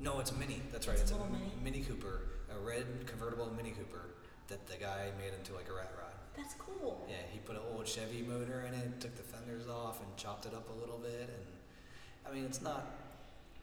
No, 0.00 0.20
it's 0.20 0.30
a 0.30 0.34
Mini. 0.34 0.62
That's 0.72 0.86
right. 0.88 0.94
It's 0.94 1.02
It's, 1.10 1.12
a 1.12 1.14
a, 1.14 1.22
little 1.22 1.36
Mini? 1.62 1.80
Cooper, 1.82 2.20
a 2.54 2.58
red 2.64 2.86
convertible 3.06 3.50
Mini 3.56 3.70
Cooper 3.70 4.06
that 4.48 4.66
the 4.66 4.76
guy 4.76 5.10
made 5.18 5.34
into 5.38 5.52
like 5.54 5.68
a 5.68 5.74
rat 5.74 5.92
rod. 5.98 6.13
That's 6.36 6.54
cool. 6.54 7.06
Yeah, 7.08 7.22
he 7.30 7.38
put 7.38 7.56
an 7.56 7.62
old 7.74 7.86
Chevy 7.86 8.22
motor 8.22 8.64
in 8.66 8.74
it, 8.74 9.00
took 9.00 9.14
the 9.16 9.22
fenders 9.22 9.68
off, 9.68 10.00
and 10.02 10.10
chopped 10.16 10.46
it 10.46 10.54
up 10.54 10.68
a 10.70 10.76
little 10.80 10.98
bit. 10.98 11.30
And 11.30 11.46
I 12.26 12.34
mean, 12.34 12.44
it's 12.44 12.60
not 12.62 12.90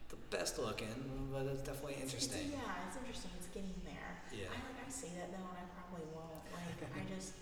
the 0.08 0.16
best 0.34 0.58
looking, 0.58 1.28
but 1.32 1.44
it's 1.46 1.62
definitely 1.62 2.00
interesting. 2.00 2.52
It's, 2.52 2.56
yeah, 2.56 2.86
it's 2.88 2.96
interesting. 2.96 3.30
It's 3.36 3.48
getting 3.52 3.74
there. 3.84 4.20
Yeah. 4.32 4.48
I 4.48 4.56
like 4.72 4.80
I 4.86 4.90
say 4.90 5.08
that 5.20 5.28
though, 5.32 5.44
and 5.52 5.58
I 5.60 5.66
probably 5.76 6.06
won't. 6.16 6.40
Like 6.52 6.80
I 6.96 7.02
just 7.14 7.34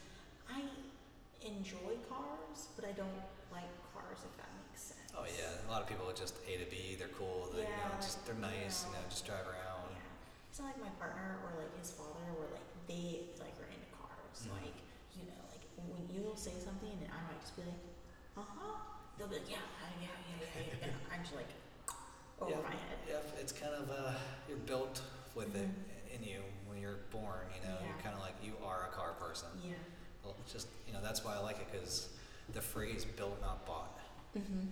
I 0.50 0.62
enjoy 1.46 1.98
cars, 2.10 2.68
but 2.74 2.84
I 2.84 2.92
don't 2.92 3.22
like 3.54 3.70
cars 3.94 4.18
if 4.26 4.34
that 4.38 4.50
makes 4.66 4.82
sense. 4.94 5.10
Oh 5.14 5.24
yeah, 5.26 5.50
a 5.62 5.68
lot 5.70 5.82
of 5.82 5.86
people 5.88 6.10
are 6.10 6.16
just 6.18 6.36
A 6.46 6.58
to 6.58 6.66
B. 6.70 6.98
They're 6.98 7.12
cool. 7.14 7.50
They, 7.54 7.62
you 7.62 7.70
know, 7.70 7.94
Yeah, 7.94 8.02
just 8.02 8.26
they're 8.26 8.38
nice. 8.38 8.82
You 8.86 8.94
yeah. 8.94 9.02
know, 9.02 9.10
just 9.10 9.24
drive 9.26 9.46
around. 9.46 9.94
Yeah. 9.94 10.50
It's 10.50 10.58
not 10.58 10.74
like 10.74 10.82
my 10.82 10.90
partner 10.98 11.38
or 11.46 11.54
like 11.62 11.70
his 11.78 11.94
father 11.94 12.26
were 12.34 12.50
like 12.50 12.66
they 12.90 13.30
like 13.38 13.54
are 13.62 13.70
into 13.70 13.90
cars. 13.94 14.46
Mhm. 14.46 14.58
Like 14.58 14.78
you 15.90 15.96
when 15.98 16.06
you'll 16.14 16.36
say 16.38 16.54
something 16.62 16.88
and 16.94 17.10
I 17.10 17.20
might 17.26 17.40
just 17.42 17.56
be 17.58 17.62
like, 17.66 17.82
uh 18.38 18.46
huh. 18.46 18.78
They'll 19.18 19.28
be 19.28 19.36
like, 19.42 19.50
yeah, 19.50 19.58
yeah, 20.00 20.06
yeah, 20.06 20.38
yeah, 20.54 20.62
yeah. 20.80 20.86
yeah. 20.86 20.94
I'm 21.12 21.20
just 21.22 21.34
like 21.36 21.50
over 22.40 22.50
yeah, 22.50 22.62
my 22.64 22.70
head. 22.72 22.98
yeah, 23.08 23.40
it's 23.42 23.52
kind 23.52 23.74
of 23.74 23.90
uh, 23.90 24.12
you're 24.48 24.62
built 24.64 25.02
with 25.34 25.54
it 25.56 25.68
Mhm. 25.68 26.14
in 26.16 26.22
you 26.24 26.40
when 26.66 26.78
you're 26.80 27.04
born. 27.12 27.44
You 27.54 27.68
know, 27.68 27.76
you're 27.84 28.00
kind 28.02 28.14
of 28.14 28.22
like 28.22 28.34
you 28.42 28.54
are 28.64 28.88
a 28.88 28.92
car 28.96 29.12
person. 29.20 29.48
Yeah. 29.62 29.74
Well, 30.24 30.36
just 30.50 30.68
you 30.86 30.92
know 30.94 31.00
that's 31.02 31.24
why 31.24 31.34
I 31.36 31.40
like 31.40 31.58
it 31.60 31.68
because 31.70 32.08
the 32.54 32.60
phrase 32.62 33.04
"built 33.04 33.40
not 33.42 33.66
bought." 33.66 33.98
Mm-hmm. 34.36 34.68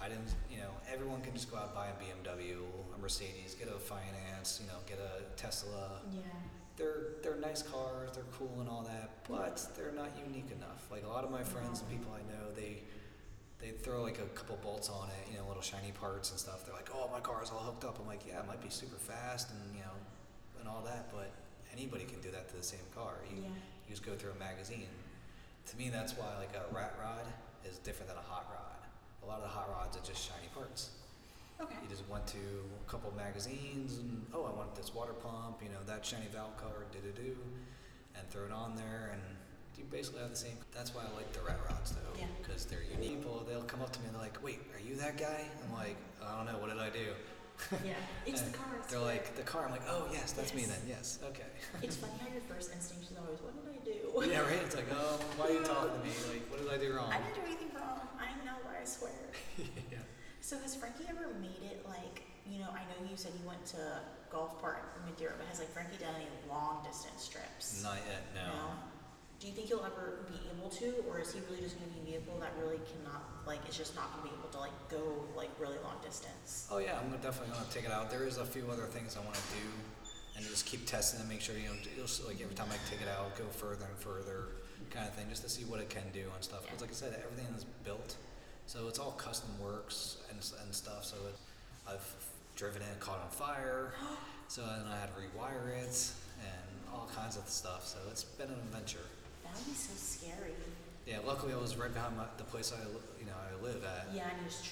I 0.00 0.08
didn't, 0.08 0.32
you 0.50 0.56
know, 0.58 0.70
everyone 0.90 1.20
can 1.20 1.34
just 1.34 1.50
go 1.50 1.58
out 1.58 1.66
and 1.66 1.74
buy 1.74 1.88
a 1.88 1.96
BMW, 2.00 2.56
a 2.94 2.98
Mercedes, 2.98 3.54
get 3.58 3.68
a 3.68 3.78
finance, 3.78 4.58
you 4.62 4.66
know, 4.68 4.78
get 4.86 4.98
a 4.98 5.24
Tesla. 5.36 6.00
Yeah. 6.10 6.22
They're 6.80 7.20
they're 7.22 7.40
nice 7.40 7.62
cars, 7.62 8.10
they're 8.14 8.24
cool 8.36 8.56
and 8.60 8.68
all 8.68 8.82
that, 8.82 9.10
but 9.28 9.60
they're 9.76 9.92
not 9.92 10.10
unique 10.26 10.50
enough. 10.50 10.88
Like 10.90 11.04
a 11.04 11.08
lot 11.08 11.22
of 11.24 11.30
my 11.30 11.44
friends 11.44 11.80
and 11.80 11.88
people 11.90 12.10
I 12.16 12.24
know, 12.32 12.50
they 12.56 12.82
they 13.60 13.70
throw 13.76 14.02
like 14.02 14.18
a 14.18 14.26
couple 14.34 14.56
bolts 14.62 14.88
on 14.88 15.08
it, 15.10 15.30
you 15.30 15.36
know, 15.38 15.46
little 15.46 15.62
shiny 15.62 15.92
parts 15.92 16.30
and 16.30 16.40
stuff. 16.40 16.64
They're 16.64 16.74
like, 16.74 16.88
"Oh, 16.94 17.10
my 17.12 17.20
car's 17.20 17.50
all 17.50 17.60
hooked 17.60 17.84
up." 17.84 17.98
I'm 18.00 18.06
like, 18.06 18.24
"Yeah, 18.26 18.40
it 18.40 18.46
might 18.48 18.62
be 18.62 18.70
super 18.70 18.96
fast 18.96 19.50
and 19.50 19.60
you 19.76 19.82
know, 19.82 19.92
and 20.60 20.66
all 20.68 20.82
that, 20.86 21.12
but 21.12 21.30
anybody 21.72 22.04
can 22.04 22.20
do 22.20 22.30
that 22.30 22.48
to 22.48 22.56
the 22.56 22.62
same 22.62 22.88
car. 22.94 23.20
You, 23.30 23.42
Yeah. 23.42 23.48
you 23.84 23.90
just 23.90 24.02
go 24.04 24.16
through 24.16 24.32
a 24.32 24.40
magazine. 24.40 24.88
To 25.70 25.76
me, 25.76 25.90
that's 25.90 26.16
why 26.16 26.26
like 26.38 26.56
a 26.56 26.64
rat 26.74 26.96
rod 26.98 27.26
is 27.68 27.76
different 27.78 28.08
than 28.08 28.16
a 28.18 28.26
hot 28.26 28.46
rod. 28.50 28.80
A 29.22 29.26
lot 29.26 29.36
of 29.36 29.42
the 29.42 29.48
hot 29.52 29.68
rods 29.68 29.96
are 29.98 30.00
just 30.02 30.24
shiny 30.24 30.48
parts. 30.54 30.90
Okay. 31.60 31.76
You 31.82 31.88
just 31.88 32.08
went 32.08 32.26
to 32.28 32.38
a 32.38 32.90
couple 32.90 33.12
magazines 33.16 33.98
and 33.98 34.24
oh, 34.34 34.44
I 34.44 34.56
want 34.56 34.74
this 34.74 34.94
water 34.94 35.12
pump, 35.12 35.60
you 35.62 35.68
know, 35.68 35.82
that 35.86 36.04
shiny 36.04 36.26
valve 36.32 36.56
cover, 36.56 36.86
do 36.92 36.98
do 37.00 37.12
do, 37.12 37.36
and 38.16 38.28
throw 38.30 38.44
it 38.44 38.52
on 38.52 38.74
there, 38.76 39.10
and 39.12 39.20
you 39.76 39.84
basically 39.90 40.20
have 40.20 40.30
the 40.30 40.36
same. 40.36 40.56
That's 40.72 40.94
why 40.94 41.02
I 41.02 41.14
like 41.16 41.30
the 41.32 41.40
rat 41.40 41.60
rods 41.68 41.92
though, 41.92 42.16
Yeah. 42.18 42.26
because 42.40 42.64
they're 42.64 42.84
unique. 42.90 43.20
People, 43.20 43.44
they'll 43.48 43.62
come 43.68 43.82
up 43.82 43.92
to 43.92 44.00
me 44.00 44.06
and 44.06 44.14
they're 44.14 44.22
like, 44.22 44.42
"Wait, 44.42 44.60
are 44.74 44.80
you 44.80 44.96
that 44.96 45.16
guy?" 45.18 45.44
I'm 45.64 45.72
like, 45.74 45.96
"I 46.24 46.36
don't 46.36 46.46
know, 46.46 46.58
what 46.58 46.70
did 46.70 46.80
I 46.80 46.88
do?" 46.90 47.12
Yeah. 47.84 47.92
It's 48.26 48.40
the 48.40 48.56
car. 48.56 48.72
They're 48.88 48.98
like, 49.00 49.36
"The 49.36 49.42
car." 49.42 49.66
I'm 49.66 49.70
like, 49.72 49.84
"Oh 49.88 50.08
yes, 50.12 50.32
that's 50.32 50.54
me 50.54 50.62
Yes. 50.62 50.70
then. 50.72 50.82
Yes, 50.88 51.18
okay." 51.28 51.50
It's 51.84 51.96
funny 51.96 52.16
how 52.24 52.28
your 52.32 52.40
first 52.48 52.72
instinct 52.72 53.10
is 53.12 53.16
always, 53.20 53.40
what 53.44 53.52
did 53.52 53.68
I 53.68 53.80
do? 53.84 54.32
yeah, 54.32 54.40
right. 54.48 54.64
It's 54.64 54.76
like, 54.76 54.88
"Oh, 54.92 55.20
why 55.36 55.48
are 55.48 55.52
you 55.52 55.60
talking 55.64 55.92
to 55.92 56.00
me? 56.00 56.12
Like, 56.32 56.44
what 56.48 56.56
did 56.64 56.72
I 56.72 56.78
do 56.80 56.96
wrong?" 56.96 57.12
I 57.12 57.20
didn't 57.20 57.36
do 57.36 57.44
anything 57.44 57.68
wrong. 57.76 58.00
I 58.16 58.32
know, 58.48 58.56
why, 58.64 58.80
I 58.80 58.84
swear. 58.84 59.12
Yeah. 60.50 60.58
So 60.58 60.62
has 60.62 60.74
Frankie 60.74 61.04
ever 61.08 61.28
made 61.40 61.62
it 61.62 61.86
like, 61.86 62.22
you 62.50 62.58
know, 62.58 62.68
I 62.72 62.82
know 62.90 63.08
you 63.08 63.16
said 63.16 63.32
you 63.40 63.46
went 63.46 63.64
to 63.66 64.00
golf 64.30 64.60
park 64.60 64.98
in 64.98 65.10
Madeira, 65.10 65.34
but 65.38 65.46
has 65.46 65.58
like 65.58 65.72
Frankie 65.72 65.98
done 65.98 66.14
any 66.16 66.26
long 66.48 66.82
distance 66.84 67.28
trips? 67.28 67.82
Not 67.82 67.98
yet. 68.08 68.22
No. 68.34 68.50
Do 69.38 69.46
you 69.46 69.54
think 69.54 69.68
he'll 69.68 69.86
ever 69.86 70.26
be 70.28 70.36
able 70.52 70.68
to, 70.68 71.02
or 71.08 71.18
is 71.18 71.32
he 71.32 71.40
really 71.48 71.62
just 71.62 71.80
going 71.80 71.88
to 71.88 71.96
be 71.96 72.14
a 72.14 72.20
vehicle 72.20 72.36
that 72.40 72.52
really 72.60 72.76
cannot, 72.92 73.24
like, 73.46 73.64
is 73.70 73.76
just 73.76 73.96
not 73.96 74.12
going 74.12 74.28
to 74.28 74.34
be 74.34 74.34
able 74.36 74.52
to 74.52 74.60
like 74.60 74.76
go 74.90 75.24
like 75.34 75.48
really 75.58 75.80
long 75.80 75.96
distance? 76.04 76.68
Oh 76.70 76.76
yeah, 76.76 77.00
I'm 77.00 77.10
definitely 77.24 77.54
gonna 77.54 77.64
take 77.72 77.84
it 77.84 77.90
out. 77.90 78.10
There 78.10 78.28
is 78.28 78.36
a 78.36 78.44
few 78.44 78.68
other 78.68 78.84
things 78.84 79.16
I 79.16 79.24
want 79.24 79.36
to 79.36 79.48
do, 79.56 79.64
and 80.36 80.44
just 80.44 80.66
keep 80.66 80.84
testing 80.84 81.20
and 81.20 81.28
make 81.28 81.40
sure 81.40 81.56
you 81.56 81.72
know, 81.72 81.78
you'll 81.96 82.10
like 82.28 82.42
every 82.42 82.54
time 82.54 82.68
I 82.68 82.76
take 82.90 83.00
it 83.00 83.08
out, 83.08 83.32
go 83.38 83.48
further 83.48 83.88
and 83.88 83.96
further, 83.96 84.60
kind 84.90 85.08
of 85.08 85.14
thing, 85.14 85.24
just 85.30 85.42
to 85.42 85.48
see 85.48 85.64
what 85.64 85.80
it 85.80 85.88
can 85.88 86.04
do 86.12 86.28
and 86.34 86.44
stuff. 86.44 86.68
Because 86.68 86.82
like 86.82 86.90
I 86.90 86.94
said, 86.94 87.16
everything 87.24 87.48
is 87.56 87.64
built, 87.80 88.16
so 88.70 88.86
it's 88.86 89.00
all 89.00 89.10
custom 89.18 89.50
works 89.58 90.18
and 90.30 90.38
and 90.62 90.70
stuff. 90.72 91.04
So 91.04 91.16
it, 91.26 91.34
I've 91.90 92.06
driven 92.54 92.82
it, 92.82 93.00
caught 93.00 93.18
on 93.18 93.30
fire, 93.30 93.94
so 94.48 94.62
then 94.62 94.86
I 94.86 94.94
had 94.94 95.10
to 95.10 95.18
rewire 95.18 95.74
it 95.74 96.12
and 96.38 96.70
all 96.94 97.10
kinds 97.16 97.36
of 97.36 97.48
stuff. 97.48 97.84
So 97.84 97.98
it's 98.10 98.22
been 98.22 98.46
an 98.46 98.62
adventure. 98.70 99.02
That 99.42 99.58
would 99.58 99.66
be 99.66 99.74
so 99.74 99.90
scary. 99.98 100.54
Yeah, 101.04 101.18
luckily 101.26 101.52
I 101.52 101.58
was 101.58 101.74
right 101.74 101.92
behind 101.92 102.14
my, 102.16 102.30
the 102.38 102.44
place 102.46 102.70
I 102.70 102.78
you 103.18 103.26
know 103.26 103.34
I 103.34 103.50
live 103.58 103.82
at. 103.82 104.14
Yeah, 104.14 104.30
and 104.30 104.38
you 104.38 104.46
just. 104.46 104.62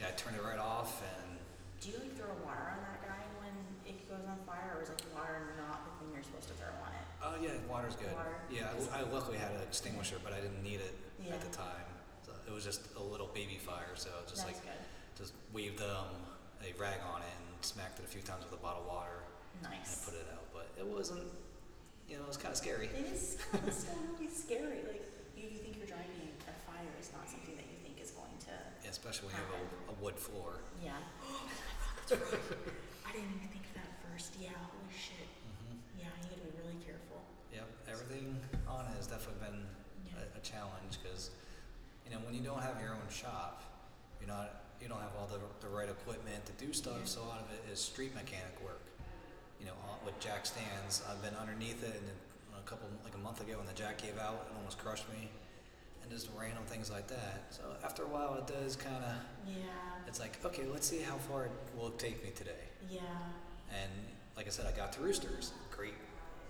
Yeah, 0.00 0.08
I 0.08 0.16
turned 0.16 0.34
it 0.34 0.42
right 0.42 0.58
off 0.58 1.04
and 1.04 1.36
Do 1.84 1.92
you 1.92 2.00
like 2.00 2.16
throw 2.16 2.32
water 2.42 2.72
on 2.72 2.80
that 2.88 3.04
guy 3.04 3.20
when 3.38 3.52
it 3.84 4.00
goes 4.08 4.24
on 4.24 4.40
fire, 4.48 4.80
or 4.80 4.82
is 4.82 4.88
like 4.88 5.04
water 5.12 5.52
not 5.60 5.84
the 5.84 5.92
thing 6.00 6.08
you're 6.16 6.24
supposed 6.24 6.48
to 6.48 6.56
throw 6.56 6.72
on 6.80 6.90
it? 6.96 7.04
Oh 7.20 7.36
yeah, 7.36 7.60
water's 7.68 8.00
good. 8.00 8.16
Water. 8.16 8.40
Yeah, 8.48 8.72
I, 8.96 9.04
I 9.04 9.12
luckily 9.12 9.36
had 9.36 9.52
an 9.52 9.60
extinguisher, 9.60 10.16
but 10.24 10.32
I 10.32 10.40
didn't 10.40 10.64
need 10.64 10.80
it 10.80 10.96
Yeah. 11.20 11.36
at 11.36 11.44
the 11.44 11.52
time. 11.52 11.91
It 12.52 12.54
was 12.60 12.68
just 12.68 12.84
a 13.00 13.02
little 13.02 13.32
baby 13.32 13.56
fire, 13.56 13.96
so 13.96 14.12
just 14.28 14.44
That's 14.44 14.52
like 14.52 14.60
good. 14.60 14.76
just 15.16 15.32
waved 15.56 15.80
um, 15.80 16.12
a 16.60 16.68
rag 16.76 17.00
on 17.00 17.24
it 17.24 17.32
and 17.32 17.64
smacked 17.64 17.96
it 17.96 18.04
a 18.04 18.12
few 18.12 18.20
times 18.20 18.44
with 18.44 18.52
a 18.52 18.60
bottle 18.60 18.84
of 18.84 18.92
water 18.92 19.24
and 19.56 19.72
Nice. 19.72 20.04
put 20.04 20.12
it 20.12 20.28
out. 20.28 20.44
But 20.52 20.68
it 20.76 20.84
wasn't, 20.84 21.24
you 22.12 22.20
know, 22.20 22.28
it 22.28 22.28
was 22.28 22.36
kind 22.36 22.52
of 22.52 22.60
scary. 22.60 22.92
It 22.92 23.08
is 23.08 23.40
it's 23.64 23.88
still 23.88 23.96
really 24.12 24.28
scary. 24.28 24.84
Like 24.84 25.00
you, 25.32 25.48
you 25.48 25.64
think 25.64 25.80
you're 25.80 25.88
driving 25.88 26.28
a 26.44 26.52
fire 26.68 26.92
is 27.00 27.08
not 27.16 27.24
something 27.24 27.56
that 27.56 27.64
you 27.72 27.80
think 27.80 27.96
is 27.96 28.12
going 28.12 28.36
to. 28.44 28.54
Yeah, 28.84 28.92
especially 28.92 29.32
when 29.32 29.40
you 29.40 29.48
have 29.48 29.56
a, 29.56 29.64
a 29.88 29.96
wood 30.04 30.20
floor. 30.20 30.60
Yeah. 30.84 31.00
That's 32.04 32.20
right. 32.20 32.52
I 33.08 33.16
didn't 33.16 33.32
even 33.32 33.48
think 33.48 33.64
of 33.72 33.80
that 33.80 33.96
first. 34.04 34.36
Yeah. 34.36 34.52
Holy 34.60 34.92
shit. 34.92 35.24
hmm 35.40 35.80
Yeah, 35.96 36.12
you 36.20 36.36
gotta 36.36 36.44
be 36.44 36.52
really 36.60 36.76
careful. 36.84 37.24
Yep, 37.48 37.64
everything 37.96 38.36
on 38.68 38.84
it 38.92 39.00
has 39.00 39.08
definitely 39.08 39.40
been 39.40 39.64
Yeah. 40.04 40.20
a, 40.20 40.36
a 40.36 40.42
challenge 40.44 41.00
because, 41.00 41.32
you 42.12 42.18
know, 42.18 42.24
when 42.26 42.34
you 42.34 42.42
don't 42.42 42.60
have 42.60 42.76
your 42.78 42.92
own 42.92 43.08
shop, 43.08 43.62
you're 44.20 44.28
not, 44.28 44.68
you 44.82 44.86
don't 44.86 45.00
have 45.00 45.16
all 45.18 45.26
the, 45.26 45.40
the 45.66 45.72
right 45.72 45.88
equipment 45.88 46.44
to 46.44 46.52
do 46.60 46.70
stuff. 46.74 47.08
So 47.08 47.22
a 47.22 47.24
lot 47.24 47.40
of 47.40 47.48
it 47.56 47.72
is 47.72 47.80
street 47.80 48.14
mechanic 48.14 48.52
work. 48.62 48.84
You 49.58 49.66
know, 49.66 49.72
uh, 49.88 49.96
with 50.04 50.20
jack 50.20 50.44
stands, 50.44 51.02
I've 51.08 51.22
been 51.22 51.34
underneath 51.40 51.82
it, 51.82 51.96
and 51.96 52.10
a 52.58 52.68
couple 52.68 52.86
like 53.02 53.14
a 53.14 53.18
month 53.18 53.40
ago 53.40 53.56
when 53.56 53.66
the 53.66 53.72
jack 53.72 54.02
gave 54.02 54.18
out, 54.18 54.46
it 54.50 54.56
almost 54.58 54.76
crushed 54.76 55.08
me, 55.08 55.30
and 56.02 56.10
just 56.10 56.28
random 56.38 56.64
things 56.66 56.90
like 56.90 57.08
that. 57.08 57.46
So 57.48 57.62
after 57.82 58.02
a 58.02 58.08
while, 58.08 58.34
it 58.34 58.46
does 58.46 58.76
kind 58.76 58.96
of. 58.96 59.14
Yeah. 59.48 59.54
It's 60.06 60.20
like, 60.20 60.38
okay, 60.44 60.64
let's 60.70 60.86
see 60.86 61.00
how 61.00 61.16
far 61.16 61.46
it 61.46 61.52
will 61.78 61.92
take 61.92 62.22
me 62.22 62.30
today. 62.36 62.68
Yeah. 62.90 63.00
And 63.70 63.90
like 64.36 64.46
I 64.46 64.50
said, 64.50 64.66
I 64.66 64.76
got 64.76 64.92
to 64.94 65.00
Roosters. 65.00 65.52
Great, 65.70 65.94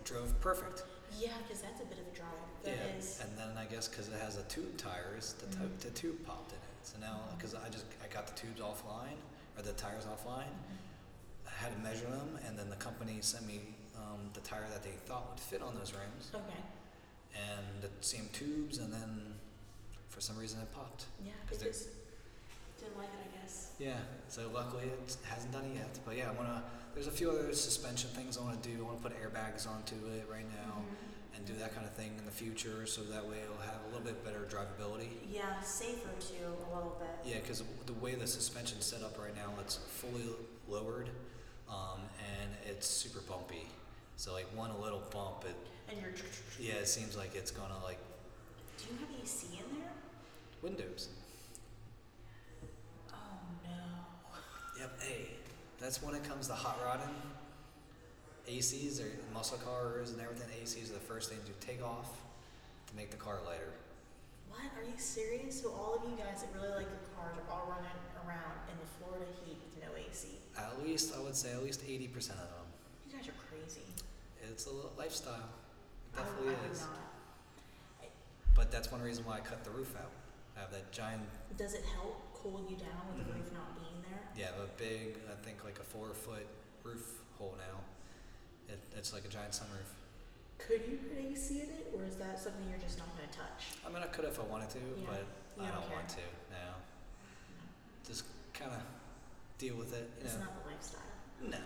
drove 0.03 0.40
perfect. 0.40 0.83
Yeah, 1.18 1.33
because 1.42 1.62
that's 1.62 1.81
a 1.81 1.85
bit 1.85 1.98
of 1.98 2.07
a 2.12 2.16
drive. 2.16 2.29
That 2.64 2.77
yeah, 2.77 2.98
is. 2.98 3.20
and 3.22 3.37
then 3.38 3.57
I 3.59 3.64
guess 3.66 3.88
because 3.88 4.09
it 4.09 4.20
has 4.20 4.37
the 4.37 4.44
tube 4.44 4.77
tires, 4.77 5.35
the, 5.35 5.46
Mhm. 5.46 5.81
tu- 5.81 5.88
the 5.88 5.90
tube 5.94 6.25
popped 6.27 6.53
in 6.53 6.59
it. 6.59 6.62
So 6.85 6.98
now, 6.98 7.20
because 7.37 7.55
I 7.55 7.68
just 7.68 7.85
I 8.03 8.09
got 8.09 8.27
the 8.27 8.35
tubes 8.35 8.61
offline 8.61 9.18
or 9.57 9.62
the 9.62 9.72
tires 9.75 10.05
offline, 10.05 10.51
Mhm. 10.51 10.79
I 11.46 11.51
had 11.51 11.72
to 11.72 11.79
measure 11.81 12.07
them, 12.11 12.38
and 12.46 12.59
then 12.59 12.70
the 12.70 12.77
company 12.77 13.20
sent 13.22 13.46
me 13.46 13.61
um, 13.94 14.31
the 14.35 14.40
tire 14.40 14.66
that 14.70 14.83
they 14.83 14.90
thought 15.07 15.31
would 15.31 15.38
fit 15.40 15.62
on 15.62 15.75
those 15.77 15.92
rims, 15.92 16.31
Okay. 16.35 16.62
and 17.37 17.83
the 17.83 17.90
same 18.01 18.29
tubes, 18.33 18.79
and 18.79 18.92
then 18.92 19.38
for 20.09 20.20
some 20.20 20.37
reason 20.37 20.61
it 20.61 20.72
popped. 20.72 21.05
Yeah. 21.25 21.33
Is 21.51 21.62
It 21.62 21.88
didn't 22.81 22.98
like 22.98 23.09
it, 23.11 23.20
I 23.33 23.42
guess. 23.42 23.70
Yeah, 23.79 24.01
so 24.29 24.48
luckily 24.51 24.88
it 24.88 25.16
hasn't 25.25 25.53
done 25.53 25.64
it 25.66 25.77
yet. 25.77 25.98
But 26.05 26.16
yeah, 26.16 26.31
I 26.31 26.33
wanna. 26.33 26.64
There's 26.94 27.07
a 27.07 27.11
few 27.11 27.31
other 27.31 27.52
suspension 27.55 28.11
things 28.11 28.37
I 28.37 28.42
want 28.42 28.62
to 28.62 28.68
do. 28.68 28.78
I 28.81 28.83
want 28.87 29.02
to 29.02 29.09
put 29.09 29.16
airbags 29.20 29.66
onto 29.68 29.94
it 30.14 30.26
right 30.31 30.46
now. 30.48 30.78
Mhm. 30.83 30.96
and 31.35 31.46
do 31.46 31.55
that 31.55 31.74
kind 31.74 31.85
of 31.87 31.92
thing 31.94 32.14
in 32.18 32.24
the 32.26 32.31
future 32.31 32.85
so 32.87 33.02
that 33.05 33.26
way 33.26 33.40
it'll 33.40 33.57
have 33.57 33.81
a 33.85 33.87
little 33.87 34.02
bit 34.05 34.22
better 34.22 34.40
drivability. 34.48 35.09
Yeah, 35.28 35.61
safer 35.62 36.11
too, 36.20 36.44
a 36.44 36.74
little 36.76 36.96
bit. 37.00 37.09
Yeah, 37.33 37.40
because 37.40 37.62
the 37.87 37.94
way 37.94 38.14
the 38.14 38.26
suspension's 38.26 38.85
set 38.85 39.02
up 39.02 39.18
right 39.18 39.35
now, 39.35 39.50
it's 39.59 39.76
fully 39.76 40.26
lowered 40.68 41.09
um, 41.68 42.00
and 42.38 42.50
it's 42.66 42.87
super 42.87 43.20
bumpy. 43.22 43.66
So 44.18 44.33
like 44.35 44.44
one 44.55 44.78
little 44.81 45.02
bump, 45.11 45.44
it 45.46 45.57
And 45.88 46.00
you're. 46.02 46.12
yeah, 46.61 46.74
it 46.74 46.87
seems 46.87 47.16
like 47.16 47.35
it's 47.35 47.50
gonna 47.50 47.83
like 47.83 47.98
Do 48.78 48.85
you 48.92 48.98
have 49.00 49.09
AC 49.24 49.46
in 49.59 49.81
there? 49.81 49.90
windows. 50.61 51.09
Oh 53.11 53.16
no. 53.64 54.78
Yep. 54.78 55.00
Hey, 55.02 55.31
that's 55.83 56.03
when 56.03 56.14
it 56.14 56.25
comes 56.25 56.47
to 56.49 56.55
hot 56.55 56.79
rodding. 56.85 57.14
ACs 58.49 59.01
or 59.01 59.07
muscle 59.33 59.59
cars 59.59 60.11
and 60.11 60.21
everything. 60.21 60.49
ACs 60.62 60.90
are 60.90 60.95
the 60.95 61.07
first 61.07 61.31
things 61.31 61.42
you 61.47 61.55
take 61.61 61.83
off 61.85 62.11
to 62.88 62.97
make 62.97 63.11
the 63.11 63.16
car 63.16 63.38
lighter. 63.47 63.73
What? 64.51 64.62
Are 64.77 64.85
you 64.85 64.99
serious? 64.99 65.61
So 65.62 65.71
all 65.71 65.95
of 65.95 66.03
you 66.11 66.16
guys 66.16 66.42
that 66.42 66.51
really 66.55 66.75
like 66.75 66.87
your 66.90 67.07
cars 67.16 67.35
are 67.38 67.47
all 67.53 67.66
running 67.71 67.97
around 68.27 68.59
in 68.71 68.77
the 68.83 68.88
Florida 68.99 69.27
heat 69.45 69.57
with 69.62 69.79
no 69.83 69.90
AC. 69.97 70.29
At 70.59 70.83
least 70.83 71.14
I 71.16 71.21
would 71.23 71.35
say 71.37 71.53
at 71.53 71.62
least 71.62 71.83
eighty 71.88 72.09
percent 72.09 72.38
of 72.40 72.49
them. 72.51 72.66
You 73.07 73.16
guys 73.16 73.29
are 73.29 73.38
crazy. 73.49 73.87
It's 74.42 74.66
a 74.66 74.73
lifestyle. 74.99 75.49
It 76.12 76.16
definitely 76.18 76.55
I 76.55 76.62
would 76.66 76.73
is. 76.73 76.85
But 78.54 78.71
that's 78.71 78.92
one 78.92 79.00
reason 79.00 79.25
why 79.25 79.37
I 79.38 79.40
cut 79.40 79.65
the 79.65 79.71
roof 79.71 79.94
out. 79.96 80.11
I 80.56 80.61
have 80.61 80.71
that 80.73 80.92
giant, 80.92 81.23
Does 81.56 81.73
it 81.73 81.85
help 81.96 82.21
cool 82.35 82.61
you 82.69 82.77
down 82.77 83.00
with 83.09 83.25
the 83.25 83.33
Mhm. 83.33 83.37
roof 83.40 83.52
not 83.54 83.73
being 83.81 83.92
there? 84.13 84.29
yeah, 84.37 84.52
I 84.52 84.60
have 84.60 84.69
a 84.69 84.73
big, 84.77 85.17
I 85.33 85.35
think 85.44 85.65
like 85.65 85.79
a 85.81 85.85
four 85.85 86.13
foot 86.15 86.46
roof 86.85 87.21
hole 87.38 87.54
now. 87.56 87.81
It, 88.73 88.79
it's 88.96 89.13
like 89.13 89.25
a 89.25 89.29
giant 89.29 89.52
sunroof. 89.52 89.88
Could 90.58 90.83
you 90.88 90.98
put 91.08 91.19
AC 91.19 91.60
in 91.60 91.69
it, 91.75 91.92
or 91.96 92.04
is 92.04 92.17
that 92.17 92.38
something 92.38 92.63
you're 92.71 92.79
just 92.79 92.98
not 92.98 93.08
going 93.17 93.29
to 93.29 93.35
touch? 93.37 93.75
I 93.85 93.88
mean, 93.92 94.02
I 94.02 94.06
could 94.06 94.25
if 94.25 94.38
I 94.38 94.44
wanted 94.44 94.71
to, 94.71 94.79
Yeah. 94.79 95.06
but 95.10 95.25
You 95.58 95.65
I 95.65 95.73
don't 95.75 95.81
don't 95.83 95.92
want 95.92 96.08
to 96.10 96.25
now. 96.52 96.75
Just 98.06 98.25
kind 98.54 98.71
of 98.71 98.81
deal 99.58 99.75
with 99.77 99.92
it, 99.94 100.08
you 100.21 100.25
It's 100.27 100.35
know. 100.35 100.40
not 100.44 100.63
the 100.65 100.71
lifestyle. 100.71 101.00
No. 101.48 101.58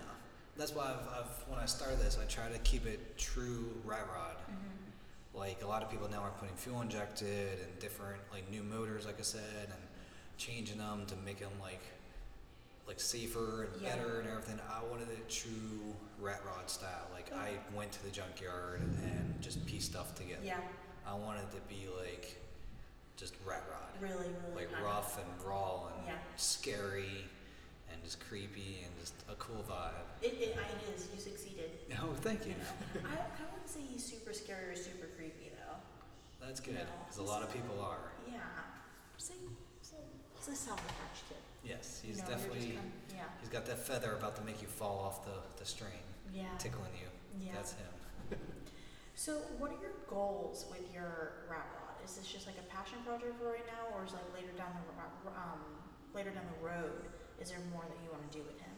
That's 0.57 0.75
why 0.75 0.85
I've, 0.85 1.09
I've, 1.21 1.49
when 1.49 1.59
I 1.61 1.67
started 1.67 1.99
this, 2.01 2.19
I 2.21 2.25
try 2.25 2.49
to 2.49 2.59
keep 2.61 2.87
it 2.87 3.19
true 3.19 3.69
rat 3.85 4.07
rod. 4.15 4.37
Mm-hmm. 4.51 5.39
Like 5.39 5.63
a 5.63 5.67
lot 5.67 5.83
of 5.83 5.91
people 5.91 6.09
now 6.09 6.21
are 6.23 6.33
putting 6.41 6.57
fuel 6.57 6.81
injected 6.81 7.59
and 7.63 7.79
different 7.79 8.21
like 8.33 8.51
new 8.51 8.63
motors, 8.63 9.05
like 9.05 9.19
I 9.19 9.23
said, 9.23 9.43
and 9.67 9.83
changing 10.39 10.79
them 10.79 11.05
to 11.09 11.15
make 11.27 11.41
them 11.41 11.53
like 11.61 11.83
like 12.87 13.01
safer 13.01 13.65
and 13.65 13.83
Yeah. 13.83 13.97
better 13.97 14.21
and 14.21 14.29
everything. 14.29 14.61
I 14.71 14.83
wanted 14.85 15.09
it 15.11 15.29
true 15.29 15.95
rat 16.21 16.41
rod 16.47 16.71
style. 16.71 17.09
Like 17.13 17.33
I 17.33 17.55
went 17.75 17.93
to 17.93 18.03
the 18.05 18.11
junkyard 18.11 18.81
and 18.81 19.41
just 19.43 19.65
pieced 19.67 19.91
stuff 19.91 20.15
together. 20.15 20.43
Yeah, 20.45 20.61
I 21.07 21.15
wanted 21.15 21.51
to 21.51 21.61
be 21.69 21.89
like 22.03 22.41
just 23.17 23.35
rat 23.47 23.65
rod, 23.71 24.01
really, 24.01 24.29
really. 24.29 24.55
like 24.67 24.83
rough 24.85 25.19
and 25.19 25.45
raw 25.47 25.89
and 25.97 26.07
Yeah. 26.07 26.19
scary, 26.37 27.25
and 27.91 28.03
just 28.05 28.21
creepy 28.21 28.83
and 28.85 28.93
just 29.01 29.15
a 29.29 29.35
cool 29.37 29.65
vibe. 29.69 30.05
It, 30.23 30.35
it, 30.35 30.57
it 30.57 30.95
is. 30.95 31.09
You 31.15 31.21
succeeded. 31.21 31.71
Oh, 32.03 32.13
thank 32.21 32.45
you. 32.47 32.53
You 32.53 33.03
know, 33.03 33.09
I, 33.09 33.15
I 33.15 33.45
wouldn't 33.53 33.69
say 33.69 33.81
he's 33.81 34.05
super 34.05 34.33
scary 34.33 34.67
or 34.73 34.77
super 34.77 35.07
creepy 35.17 35.51
though. 35.57 35.77
That's 36.47 36.61
good, 36.61 36.75
No. 36.75 36.81
because 37.05 37.19
a 37.19 37.23
lot 37.23 37.43
of 37.43 37.53
people 37.53 37.81
are. 37.81 38.13
Yeah. 38.31 38.39
So 39.19 39.33
he's 40.39 40.49
a 40.49 40.55
self-attached 40.55 41.29
kid. 41.29 41.39
Yes, 41.67 42.01
You 42.05 42.13
he's 42.13 42.23
know, 42.23 42.29
you're 42.29 42.37
just 42.37 42.47
definitely, 42.49 42.77
kind- 42.77 42.93
yeah. 43.15 43.23
he's 43.41 43.49
got 43.49 43.67
that 43.67 43.79
feather 43.79 44.13
about 44.15 44.37
to 44.37 44.43
make 44.43 44.63
you 44.63 44.69
fall 44.69 44.99
off 45.01 45.25
the, 45.25 45.35
the 45.59 45.65
string, 45.67 45.99
Yeah. 46.33 46.45
tickling 46.59 46.93
you. 46.95 47.09
Yeah. 47.47 47.53
That's 47.55 47.73
him. 47.73 47.93
So, 49.19 49.33
what 49.57 49.71
are 49.71 49.81
your 49.81 49.97
goals 50.11 50.67
with 50.71 50.93
your 50.93 51.49
rat 51.49 51.65
rod? 51.73 51.97
Is 52.05 52.17
this 52.17 52.27
just 52.27 52.47
like 52.47 52.57
a 52.61 52.67
passion 52.69 52.99
project 53.07 53.33
for 53.41 53.49
right 53.51 53.65
now, 53.67 53.97
or 53.97 54.05
is 54.05 54.13
like 54.13 54.29
later 54.35 54.53
down 54.59 54.69
the 54.77 54.85
ro- 54.93 55.33
um 55.35 55.61
later 56.15 56.29
down 56.37 56.45
the 56.61 56.67
road? 56.67 57.01
Is 57.41 57.49
there 57.49 57.61
more 57.73 57.81
that 57.89 57.97
you 58.05 58.11
want 58.13 58.31
to 58.31 58.37
do 58.37 58.45
with 58.45 58.61
him? 58.61 58.69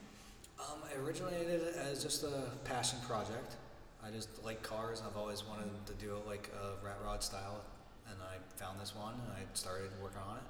Um, 0.62 0.78
originated 1.04 1.60
it 1.62 1.74
as 1.74 2.04
just 2.04 2.22
a 2.22 2.52
passion 2.62 3.00
project. 3.04 3.56
I 4.00 4.10
just 4.12 4.28
like 4.44 4.62
cars. 4.62 5.02
I've 5.04 5.16
always 5.16 5.42
wanted 5.42 5.70
to 5.86 5.92
do 5.94 6.14
it 6.14 6.24
like 6.24 6.48
a 6.54 6.84
rat 6.86 6.98
rod 7.04 7.24
style, 7.24 7.64
and 8.06 8.16
I 8.22 8.38
found 8.62 8.80
this 8.80 8.94
one 8.94 9.14
and 9.14 9.32
I 9.32 9.42
started 9.54 9.90
working 10.00 10.22
on 10.22 10.36
it. 10.36 10.42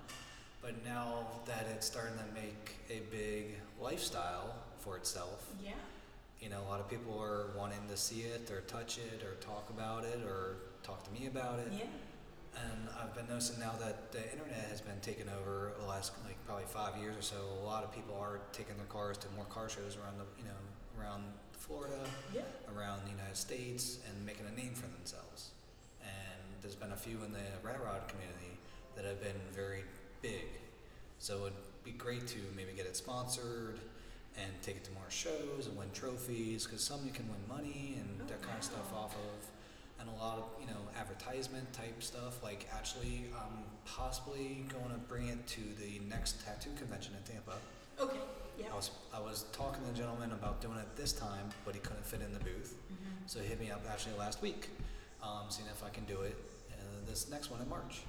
But 0.60 0.84
now 0.84 1.26
that 1.46 1.66
it's 1.74 1.86
starting 1.86 2.18
to 2.18 2.24
make 2.34 2.76
a 2.90 3.00
big 3.10 3.58
lifestyle 3.80 4.54
for 4.78 4.96
itself, 4.96 5.46
Yeah. 5.62 5.72
you 6.40 6.48
know, 6.48 6.60
a 6.62 6.68
lot 6.68 6.80
of 6.80 6.88
people 6.88 7.18
are 7.20 7.48
wanting 7.56 7.86
to 7.88 7.96
see 7.96 8.22
it 8.22 8.50
or 8.50 8.60
touch 8.62 8.98
it 8.98 9.22
or 9.22 9.34
talk 9.36 9.70
about 9.70 10.04
it 10.04 10.20
or 10.24 10.56
talk 10.82 11.04
to 11.04 11.10
me 11.10 11.26
about 11.26 11.58
it. 11.60 11.72
Yeah. 11.72 11.86
And 12.56 12.88
I've 12.98 13.14
been 13.14 13.28
noticing 13.28 13.60
now 13.60 13.72
that 13.78 14.10
the 14.10 14.32
internet 14.32 14.68
has 14.68 14.80
been 14.80 14.98
taken 15.00 15.28
over 15.28 15.72
the 15.78 15.86
last 15.86 16.12
like 16.24 16.44
probably 16.44 16.64
five 16.64 16.96
years 16.96 17.16
or 17.16 17.22
so. 17.22 17.36
A 17.62 17.64
lot 17.64 17.84
of 17.84 17.92
people 17.92 18.16
are 18.18 18.40
taking 18.52 18.76
their 18.76 18.86
cars 18.86 19.16
to 19.18 19.28
more 19.36 19.44
car 19.44 19.68
shows 19.68 19.96
around 19.96 20.18
the 20.18 20.24
you 20.38 20.44
know 20.48 20.58
around 21.00 21.22
Florida, 21.52 22.00
Yeah. 22.34 22.42
around 22.74 23.04
the 23.04 23.10
United 23.10 23.36
States, 23.36 23.98
and 24.08 24.26
making 24.26 24.46
a 24.46 24.50
name 24.52 24.74
for 24.74 24.88
themselves. 24.88 25.50
And 26.02 26.60
there's 26.62 26.74
been 26.74 26.90
a 26.92 26.96
few 26.96 27.22
in 27.22 27.32
the 27.32 27.44
rat 27.62 27.80
rod 27.84 28.08
community 28.08 28.58
that 28.96 29.04
have 29.04 29.20
been 29.22 29.38
very 29.52 29.84
big. 30.22 30.46
So 31.18 31.42
it'd 31.42 31.52
be 31.84 31.92
great 31.92 32.26
to 32.28 32.38
maybe 32.56 32.72
get 32.76 32.86
it 32.86 32.96
sponsored 32.96 33.78
and 34.36 34.50
take 34.62 34.76
it 34.76 34.84
to 34.84 34.92
more 34.92 35.08
shows 35.10 35.66
and 35.66 35.76
win 35.76 35.88
trophies 35.92 36.64
because 36.66 36.82
some 36.82 37.00
you 37.04 37.12
can 37.12 37.26
win 37.28 37.40
money 37.48 37.94
and 37.98 38.08
Oh, 38.22 38.26
that 38.28 38.42
kind 38.42 38.58
of 38.58 38.62
stuff 38.64 38.92
off 38.94 39.14
of 39.14 40.00
and 40.00 40.08
a 40.08 40.22
lot 40.22 40.38
of 40.38 40.44
you 40.60 40.66
know 40.66 40.76
advertisement 41.00 41.72
type 41.72 42.00
stuff 42.02 42.42
like 42.42 42.68
actually 42.76 43.24
i'm 43.34 43.64
possibly 43.86 44.64
going 44.68 44.90
to 44.90 44.98
bring 45.08 45.28
it 45.28 45.44
to 45.46 45.60
the 45.80 45.98
next 46.08 46.44
tattoo 46.44 46.68
convention 46.76 47.14
in 47.16 47.32
tampa 47.32 47.54
Okay. 48.00 48.18
Yeah. 48.60 48.66
i 48.72 48.76
was 48.76 48.90
i 49.14 49.18
was 49.18 49.46
talking 49.52 49.82
to 49.82 49.90
the 49.90 49.96
gentleman 49.96 50.30
about 50.32 50.60
doing 50.60 50.76
it 50.78 50.94
this 50.94 51.12
time 51.12 51.48
but 51.64 51.74
he 51.74 51.80
couldn't 51.80 52.04
fit 52.06 52.20
in 52.20 52.32
the 52.32 52.38
booth 52.40 52.74
Mm-hmm. 52.92 53.26
so 53.26 53.40
he 53.40 53.46
hit 53.46 53.58
me 53.58 53.70
up 53.70 53.82
actually 53.90 54.16
last 54.18 54.40
week 54.42 54.68
um, 55.22 55.46
seeing 55.48 55.68
if 55.68 55.82
i 55.82 55.88
can 55.88 56.04
do 56.04 56.20
it 56.20 56.36
uh, 56.70 56.74
this 57.08 57.28
next 57.30 57.50
one 57.50 57.60
in 57.62 57.68
march 57.68 58.02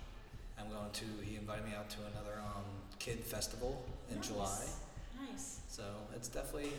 i'm 0.59 0.69
going 0.69 0.91
to 0.91 1.05
he 1.23 1.35
invited 1.35 1.65
me 1.65 1.71
out 1.77 1.89
to 1.89 1.97
another 2.13 2.39
um, 2.55 2.63
kid 2.99 3.19
festival 3.19 3.83
in 4.09 4.17
nice. 4.17 4.27
july 4.27 4.65
Nice. 5.29 5.59
so 5.67 5.83
it's 6.15 6.27
definitely 6.27 6.71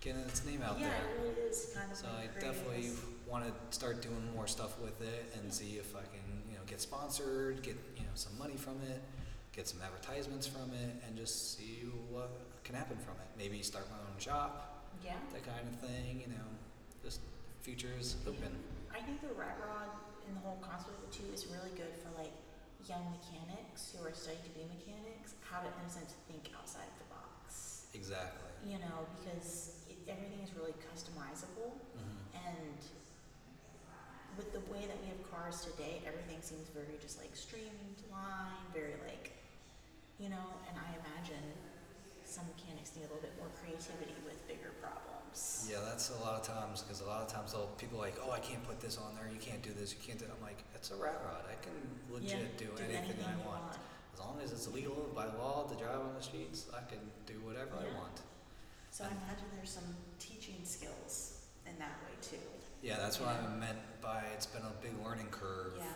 getting 0.00 0.20
its 0.22 0.44
name 0.44 0.62
out 0.62 0.78
yeah, 0.78 0.88
there 0.88 0.98
it 0.98 1.22
really 1.36 1.48
is 1.50 1.72
kind 1.74 1.90
of 1.90 1.96
so 1.96 2.06
I 2.06 2.26
definitely 2.40 2.90
want 3.28 3.44
to 3.46 3.52
start 3.76 4.02
doing 4.02 4.20
more 4.34 4.46
stuff 4.46 4.78
with 4.80 5.00
it 5.00 5.32
and 5.40 5.52
see 5.52 5.76
if 5.80 5.96
I 5.96 6.00
can, 6.12 6.24
you 6.50 6.56
know, 6.56 6.64
get 6.66 6.80
sponsored, 6.80 7.62
get 7.62 7.76
you 7.96 8.02
know 8.02 8.12
some 8.14 8.36
money 8.38 8.56
from 8.56 8.76
it, 8.90 9.00
get 9.56 9.66
some 9.66 9.80
advertisements 9.82 10.46
from 10.46 10.70
it, 10.76 10.92
and 11.06 11.16
just 11.16 11.56
see 11.56 11.88
what 12.10 12.28
can 12.64 12.74
happen 12.74 12.98
from 12.98 13.14
it. 13.16 13.28
Maybe 13.38 13.62
start 13.62 13.86
my 13.90 13.96
own 13.96 14.18
shop, 14.20 14.84
Yeah. 15.02 15.14
that 15.32 15.44
kind 15.44 15.64
of 15.72 15.80
thing. 15.80 16.20
You 16.20 16.36
know, 16.36 16.46
just 17.02 17.20
future 17.62 17.88
is 17.98 18.16
open. 18.28 18.52
I 18.92 19.00
think 19.00 19.22
the 19.22 19.32
rat 19.32 19.56
rod 19.66 19.88
and 20.28 20.36
the 20.36 20.40
whole 20.40 20.58
concept 20.60 20.98
of 20.98 21.04
it 21.04 21.12
too 21.12 21.32
is 21.32 21.46
really 21.48 21.72
good 21.76 21.96
for 22.04 22.10
like 22.20 22.32
young 22.88 23.04
mechanics 23.16 23.92
who 23.92 24.04
are 24.04 24.12
studying 24.12 24.42
to 24.44 24.52
be 24.52 24.62
mechanics, 24.68 25.34
how 25.40 25.60
to 25.60 25.68
in 25.68 25.84
a 25.86 25.90
sense 25.92 26.14
think 26.28 26.50
outside 26.56 26.86
of 26.88 26.96
the 27.00 27.08
box. 27.12 27.86
Exactly. 27.94 28.50
You 28.64 28.78
know, 28.80 29.06
because 29.16 29.84
it, 29.88 29.96
everything 30.08 30.40
is 30.44 30.52
really 30.56 30.74
customizable, 30.90 31.72
hmm 31.96 32.20
and 32.34 32.80
with 34.36 34.50
the 34.52 34.60
way 34.66 34.82
that 34.90 34.98
we 34.98 35.06
have 35.06 35.22
cars 35.30 35.62
today, 35.62 36.02
everything 36.02 36.42
seems 36.42 36.66
very 36.74 36.98
just 37.00 37.22
like 37.22 37.30
streamlined, 37.38 38.66
very 38.74 38.98
like, 39.06 39.30
you 40.18 40.28
know. 40.28 40.46
And 40.66 40.74
I 40.74 40.90
imagine 40.98 41.46
some 42.26 42.42
mechanics 42.56 42.92
need 42.98 43.06
a 43.06 43.10
little 43.14 43.22
bit 43.22 43.34
more 43.38 43.50
creativity 43.62 44.18
with 44.26 44.36
bigger 44.50 44.74
problems. 44.82 45.03
Yeah, 45.68 45.78
that's 45.84 46.10
a 46.10 46.20
lot 46.24 46.34
of 46.40 46.42
times 46.46 46.82
because 46.82 47.00
a 47.00 47.06
lot 47.06 47.22
of 47.22 47.28
times 47.28 47.52
they'll 47.52 47.66
people 47.78 47.98
are 47.98 48.02
like, 48.02 48.14
oh, 48.24 48.30
I 48.30 48.38
can't 48.38 48.62
put 48.64 48.80
this 48.80 48.98
on 48.98 49.14
there. 49.16 49.28
You 49.32 49.40
can't 49.40 49.62
do 49.62 49.70
this. 49.72 49.92
You 49.92 49.98
can't 50.06 50.18
do. 50.18 50.26
I'm 50.26 50.42
like, 50.42 50.62
it's 50.74 50.90
a 50.90 50.96
rat 50.96 51.20
rod. 51.26 51.44
I 51.50 51.56
can 51.64 51.72
legit 52.08 52.30
Yeah, 52.60 52.66
do, 52.66 52.82
anything, 52.82 53.24
I 53.26 53.32
you 53.32 53.46
want. 53.46 53.74
As 54.14 54.20
long 54.20 54.38
as 54.44 54.52
it's 54.52 54.68
legal 54.72 55.10
by 55.14 55.26
law 55.26 55.64
to 55.68 55.74
drive 55.74 56.00
on 56.00 56.14
the 56.16 56.22
streets, 56.22 56.66
I 56.72 56.88
can 56.88 57.00
do 57.26 57.34
whatever 57.44 57.72
I 57.80 57.92
want. 57.98 58.20
So 58.90 59.04
I 59.04 59.08
imagine 59.08 59.46
there's 59.56 59.70
some 59.70 59.96
teaching 60.20 60.60
skills 60.62 61.40
in 61.66 61.76
that 61.80 61.98
way 62.06 62.14
too. 62.22 62.36
Yeah, 62.82 62.98
that's 62.98 63.18
what 63.18 63.30
I 63.30 63.40
Yeah. 63.42 63.48
meant 63.56 63.78
by 64.00 64.22
it's 64.34 64.46
been 64.46 64.62
a 64.62 64.70
big 64.80 64.92
learning 65.04 65.30
curve 65.30 65.74
Yeah. 65.78 65.86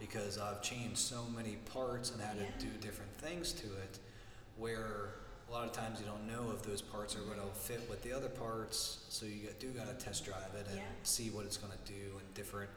because 0.00 0.38
I've 0.38 0.60
changed 0.62 0.98
so 0.98 1.22
many 1.26 1.56
parts 1.56 2.10
and 2.10 2.20
had 2.20 2.36
Yeah. 2.36 2.50
to 2.50 2.58
do 2.66 2.70
different 2.78 3.16
things 3.18 3.52
to 3.52 3.66
it 3.82 4.00
where 4.56 5.17
a 5.48 5.52
lot 5.52 5.64
of 5.64 5.72
times 5.72 5.98
you 6.00 6.06
don't 6.06 6.26
know 6.28 6.52
if 6.54 6.62
those 6.62 6.82
parts 6.82 7.16
are 7.16 7.20
going 7.20 7.38
to 7.40 7.46
fit 7.56 7.80
with 7.88 8.02
the 8.02 8.12
other 8.12 8.28
parts, 8.28 9.04
so 9.08 9.24
you 9.24 9.48
do 9.58 9.68
got 9.70 9.88
to 9.88 10.04
test 10.04 10.24
drive 10.24 10.52
it 10.54 10.66
and 10.68 10.76
Yeah. 10.78 10.84
see 11.02 11.30
what 11.30 11.46
it's 11.46 11.56
going 11.56 11.72
to 11.72 11.84
do 11.92 12.18
and 12.18 12.34
different 12.34 12.70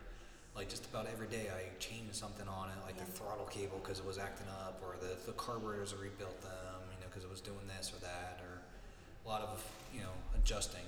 like 0.53 0.67
just 0.67 0.83
about 0.87 1.07
every 1.07 1.27
day 1.27 1.47
I 1.47 1.63
change 1.79 2.11
something 2.11 2.45
on 2.45 2.67
it 2.67 2.75
like 2.85 2.97
the 2.97 3.05
throttle 3.07 3.45
cable 3.45 3.79
because 3.81 3.99
it 3.99 4.05
was 4.05 4.17
acting 4.17 4.47
up 4.67 4.83
or 4.83 4.95
the, 4.99 5.15
the 5.25 5.31
carburetors 5.39 5.93
I 5.97 6.01
rebuilt 6.03 6.41
them, 6.41 6.83
you 6.91 6.99
know, 6.99 7.07
because 7.07 7.23
it 7.23 7.29
was 7.31 7.39
doing 7.39 7.63
this 7.71 7.93
or 7.95 7.99
that 8.03 8.43
or 8.43 8.59
a 8.59 9.27
lot 9.31 9.41
of, 9.47 9.63
you 9.95 10.01
know, 10.01 10.11
adjusting 10.35 10.83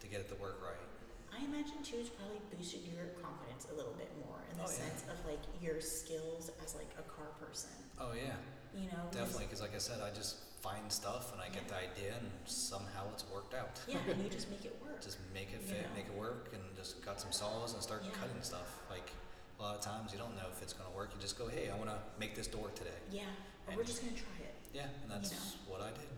to 0.00 0.06
get 0.08 0.20
it 0.20 0.28
to 0.32 0.36
work 0.40 0.56
right. 0.64 0.80
I 1.28 1.44
imagine 1.44 1.84
too 1.84 2.00
it's 2.00 2.08
probably 2.08 2.40
boosted 2.48 2.80
your 2.88 3.12
confidence 3.20 3.68
a 3.70 3.76
little 3.76 3.92
bit 4.00 4.08
more 4.24 4.40
in 4.50 4.56
the 4.56 4.64
Oh, 4.64 4.72
yeah. 4.72 4.88
sense 4.88 5.04
of 5.12 5.20
like 5.28 5.44
your 5.60 5.82
skills 5.84 6.50
as 6.64 6.72
like 6.74 6.88
a 6.96 7.04
car 7.04 7.28
person. 7.36 7.68
Oh 8.00 8.16
yeah. 8.16 8.40
You 8.72 8.88
know, 8.88 9.04
Definitely, 9.12 9.52
because 9.52 9.60
like 9.60 9.74
I 9.76 9.84
said, 9.84 10.00
I 10.00 10.08
just 10.16 10.47
find 10.62 10.90
stuff 10.90 11.32
and 11.32 11.40
I 11.40 11.48
get 11.48 11.68
the 11.68 11.76
idea, 11.78 12.14
and 12.18 12.26
somehow 12.44 13.06
it's 13.12 13.24
worked 13.32 13.54
out. 13.54 13.78
Yeah, 13.86 13.98
and 14.10 14.22
you 14.22 14.28
just 14.28 14.50
make 14.50 14.64
it 14.64 14.74
work. 14.84 15.00
just 15.00 15.18
make 15.32 15.52
it 15.54 15.62
You 15.62 15.74
fit, 15.74 15.82
know? 15.86 15.94
make 15.96 16.06
it 16.06 16.14
work, 16.18 16.50
and 16.52 16.62
just 16.76 17.00
got 17.04 17.20
some 17.20 17.32
saws 17.32 17.74
and 17.74 17.82
start 17.82 18.02
Yeah. 18.04 18.10
cutting 18.18 18.42
stuff. 18.42 18.82
Like 18.90 19.10
a 19.58 19.62
lot 19.62 19.74
of 19.76 19.82
times, 19.82 20.12
you 20.12 20.18
don't 20.18 20.34
know 20.34 20.46
if 20.50 20.62
it's 20.62 20.72
gonna 20.72 20.90
work. 20.90 21.10
You 21.14 21.20
just 21.20 21.38
go, 21.38 21.46
hey, 21.48 21.70
I 21.70 21.76
want 21.78 21.90
to 21.90 21.98
make 22.18 22.34
this 22.34 22.46
door 22.46 22.70
today. 22.74 22.98
yeah, 23.10 23.22
And- 23.68 23.76
we're 23.76 23.84
just 23.84 24.02
gonna 24.02 24.16
try 24.18 24.34
it. 24.46 24.54
Yeah, 24.74 24.86
and 25.02 25.10
that's 25.10 25.30
know. 25.32 25.72
what 25.72 25.80
I 25.82 25.90
did. 25.94 26.10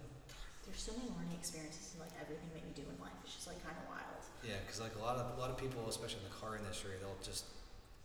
There's 0.67 0.81
so 0.83 0.93
many 0.97 1.11
learning 1.19 1.35
experiences 1.39 1.95
in 1.95 2.01
like 2.01 2.15
everything 2.21 2.49
that 2.55 2.63
you 2.63 2.73
do 2.75 2.87
in 2.89 2.97
life. 3.01 3.13
It's 3.25 3.35
just 3.35 3.47
like 3.47 3.59
kind 3.65 3.75
of 3.77 3.89
wild. 3.91 4.23
Yeah, 4.47 4.57
because 4.65 4.81
like 4.81 4.95
a 4.97 5.03
lot 5.03 5.17
of 5.17 5.37
a 5.37 5.41
lot 5.41 5.51
of 5.51 5.59
people, 5.59 5.85
especially 5.89 6.23
in 6.25 6.31
the 6.31 6.37
car 6.39 6.57
industry, 6.57 6.93
they'll 7.01 7.19
just 7.23 7.45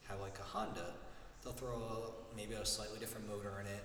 have 0.09 0.19
like 0.19 0.38
a 0.39 0.43
Honda. 0.43 0.93
They'll 1.43 1.53
throw 1.53 1.77
a, 1.77 2.36
maybe 2.36 2.55
a 2.55 2.65
slightly 2.65 2.97
different 2.99 3.27
motor 3.29 3.59
in 3.61 3.67
it, 3.67 3.83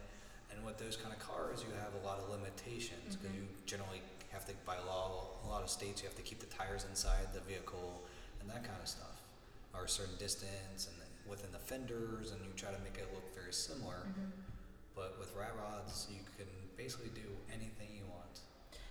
and 0.52 0.64
with 0.64 0.78
those 0.78 0.96
kind 0.96 1.12
of 1.14 1.18
cars, 1.20 1.62
you 1.62 1.70
have 1.82 1.94
a 2.02 2.06
lot 2.06 2.18
of 2.18 2.28
limitations 2.30 3.16
because 3.16 3.30
Mhm. 3.32 3.36
you 3.42 3.48
generally 3.66 4.02
have 4.30 4.46
to, 4.46 4.54
by 4.64 4.78
law, 4.80 5.38
a 5.44 5.48
lot 5.48 5.62
of 5.62 5.70
states, 5.70 6.02
you 6.02 6.08
have 6.08 6.16
to 6.16 6.22
keep 6.22 6.40
the 6.40 6.46
tires 6.46 6.84
inside 6.84 7.32
the 7.32 7.40
vehicle 7.40 8.02
and 8.40 8.48
that 8.50 8.64
kind 8.64 8.80
of 8.80 8.88
stuff, 8.88 9.20
or 9.74 9.84
a 9.84 9.88
certain 9.88 10.16
distance 10.16 10.86
and 10.88 10.96
within 11.26 11.52
the 11.52 11.58
fenders, 11.58 12.30
and 12.32 12.44
you 12.44 12.52
try 12.56 12.70
to 12.72 12.78
make 12.80 12.96
it 12.98 13.12
look 13.14 13.34
very 13.34 13.52
similar. 13.52 14.06
Mm-hmm. 14.06 14.30
But 14.94 15.18
with 15.18 15.34
rat 15.36 15.54
rods, 15.56 16.08
you 16.10 16.20
can 16.36 16.48
basically 16.76 17.10
do 17.10 17.36
anything 17.52 17.94
you 17.96 18.04
want. 18.06 18.40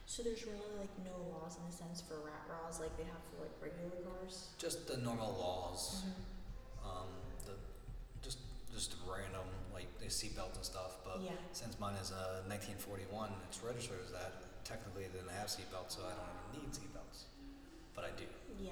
So 0.05 0.23
there's 0.23 0.43
really 0.45 0.73
like 0.79 0.89
no 1.05 1.15
laws 1.37 1.57
in 1.57 1.63
a 1.67 1.71
sense 1.71 2.01
for 2.01 2.15
rat 2.21 2.47
rods 2.49 2.79
like 2.79 2.95
they 2.97 3.03
have 3.03 3.21
for 3.29 3.41
like 3.43 3.51
regular 3.61 4.01
cars. 4.09 4.47
Just 4.57 4.87
the 4.87 4.97
normal 4.97 5.33
laws. 5.37 6.01
Mm-hmm. 6.05 6.87
um, 6.89 7.07
the 7.28 7.28
just 8.79 8.95
random 9.03 9.43
like 9.75 9.91
the 9.99 10.07
seatbelt 10.07 10.55
and 10.55 10.63
stuff. 10.63 11.03
But 11.03 11.19
Yeah. 11.19 11.35
since 11.51 11.75
mine 11.83 11.95
is 11.99 12.11
uh, 12.15 12.39
a 12.39 12.47
1941, 12.47 13.27
it's 13.51 13.59
registered 13.59 13.99
as 14.07 14.11
that. 14.15 14.63
Technically, 14.63 15.03
it 15.03 15.11
didn't 15.11 15.35
have 15.35 15.47
seatbelts, 15.51 15.99
so 15.99 16.07
I 16.07 16.15
don't 16.15 16.31
even 16.31 16.63
need 16.63 16.71
seatbelts. 16.71 17.27
But 17.93 18.05
I 18.07 18.11
do, 18.15 18.23
Yeah. 18.57 18.71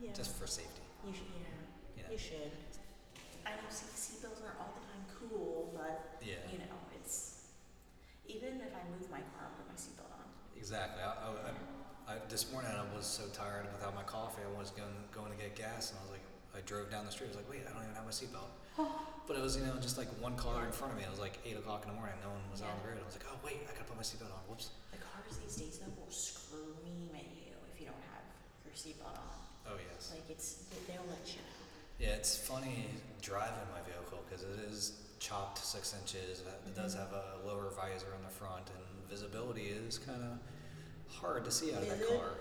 Yeah. 0.00 0.12
just 0.16 0.32
for 0.40 0.46
safety. 0.46 0.80
you 1.04 1.12
should. 1.12 1.28
Yeah. 1.36 1.52
You 1.96 2.02
know. 2.04 2.10
You 2.16 2.18
should. 2.18 2.52
I 3.44 3.50
know 3.60 3.68
seat 3.68 3.92
seatbelts 3.92 4.40
aren't 4.40 4.56
all 4.56 4.72
the 4.72 4.84
time 4.88 5.04
cool, 5.12 5.74
but 5.76 6.16
Yeah, 6.24 6.40
you 6.50 6.58
know 6.58 6.78
it's 6.96 7.44
even 8.24 8.60
if 8.62 8.72
I 8.72 8.80
move 8.88 9.04
my 9.10 9.20
car, 9.36 9.50
I'll 9.52 9.56
put 9.58 9.68
my 9.68 9.74
seatbelt 9.76 10.08
on. 10.16 10.24
exactly. 10.56 11.02
I, 11.02 11.10
I, 11.12 11.28
I, 12.08 12.14
I, 12.14 12.18
this 12.30 12.50
morning 12.52 12.70
I 12.72 12.86
was 12.96 13.04
so 13.04 13.26
tired 13.36 13.66
without 13.74 13.94
my 13.94 14.04
coffee. 14.04 14.40
I 14.46 14.58
was 14.58 14.70
going 14.70 14.94
going 15.12 15.30
to 15.32 15.36
get 15.36 15.54
gas, 15.56 15.90
and 15.90 15.98
I 15.98 16.02
was 16.08 16.12
like, 16.16 16.24
I 16.56 16.60
drove 16.64 16.88
down 16.90 17.04
the 17.04 17.12
street. 17.12 17.26
I 17.26 17.36
was 17.36 17.40
like, 17.42 17.50
wait, 17.50 17.66
I 17.68 17.72
don't 17.74 17.82
even 17.82 17.94
have 17.96 18.06
my 18.06 18.14
seatbelt. 18.14 18.48
but 19.26 19.36
it 19.36 19.42
was, 19.42 19.56
you 19.56 19.64
know, 19.64 19.74
just 19.80 19.98
like 19.98 20.08
one 20.20 20.36
car 20.36 20.64
in 20.64 20.72
front 20.72 20.92
of 20.92 20.98
me. 20.98 21.04
It 21.04 21.10
was 21.10 21.20
like 21.20 21.38
8 21.44 21.56
o'clock 21.58 21.84
in 21.84 21.90
the 21.90 21.98
morning. 21.98 22.16
No 22.22 22.30
one 22.30 22.42
was 22.50 22.60
on 22.60 22.68
the 22.82 22.88
road. 22.88 22.98
I 23.00 23.06
was 23.06 23.16
like, 23.16 23.26
oh, 23.28 23.38
wait, 23.44 23.62
I 23.68 23.72
gotta 23.72 23.84
put 23.84 23.96
my 23.96 24.02
seatbelt 24.02 24.32
on. 24.32 24.42
Whoops. 24.48 24.70
The 24.92 24.98
cars 24.98 25.38
these 25.38 25.56
days 25.56 25.78
though 25.78 25.92
will 25.96 26.10
scream 26.10 27.10
at 27.14 27.28
you 27.36 27.54
if 27.72 27.80
you 27.80 27.86
don't 27.86 28.04
have 28.12 28.26
your 28.64 28.74
seatbelt 28.74 29.16
on. 29.16 29.38
Oh, 29.68 29.78
yes. 29.78 30.12
Like 30.12 30.28
it's 30.28 30.64
they'll 30.88 31.06
let 31.08 31.22
you 31.28 31.40
know. 31.40 31.62
Yeah, 32.00 32.18
it's 32.18 32.36
funny 32.36 32.88
driving 33.20 33.68
my 33.70 33.80
vehicle 33.86 34.18
because 34.26 34.42
it 34.42 34.58
is 34.66 34.98
chopped 35.20 35.58
six 35.58 35.94
inches. 35.94 36.40
It 36.40 36.46
mm-hmm. 36.46 36.74
does 36.74 36.94
have 36.94 37.12
a 37.12 37.46
lower 37.46 37.70
visor 37.70 38.10
on 38.16 38.22
the 38.24 38.34
front, 38.34 38.66
and 38.74 39.08
visibility 39.08 39.70
is 39.70 39.98
kind 39.98 40.22
of 40.22 40.38
hard 41.14 41.44
to 41.44 41.50
see 41.50 41.72
out 41.72 41.82
of 41.82 41.88
that 41.88 42.08
car. 42.08 42.34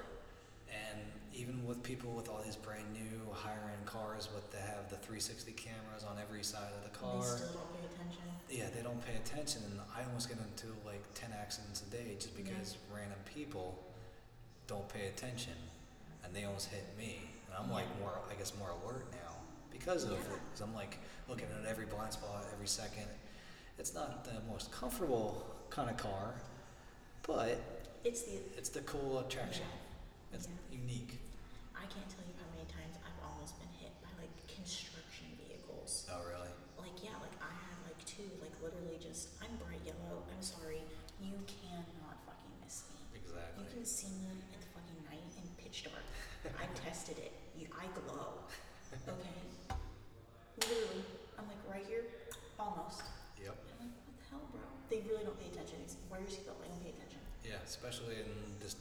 And 0.72 1.00
even 1.42 1.66
with 1.66 1.82
people 1.82 2.12
with 2.12 2.30
all 2.30 2.42
these 2.46 2.56
brand 2.56 2.86
new 2.94 3.34
higher 3.34 3.72
end 3.74 3.86
cars, 3.86 4.30
with 4.34 4.50
they 4.52 4.60
have 4.60 4.90
the 4.90 4.96
360 4.98 5.52
cameras 5.54 6.04
on 6.08 6.18
every 6.22 6.44
side 6.44 6.70
of 6.78 6.84
the 6.84 6.96
car. 6.98 7.20
they 7.22 7.26
still 7.26 7.54
don't 7.54 7.74
pay 7.74 7.86
attention. 7.90 8.24
Yeah, 8.50 8.68
they 8.76 8.84
don't 8.84 9.02
pay 9.06 9.16
attention, 9.16 9.62
and 9.66 9.80
I 9.98 10.04
almost 10.06 10.30
get 10.30 10.38
into 10.38 10.68
like 10.86 11.02
10 11.16 11.32
accidents 11.34 11.82
a 11.82 11.90
day 11.90 12.16
just 12.20 12.36
Yeah. 12.38 12.44
because 12.44 12.78
random 12.94 13.18
people 13.26 13.82
don't 14.68 14.88
pay 14.88 15.08
attention, 15.08 15.54
and 16.24 16.36
they 16.36 16.44
almost 16.46 16.70
hit 16.70 16.86
me. 16.98 17.22
And 17.48 17.56
I'm 17.58 17.72
like 17.72 17.88
more, 18.00 18.14
I 18.30 18.36
guess, 18.36 18.54
more 18.60 18.70
alert 18.70 19.06
now 19.12 19.34
because 19.72 20.04
of 20.04 20.12
Yeah. 20.12 20.36
it. 20.36 20.42
Because 20.46 20.62
I'm 20.62 20.76
like 20.76 21.00
looking 21.28 21.48
at 21.60 21.66
every 21.66 21.86
blind 21.86 22.14
spot 22.14 22.46
every 22.54 22.68
second. 22.68 23.08
It's 23.80 23.94
not 23.94 24.26
the 24.26 24.40
most 24.52 24.72
comfortable 24.72 25.44
kind 25.70 25.90
of 25.90 25.98
car, 25.98 26.36
but 27.24 27.58
It's 28.04 28.24
the 28.24 28.38
it's 28.58 28.70
the 28.70 28.82
cool 28.82 29.20
attraction. 29.20 29.66
Yeah. 30.32 30.38
It's 30.38 30.48
Yeah. 30.48 30.78
unique. 30.80 31.20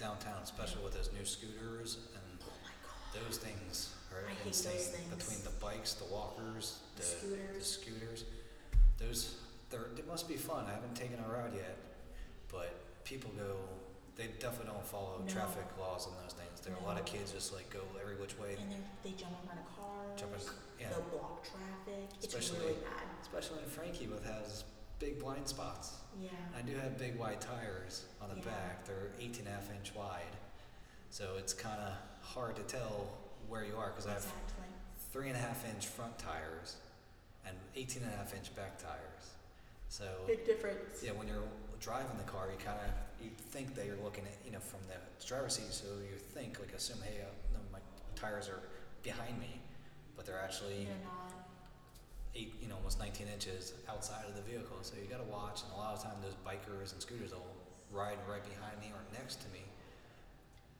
Downtown, 0.00 0.40
especially 0.42 0.82
with 0.82 0.94
those 0.94 1.10
new 1.12 1.24
scooters 1.24 1.98
and 2.14 2.40
Oh 2.42 2.52
my 2.64 2.72
god. 2.82 3.22
Those 3.28 3.36
things 3.38 3.94
are 4.12 4.24
I 4.26 4.30
hate 4.32 4.46
insane. 4.48 4.72
those 4.72 4.88
things. 4.88 5.14
Between 5.14 5.44
the 5.44 5.54
bikes, 5.60 5.94
the 5.94 6.06
walkers, 6.12 6.80
The 6.96 7.02
the, 7.02 7.06
scooters. 7.06 7.66
scooters, 7.66 8.24
those 8.98 9.36
they're, 9.68 9.86
they 9.94 10.02
must 10.08 10.26
be 10.28 10.34
fun. 10.36 10.64
I 10.66 10.72
haven't 10.72 10.96
taken 10.96 11.18
a 11.22 11.28
ride 11.32 11.52
yet, 11.54 11.76
but 12.50 12.74
people 13.04 13.30
go. 13.36 13.54
They 14.16 14.26
definitely 14.40 14.72
don't 14.74 14.84
follow 14.84 15.22
No. 15.24 15.32
traffic 15.32 15.64
laws 15.78 16.06
and 16.06 16.14
those 16.24 16.34
things. 16.34 16.60
There 16.60 16.74
are 16.74 16.80
a 16.82 16.84
lot 16.84 16.98
of 17.00 17.06
No. 17.06 17.12
kids 17.12 17.30
just 17.32 17.54
like 17.54 17.70
go 17.70 17.80
every 18.02 18.16
which 18.16 18.36
way, 18.38 18.56
And 18.60 18.72
they 18.72 19.10
they 19.10 19.16
jump 19.16 19.32
in 19.40 19.46
front 19.46 19.60
of 19.60 19.68
cars. 19.76 20.20
Jump 20.20 20.34
in- 20.34 20.40
yeah. 20.80 20.88
They'll 20.90 21.02
block 21.16 21.44
traffic. 21.44 22.08
It's 22.20 22.26
Especially- 22.26 22.58
really 22.66 22.80
bad. 22.82 23.06
especially 23.22 23.58
when 23.60 23.68
Frankie 23.70 24.08
with 24.08 24.24
has 24.26 24.64
big 24.98 25.18
blind 25.20 25.46
spots. 25.48 25.92
Yeah. 26.20 26.30
I 26.54 26.60
do 26.62 26.74
have 26.76 26.98
big 26.98 27.16
wide 27.16 27.40
tires 27.40 28.04
on 28.20 28.28
the 28.28 28.39
18 29.20 29.40
and 29.40 29.48
a 29.48 29.50
half 29.50 29.70
inch 29.76 29.94
wide, 29.94 30.34
so 31.10 31.24
it's 31.38 31.52
kind 31.52 31.80
of 31.80 31.92
hard 32.22 32.56
to 32.56 32.62
tell 32.62 33.06
where 33.48 33.64
you 33.64 33.76
are 33.76 33.88
because 33.88 34.06
I 34.06 34.10
have 34.14 34.18
exactly. 34.18 34.64
three 35.12 35.28
and 35.28 35.36
a 35.36 35.40
half 35.40 35.64
inch 35.74 35.86
front 35.86 36.18
tires 36.18 36.76
and 37.46 37.56
18 37.76 38.02
and 38.02 38.12
a 38.12 38.16
half 38.16 38.34
inch 38.34 38.54
back 38.54 38.78
tires. 38.78 39.34
So 39.88 40.04
Big 40.26 40.46
difference. 40.46 41.02
yeah, 41.04 41.12
when 41.12 41.26
you're 41.26 41.42
driving 41.80 42.16
the 42.16 42.30
car, 42.30 42.48
you 42.50 42.64
kind 42.64 42.78
of 42.78 42.90
you 43.24 43.30
think 43.50 43.74
that 43.74 43.86
you're 43.86 44.00
looking 44.04 44.24
at 44.24 44.38
you 44.44 44.52
know 44.52 44.60
from 44.60 44.80
the 44.88 44.96
driver's 45.26 45.56
seat, 45.56 45.72
so 45.72 45.86
you 46.00 46.16
think 46.16 46.60
like 46.60 46.72
assume 46.72 46.98
hey, 47.02 47.22
uh, 47.22 47.58
my 47.72 47.80
tires 48.14 48.48
are 48.48 48.60
behind 49.02 49.38
me, 49.38 49.60
but 50.16 50.24
they're 50.24 50.40
actually 50.40 50.86
eight 52.36 52.54
you 52.62 52.68
know 52.68 52.76
almost 52.76 52.98
19 53.00 53.26
inches 53.26 53.74
outside 53.88 54.24
of 54.28 54.36
the 54.36 54.42
vehicle. 54.42 54.78
So 54.82 54.94
you 55.02 55.10
got 55.10 55.18
to 55.18 55.30
watch, 55.30 55.62
and 55.64 55.72
a 55.72 55.76
lot 55.76 55.96
of 55.96 56.02
time 56.02 56.14
those 56.22 56.38
bikers 56.46 56.92
and 56.92 57.02
scooters 57.02 57.32
will 57.32 57.44
ride 57.90 58.18
right 58.28 58.42
behind 58.44 58.78
me 58.80 58.92
or 58.94 59.02
next 59.12 59.42
to 59.42 59.48
me 59.50 59.64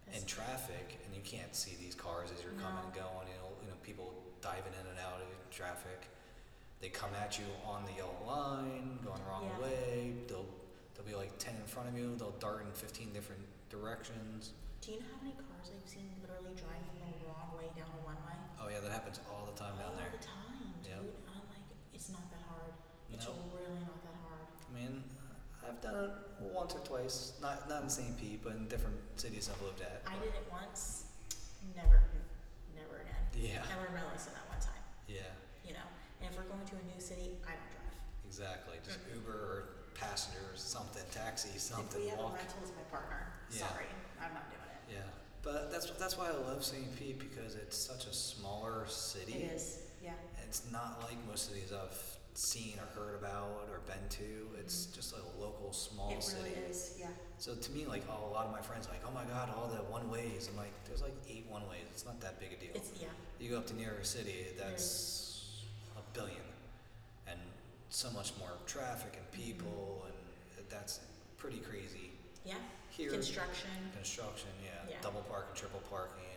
in 0.06 0.12
That's- 0.12 0.24
traffic, 0.30 0.98
and 1.04 1.14
you 1.14 1.22
can't 1.22 1.54
see 1.54 1.76
these 1.76 1.94
cars 1.94 2.30
as 2.32 2.42
you're 2.42 2.52
coming 2.58 2.82
and 2.84 2.94
going. 2.94 3.26
You 3.28 3.38
know, 3.38 3.50
you 3.62 3.68
know, 3.68 3.78
people 3.82 4.12
diving 4.40 4.72
in 4.74 4.86
and 4.86 4.98
out 4.98 5.20
of 5.20 5.28
traffic. 5.50 6.08
They 6.80 6.88
come 6.88 7.10
at 7.14 7.38
you 7.38 7.44
on 7.66 7.84
the 7.84 7.92
yellow 7.92 8.16
line, 8.26 8.98
going 9.04 9.18
the 9.20 9.28
wrong 9.28 9.44
Yeah. 9.46 9.58
way. 9.60 10.14
They'll 10.26 10.48
they'll 10.94 11.04
be 11.06 11.14
like 11.14 11.36
ten 11.38 11.54
in 11.56 11.66
front 11.66 11.88
of 11.88 11.96
you. 11.96 12.16
They'll 12.16 12.38
dart 12.42 12.62
in 12.64 12.72
fifteen 12.72 13.12
different 13.12 13.44
directions. 13.68 14.52
Do 14.80 14.92
you 14.92 15.00
know 15.00 15.06
how 15.12 15.20
many 15.20 15.34
cars 15.36 15.70
I've 15.76 15.88
seen 15.88 16.08
literally 16.22 16.54
driving 16.56 16.96
the 17.20 17.26
wrong 17.28 17.52
way 17.56 17.68
down 17.76 17.90
a 17.92 18.00
one 18.02 18.16
way? 18.24 18.32
Oh 18.58 18.68
yeah, 18.68 18.80
that 18.80 18.90
happens 18.90 19.20
all 19.30 19.44
the 19.46 19.52
time 19.58 19.76
down 19.76 19.94
there. 19.96 20.08
All 20.08 20.16
the 20.18 20.24
time, 20.24 20.72
dude. 20.82 20.90
Yep. 20.90 21.04
I'm 21.28 21.44
like, 21.52 21.68
it's 21.92 22.08
not 22.08 22.24
that 22.32 22.42
hard. 22.48 22.72
It's 23.12 23.26
No. 23.26 23.36
really 23.52 23.80
not 23.84 24.00
that 24.02 24.16
hard. 24.24 24.48
I 24.48 24.72
mean, 24.72 25.04
I've 25.66 25.80
done 25.80 26.04
it 26.04 26.10
once 26.40 26.74
or 26.74 26.80
twice. 26.80 27.32
Not 27.40 27.68
not 27.68 27.82
in 27.82 27.88
St. 27.90 28.18
Pete, 28.18 28.40
but 28.42 28.54
in 28.54 28.66
different 28.68 28.96
cities 29.16 29.50
I've 29.52 29.60
lived 29.62 29.80
at. 29.82 30.02
I 30.06 30.14
did 30.18 30.34
it 30.34 30.46
once. 30.50 31.04
Never, 31.76 32.00
never 32.74 33.02
again. 33.02 33.22
Yeah. 33.36 33.62
I 33.68 33.80
learned 33.80 33.94
my 33.94 34.04
lesson 34.12 34.32
that 34.34 34.48
one 34.48 34.60
time. 34.60 34.82
Yeah. 35.08 35.28
You 35.66 35.74
know. 35.74 35.86
And 36.22 36.30
if 36.30 36.36
we're 36.36 36.44
going 36.48 36.64
to 36.66 36.76
a 36.76 36.84
new 36.94 37.00
city, 37.00 37.36
I 37.44 37.52
don't 37.56 37.70
drive. 37.72 37.96
Exactly. 38.26 38.76
Just 38.84 38.98
Mm. 39.08 39.14
Uber 39.16 39.32
or 39.32 39.64
passenger 39.94 40.40
or 40.52 40.56
something, 40.56 41.02
taxi, 41.10 41.58
something. 41.58 42.00
if 42.00 42.04
we 42.04 42.08
have 42.10 42.18
walk. 42.18 42.32
a 42.34 42.36
rental 42.36 42.58
as 42.64 42.70
my 42.72 42.82
partner, 42.90 43.32
Yeah. 43.50 43.68
sorry, 43.68 43.86
I'm 44.20 44.32
not 44.32 44.48
doing 44.50 44.70
it. 44.72 44.94
Yeah, 44.96 45.08
but 45.42 45.70
that's 45.70 45.90
that's 45.98 46.16
why 46.16 46.28
I 46.28 46.32
love 46.32 46.64
St. 46.64 46.96
Pete 46.96 47.18
because 47.18 47.54
it's 47.54 47.76
such 47.76 48.06
a 48.06 48.12
smaller 48.12 48.86
city. 48.86 49.34
It 49.44 49.52
is, 49.52 49.80
yeah. 50.02 50.14
It's 50.46 50.70
not 50.72 51.02
like 51.02 51.18
most 51.26 51.48
of 51.48 51.54
these 51.54 51.72
I've 51.72 52.09
seen 52.34 52.78
or 52.78 52.86
heard 53.00 53.14
about 53.16 53.68
or 53.70 53.80
been 53.86 54.08
to. 54.08 54.48
It's 54.58 54.86
Mhm. 54.86 54.94
just 54.94 55.12
a 55.14 55.22
local 55.40 55.72
small 55.72 56.10
it 56.12 56.22
city. 56.22 56.42
really 56.54 56.54
is, 56.70 56.94
yeah. 56.98 57.08
So 57.38 57.54
to 57.54 57.70
me, 57.72 57.86
like 57.86 58.04
oh, 58.08 58.28
a 58.28 58.30
lot 58.30 58.46
of 58.46 58.52
my 58.52 58.60
friends, 58.62 58.86
are 58.86 58.90
like 58.90 59.02
oh 59.06 59.10
my 59.10 59.24
god, 59.24 59.50
all 59.56 59.68
the 59.68 59.82
one 59.84 60.08
ways. 60.10 60.48
I'm 60.48 60.56
like, 60.56 60.72
there's 60.84 61.02
like 61.02 61.14
eight 61.28 61.46
one 61.48 61.68
ways. 61.68 61.84
It's 61.92 62.04
not 62.04 62.20
that 62.20 62.38
big 62.38 62.52
a 62.52 62.56
deal. 62.56 62.70
It's 62.74 62.90
yeah. 63.00 63.08
you 63.38 63.50
go 63.50 63.58
up 63.58 63.66
to 63.68 63.74
New 63.74 63.84
York 63.84 64.04
City, 64.04 64.46
that's 64.56 65.64
a 65.96 66.02
billion, 66.14 66.42
and 67.26 67.40
so 67.90 68.10
much 68.10 68.32
more 68.38 68.52
traffic 68.66 69.16
and 69.16 69.26
Mm-hmm. 69.32 69.42
people, 69.42 70.06
and 70.06 70.68
that's 70.68 71.00
pretty 71.36 71.58
crazy. 71.58 72.12
Yeah. 72.44 72.54
Here, 72.90 73.10
Construction. 73.10 73.70
construction, 73.94 74.50
yeah, 74.64 74.70
Yeah. 74.88 75.00
double 75.00 75.22
parking, 75.22 75.54
triple 75.54 75.80
parking. 75.88 76.29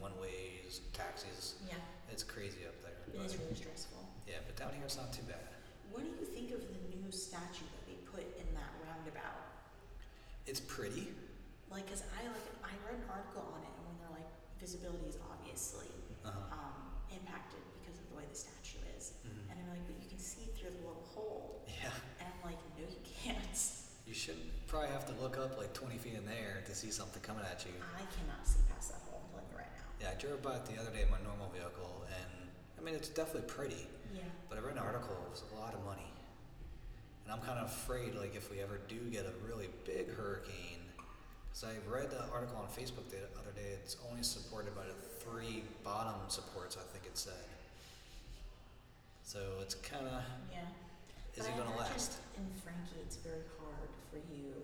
One 0.00 0.12
ways, 0.20 0.80
taxis. 0.92 1.54
Yeah. 1.66 1.74
It's 2.10 2.22
crazy 2.22 2.64
up 2.66 2.74
there. 2.82 2.96
It 3.14 3.24
is 3.26 3.36
really 3.38 3.54
stressful. 3.54 3.98
yeah, 4.26 4.40
but 4.46 4.56
down 4.56 4.72
here 4.74 4.84
it's 4.84 4.96
not 4.96 5.12
too 5.12 5.22
bad. 5.28 5.40
What 5.92 6.02
do 6.04 6.10
you 6.10 6.24
think 6.26 6.52
of 6.52 6.60
the 6.60 6.78
new 6.96 7.10
statue 7.12 7.64
that 7.66 7.84
they 7.88 7.96
put 8.10 8.24
in 8.38 8.48
that 8.54 8.70
roundabout? 8.84 9.40
It's 10.46 10.60
pretty. 10.60 11.08
Like, 11.70 11.88
cause 11.88 12.02
I 12.16 12.24
like 12.24 12.48
I 12.64 12.72
read 12.88 12.96
an 13.00 13.08
article 13.12 13.44
on 13.52 13.60
it, 13.60 13.72
and 13.76 13.82
when 13.88 13.96
they're 14.00 14.14
like 14.16 14.28
visibility 14.60 15.04
is 15.08 15.18
obviously 15.32 15.88
Uh-huh. 16.24 16.32
um, 16.56 16.76
impacted 17.12 17.60
because 17.80 17.96
of 18.00 18.08
the 18.12 18.16
way 18.16 18.24
the 18.28 18.36
statue 18.36 18.80
is, 18.96 19.12
Mhm. 19.24 19.48
and 19.50 19.54
they're 19.60 19.72
like, 19.72 19.84
but 19.88 19.96
you 20.02 20.08
can 20.08 20.18
see 20.20 20.48
through 20.56 20.70
the 20.72 20.82
little 20.84 21.04
hole, 21.14 21.64
Yeah, 21.68 21.92
and 22.20 22.28
I'm 22.28 22.40
like, 22.44 22.58
no, 22.76 22.84
you 22.88 23.00
can't. 23.04 23.56
you 24.06 24.14
should 24.14 24.40
probably 24.66 24.88
have 24.88 25.04
to 25.06 25.14
look 25.20 25.36
up 25.38 25.56
like 25.58 25.72
20 25.74 25.96
feet 25.98 26.14
in 26.14 26.24
the 26.26 26.34
air 26.34 26.62
to 26.66 26.74
see 26.74 26.90
something 26.90 27.20
coming 27.22 27.44
at 27.44 27.64
you. 27.64 27.72
I 27.96 28.04
cannot 28.16 28.44
see 28.46 28.60
Yeah, 30.00 30.08
I 30.12 30.20
drove 30.20 30.42
by 30.42 30.56
it 30.56 30.66
the 30.66 30.80
other 30.80 30.90
day 30.90 31.02
in 31.02 31.10
my 31.10 31.18
normal 31.24 31.48
vehicle, 31.50 32.04
and 32.06 32.48
I 32.78 32.82
mean 32.82 32.94
it's 32.94 33.08
definitely 33.08 33.48
pretty. 33.48 33.86
Yeah. 34.14 34.22
But 34.48 34.58
I 34.58 34.60
read 34.62 34.76
an 34.76 34.82
article, 34.82 35.16
it 35.26 35.30
was 35.30 35.42
a 35.52 35.60
lot 35.60 35.74
of 35.74 35.84
money. 35.84 36.06
And 37.24 37.32
I'm 37.34 37.44
kind 37.44 37.58
of 37.58 37.66
afraid, 37.66 38.14
like, 38.14 38.34
if 38.34 38.50
we 38.50 38.60
ever 38.60 38.80
do 38.88 38.96
get 39.12 39.26
a 39.26 39.34
really 39.46 39.68
big 39.84 40.08
hurricane, 40.16 40.80
because 41.50 41.64
I 41.64 41.76
read 41.90 42.10
the 42.10 42.24
article 42.32 42.56
on 42.56 42.68
Facebook 42.72 43.04
the 43.10 43.20
other 43.38 43.52
day, 43.54 43.76
it's 43.84 43.98
only 44.08 44.22
supported 44.22 44.74
by 44.74 44.84
the 44.88 44.96
three 45.20 45.62
bottom 45.84 46.14
supports, 46.28 46.78
I 46.80 46.84
think 46.90 47.04
it 47.04 47.18
said. 47.18 47.44
So 49.24 49.40
it's 49.60 49.74
kind 49.74 50.06
of, 50.06 50.22
Yeah. 50.50 50.64
is 51.36 51.44
But 51.44 51.48
it 51.52 51.56
going 51.58 51.70
to 51.70 51.76
last? 51.76 52.16
In 52.38 52.48
Frankie, 52.64 52.96
it's 53.04 53.16
very 53.16 53.44
hard 53.60 53.90
for 54.10 54.16
you 54.32 54.54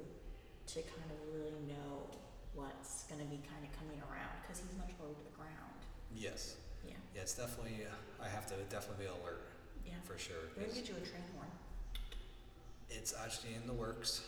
to 0.68 0.80
kind 0.88 1.10
of 1.12 1.34
really 1.34 1.60
know 1.68 2.08
what's 2.54 3.04
going 3.04 3.20
to 3.20 3.26
be 3.26 3.42
kind 3.50 3.62
of 3.66 3.70
coming 3.78 3.98
around 4.06 4.30
because 4.42 4.62
he's 4.62 4.76
much 4.78 4.94
lower 5.02 5.12
to 5.14 5.24
the 5.26 5.34
ground. 5.36 5.78
Yes. 6.14 6.56
Yeah. 6.86 6.94
Yeah, 7.14 7.22
it's 7.22 7.34
definitely, 7.34 7.86
uh, 7.86 8.24
I 8.24 8.28
have 8.28 8.46
to 8.48 8.54
definitely 8.70 9.06
be 9.06 9.10
alert 9.10 9.42
Yeah. 9.84 9.94
for 10.04 10.16
sure. 10.18 10.36
We're 10.56 10.64
'cause 10.64 10.74
gonna 10.74 10.86
get 10.86 10.88
you 10.88 10.96
a 10.96 11.06
train 11.06 11.24
horn. 11.34 11.50
it's 12.90 13.12
actually 13.14 13.54
in 13.54 13.66
the 13.66 13.72
works 13.72 14.22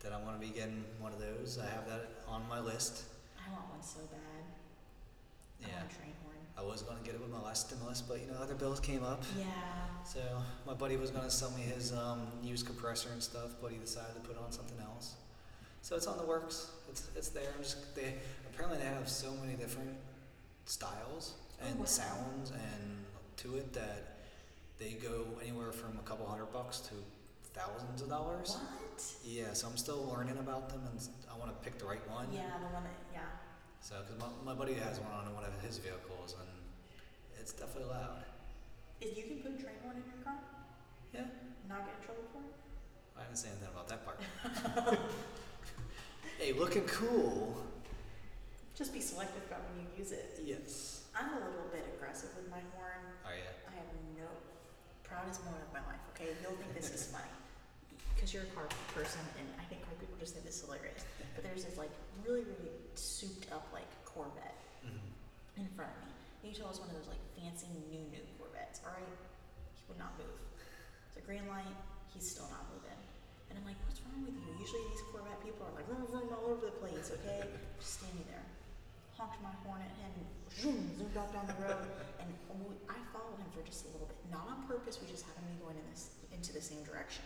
that 0.00 0.12
I 0.12 0.20
want 0.20 0.38
to 0.40 0.46
be 0.46 0.52
getting 0.52 0.84
one 1.00 1.12
of 1.12 1.18
those. 1.20 1.58
I 1.58 1.66
have 1.66 1.88
that 1.88 2.22
on 2.28 2.46
my 2.48 2.60
list. 2.60 3.04
I 3.38 3.50
want 3.52 3.70
one 3.70 3.82
so 3.82 4.00
bad. 4.10 4.44
I 5.64 5.68
Yeah. 5.68 5.78
want 5.80 5.92
a 5.92 5.96
train 5.96 6.12
horn. 6.22 6.36
I 6.56 6.62
was 6.62 6.82
going 6.82 6.98
to 6.98 7.04
get 7.04 7.14
it 7.14 7.20
with 7.20 7.30
my 7.30 7.40
last 7.40 7.68
stimulus, 7.68 8.02
but 8.02 8.20
you 8.20 8.26
know, 8.26 8.34
other 8.34 8.54
bills 8.54 8.80
came 8.80 9.02
up. 9.02 9.22
Yeah. 9.38 10.04
So 10.04 10.20
my 10.66 10.74
buddy 10.74 10.96
was 10.96 11.10
gonna 11.10 11.30
sell 11.30 11.50
me 11.52 11.62
his 11.62 11.92
um, 11.92 12.26
used 12.42 12.66
compressor 12.66 13.10
and 13.10 13.22
stuff, 13.22 13.54
but 13.62 13.70
he 13.70 13.78
decided 13.78 14.14
to 14.14 14.20
put 14.20 14.36
on 14.36 14.50
something 14.52 14.78
else. 14.80 15.14
So 15.82 15.96
it's 15.96 16.06
on 16.06 16.16
the 16.16 16.24
works. 16.24 16.70
It's 16.88 17.08
it's 17.16 17.28
there. 17.28 17.50
I'm 17.56 17.62
just 17.62 17.94
they 17.94 18.14
apparently 18.48 18.78
they 18.78 18.86
have 18.86 19.08
so 19.08 19.32
many 19.42 19.54
different 19.54 19.94
styles, 20.64 21.34
oh, 21.60 21.66
and 21.66 21.78
wow. 21.78 21.84
sounds 21.84 22.50
and 22.52 23.04
to 23.38 23.56
it 23.56 23.72
that 23.72 24.18
they 24.78 24.92
go 24.92 25.26
anywhere 25.42 25.72
from 25.72 25.98
a 25.98 26.02
couple 26.08 26.24
hundred 26.26 26.52
bucks 26.52 26.78
to 26.80 26.94
thousands 27.52 28.00
of 28.00 28.08
dollars. 28.08 28.56
What? 28.56 29.04
Yeah, 29.24 29.52
so 29.52 29.66
I'm 29.66 29.76
still 29.76 30.06
learning 30.06 30.38
about 30.38 30.68
them, 30.68 30.82
and 30.88 31.00
I 31.32 31.36
want 31.38 31.50
to 31.50 31.58
pick 31.64 31.78
the 31.78 31.84
right 31.84 32.02
one. 32.08 32.28
Yeah, 32.32 32.46
the 32.60 32.72
one 32.72 32.84
that, 32.84 32.94
yeah. 33.12 33.20
So, 33.80 33.96
because 34.06 34.22
my, 34.22 34.52
my 34.52 34.58
buddy 34.58 34.74
has 34.74 35.00
one 35.00 35.10
on 35.10 35.34
one 35.34 35.44
of 35.44 35.52
his 35.66 35.78
vehicles, 35.78 36.36
and 36.38 36.48
it's 37.40 37.52
definitely 37.52 37.90
loud. 37.90 38.22
Is 39.00 39.16
you 39.16 39.24
can 39.24 39.36
put 39.42 39.58
train 39.58 39.74
horn 39.82 39.96
in 39.96 40.04
your 40.06 40.22
car? 40.22 40.38
Yeah, 41.12 41.26
Not 41.68 41.84
get 41.84 41.98
in 41.98 42.06
trouble 42.06 42.24
for 42.32 42.38
it? 42.46 42.54
I 43.18 43.24
didn't 43.24 43.38
say 43.38 43.48
anything 43.50 43.68
about 43.74 43.88
that 43.88 44.06
part. 44.06 44.20
hey, 46.42 46.52
looking 46.58 46.82
cool. 46.90 47.54
Just 48.74 48.90
be 48.92 48.98
selective 48.98 49.46
about 49.46 49.62
when 49.70 49.86
you 49.86 49.86
use 49.94 50.10
it. 50.10 50.42
Yes. 50.42 51.06
I'm 51.14 51.30
a 51.30 51.38
little 51.38 51.70
bit 51.70 51.86
aggressive 51.94 52.34
with 52.34 52.50
my 52.50 52.58
horn. 52.74 52.98
Oh 53.22 53.30
yeah. 53.30 53.70
I 53.70 53.78
have 53.78 53.86
no 54.18 54.26
proudest 55.06 55.44
moment 55.46 55.62
of 55.62 55.70
my 55.70 55.84
life. 55.86 56.02
Okay, 56.10 56.34
you'll 56.42 56.58
think 56.58 56.74
this 56.74 56.90
is 56.90 57.06
funny 57.06 57.30
because 58.14 58.34
you're 58.34 58.42
a 58.42 58.52
car 58.58 58.66
person, 58.90 59.22
and 59.38 59.46
I 59.62 59.64
think 59.70 59.86
car 59.86 59.94
people 60.02 60.18
just 60.18 60.34
think 60.34 60.42
this 60.42 60.58
is 60.58 60.66
hilarious. 60.66 61.06
But 61.32 61.48
there's 61.48 61.64
this 61.64 61.80
like 61.80 61.94
really, 62.26 62.44
really 62.44 62.76
souped 62.92 63.48
up 63.54 63.64
like 63.72 63.88
Corvette 64.04 64.58
hmm 64.82 65.00
in 65.56 65.68
front 65.76 65.88
of 65.94 66.00
me. 66.04 66.12
And 66.42 66.44
you 66.50 66.56
tell 66.56 66.68
us 66.68 66.80
one 66.80 66.90
of 66.90 66.96
those 66.96 67.08
like 67.08 67.22
fancy 67.38 67.70
new 67.88 68.02
new 68.10 68.24
Corvettes. 68.36 68.82
All 68.82 68.90
right, 68.90 69.06
he 69.06 69.84
would 69.86 70.00
not 70.00 70.18
move. 70.18 70.34
It's 71.08 71.22
a 71.22 71.24
green 71.24 71.46
light. 71.46 71.76
He's 72.12 72.26
still 72.26 72.50
not 72.50 72.66
moving. 72.68 72.98
And 73.52 73.60
I'm 73.60 73.66
like, 73.68 73.76
what's 73.84 74.00
wrong 74.08 74.24
with 74.24 74.32
you? 74.32 74.48
Usually 74.56 74.80
these 74.88 75.04
Corvette 75.12 75.36
people 75.44 75.68
are 75.68 75.74
like 75.76 75.84
vroom 75.84 76.08
vroom 76.08 76.32
all 76.32 76.48
over 76.56 76.64
the 76.72 76.76
place. 76.80 77.12
Okay, 77.20 77.44
just 77.76 78.00
standing 78.00 78.24
there. 78.32 78.40
Honked 79.20 79.36
my 79.44 79.52
horn 79.68 79.84
at 79.84 79.92
him. 80.00 80.12
Zoom, 80.56 80.80
zoomed 80.96 81.16
off 81.20 81.28
down 81.36 81.44
the 81.48 81.56
road. 81.60 81.84
And 82.16 82.28
we, 82.64 82.72
I 82.88 82.96
followed 83.12 83.36
him 83.36 83.48
for 83.52 83.60
just 83.68 83.84
a 83.84 83.92
little 83.92 84.08
bit, 84.08 84.16
not 84.32 84.48
on 84.48 84.64
purpose. 84.64 84.96
We 85.00 85.06
just 85.12 85.28
happened 85.28 85.44
to 85.48 85.52
be 85.52 85.60
going 85.60 85.76
in 85.76 85.84
this 85.92 86.16
into 86.32 86.52
the 86.56 86.64
same 86.64 86.80
direction. 86.88 87.24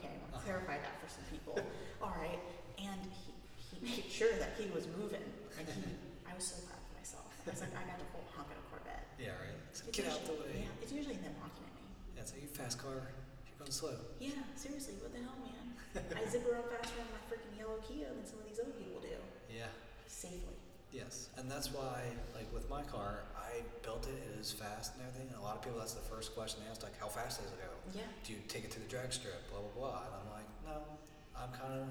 Okay, 0.00 0.08
I 0.08 0.16
want 0.24 0.32
to 0.32 0.40
Uh-huh. 0.40 0.48
clarify 0.64 0.80
that 0.80 0.96
for 0.98 1.08
some 1.12 1.24
people. 1.28 1.54
all 2.02 2.16
right, 2.16 2.40
and 2.80 3.00
he 3.12 3.36
he 3.68 3.76
made 3.84 4.08
sure 4.08 4.32
that 4.40 4.56
he 4.56 4.72
was 4.72 4.88
moving, 4.96 5.20
and 5.60 5.68
he. 5.68 5.84
I 6.24 6.32
was 6.34 6.48
so 6.48 6.56
proud 6.64 6.80
of 6.80 6.90
myself. 6.96 7.28
I 7.46 7.50
was 7.52 7.60
like, 7.60 7.74
I 7.76 7.84
got 7.84 7.98
to 8.00 8.06
hold 8.16 8.24
honk 8.34 8.48
at 8.50 8.58
a 8.58 8.64
Corvette. 8.72 9.04
Yeah, 9.20 9.36
right. 9.36 9.56
So 9.76 9.84
get 9.92 10.08
out 10.08 10.24
the 10.24 10.32
usually- 10.32 10.64
way. 10.64 10.66
Yeah, 10.66 10.82
it's 10.82 10.92
usually 10.96 11.18
them 11.20 11.34
honking 11.40 11.64
at 11.68 11.74
me. 11.76 11.84
Like 12.18 12.42
you 12.42 12.48
fast 12.50 12.78
car. 12.82 12.98
You're 13.46 13.58
going 13.62 13.70
slow. 13.72 13.94
Yeah, 14.18 14.36
seriously, 14.58 14.94
what 15.00 15.12
the 15.14 15.22
hell, 15.22 15.38
man? 15.40 15.55
I 15.96 16.24
zip 16.30 16.44
around 16.50 16.64
faster 16.70 17.00
on 17.00 17.08
my 17.12 17.20
freaking 17.28 17.56
yellow 17.56 17.78
Kia 17.86 18.08
than 18.12 18.24
some 18.26 18.38
of 18.40 18.46
these 18.48 18.58
other 18.60 18.72
people 18.76 19.00
do. 19.00 19.16
Yeah. 19.52 19.66
Safely. 20.06 20.54
Yes, 20.92 21.28
and 21.36 21.50
that's 21.50 21.72
why, 21.74 22.04
like 22.34 22.48
with 22.54 22.70
my 22.70 22.80
car, 22.82 23.24
I 23.36 23.60
built 23.82 24.06
it. 24.08 24.16
It 24.32 24.40
is 24.40 24.52
fast 24.52 24.94
and 24.94 25.02
everything. 25.04 25.28
And 25.28 25.36
a 25.38 25.42
lot 25.44 25.56
of 25.56 25.62
people, 25.62 25.78
that's 25.78 25.92
the 25.92 26.00
first 26.08 26.34
question 26.34 26.60
they 26.64 26.70
ask, 26.70 26.82
like, 26.82 26.96
"How 26.98 27.08
fast 27.08 27.42
does 27.42 27.50
it 27.52 27.58
go? 27.58 27.68
Yeah. 27.92 28.06
Do 28.24 28.32
you 28.32 28.38
take 28.48 28.64
it 28.64 28.70
to 28.72 28.80
the 28.80 28.86
drag 28.88 29.12
strip? 29.12 29.36
Blah 29.50 29.60
blah 29.60 29.74
blah." 29.76 30.00
And 30.06 30.12
I'm 30.24 30.30
like, 30.32 30.48
"No, 30.64 30.78
I'm 31.36 31.52
kind 31.52 31.74
of, 31.82 31.88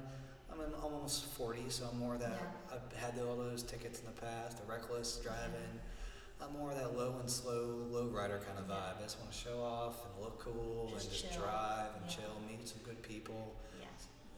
I'm 0.49 0.60
in 0.66 0.74
almost 0.82 1.26
40, 1.38 1.70
so 1.70 1.86
I'm 1.91 1.99
more 1.99 2.18
that 2.18 2.32
Yeah. 2.32 2.78
I've 2.80 2.97
had 2.97 3.14
all 3.22 3.36
those 3.36 3.62
tickets 3.62 3.99
in 3.99 4.06
the 4.08 4.18
past, 4.20 4.58
the 4.58 4.72
reckless 4.72 5.18
driving. 5.22 5.53
Mm-hmm. 5.53 6.43
I'm 6.43 6.53
more 6.58 6.74
that 6.74 6.97
low 6.97 7.16
and 7.20 7.30
slow, 7.30 7.86
low 7.91 8.08
rider 8.08 8.41
kind 8.45 8.58
of 8.58 8.66
vibe. 8.68 8.97
I 8.99 9.03
just 9.03 9.20
want 9.20 9.32
to 9.32 9.38
show 9.38 9.62
off 9.62 10.03
and 10.03 10.24
look 10.24 10.39
cool 10.39 10.89
Just 10.91 11.06
and 11.06 11.14
just 11.14 11.32
chill. 11.32 11.41
drive 11.43 11.93
and 11.95 12.10
Yeah. 12.10 12.16
chill, 12.16 12.34
meet 12.49 12.68
some 12.68 12.80
good 12.84 13.01
people. 13.03 13.56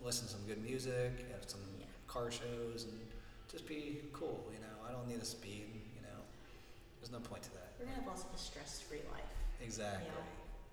Listen 0.03 0.27
to 0.27 0.33
some 0.33 0.45
good 0.47 0.61
music, 0.63 1.11
have 1.31 1.49
some 1.49 1.61
Yeah. 1.79 1.85
car 2.07 2.31
shows, 2.31 2.83
and 2.85 3.11
just 3.49 3.67
be 3.67 4.01
cool. 4.13 4.49
You 4.53 4.59
know, 4.59 4.75
I 4.87 4.91
don't 4.91 5.07
need 5.07 5.21
a 5.21 5.25
speed. 5.25 5.67
You 5.95 6.01
know, 6.01 6.19
there's 6.99 7.11
no 7.11 7.19
point 7.19 7.43
to 7.43 7.51
that. 7.53 7.73
We're 7.79 7.85
gonna 7.85 7.97
have 8.01 8.07
less 8.07 8.23
of 8.23 8.33
a 8.33 8.37
stress-free 8.37 9.03
life. 9.11 9.25
Exactly. 9.61 10.07
Yeah. 10.07 10.23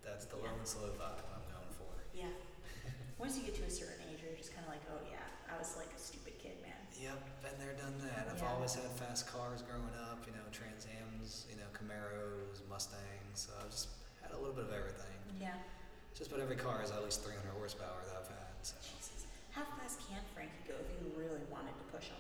That's 0.05 0.27
the 0.27 0.37
Yeah. 0.37 0.51
low 0.51 0.55
and 0.59 0.69
slow 0.69 0.89
vibe 0.93 1.23
I'm 1.35 1.45
going 1.53 1.73
for. 1.79 1.93
Yeah. 2.13 2.31
Once 3.19 3.37
you 3.37 3.43
get 3.45 3.55
to 3.57 3.65
a 3.65 3.71
certain 3.71 4.01
age, 4.09 4.21
you're 4.23 4.37
just 4.37 4.53
kind 4.53 4.67
of 4.67 4.73
like, 4.73 4.83
oh 4.91 5.01
yeah, 5.11 5.25
I 5.49 5.57
was 5.59 5.77
like 5.77 5.93
a 5.95 5.99
stupid 5.99 6.39
kid, 6.39 6.61
man. 6.63 6.73
Yep, 7.01 7.43
been 7.43 7.59
there, 7.59 7.73
done 7.75 7.99
that. 8.07 8.29
I've 8.29 8.43
always 8.45 8.75
had 8.75 8.85
fast 8.93 9.27
cars 9.27 9.63
growing 9.63 9.95
up. 10.11 10.25
You 10.27 10.33
know, 10.33 10.43
Trans 10.53 10.87
Ams, 10.87 11.47
you 11.51 11.57
know, 11.57 11.67
Camaros, 11.73 12.61
Mustangs. 12.69 13.01
So 13.41 13.53
I've 13.61 13.71
just 13.71 13.89
had 14.23 14.33
a 14.33 14.39
little 14.39 14.55
bit 14.55 14.65
of 14.65 14.73
everything. 14.73 15.19
Yeah. 15.41 15.57
Just 16.15 16.31
about 16.31 16.41
every 16.43 16.57
car 16.57 16.79
has 16.81 16.91
at 16.93 17.03
least 17.03 17.23
300 17.25 17.51
horsepower 17.53 18.05
that 18.07 18.17
I've 18.17 18.29
had. 18.29 18.55
So. 18.63 18.77
How 19.55 19.63
fast 19.79 20.01
can 20.09 20.19
Frankie 20.35 20.67
go 20.67 20.75
if 20.75 20.89
you 20.99 21.07
really 21.15 21.41
wanted 21.51 21.79
to 21.79 21.85
push 21.95 22.11
him? 22.11 22.19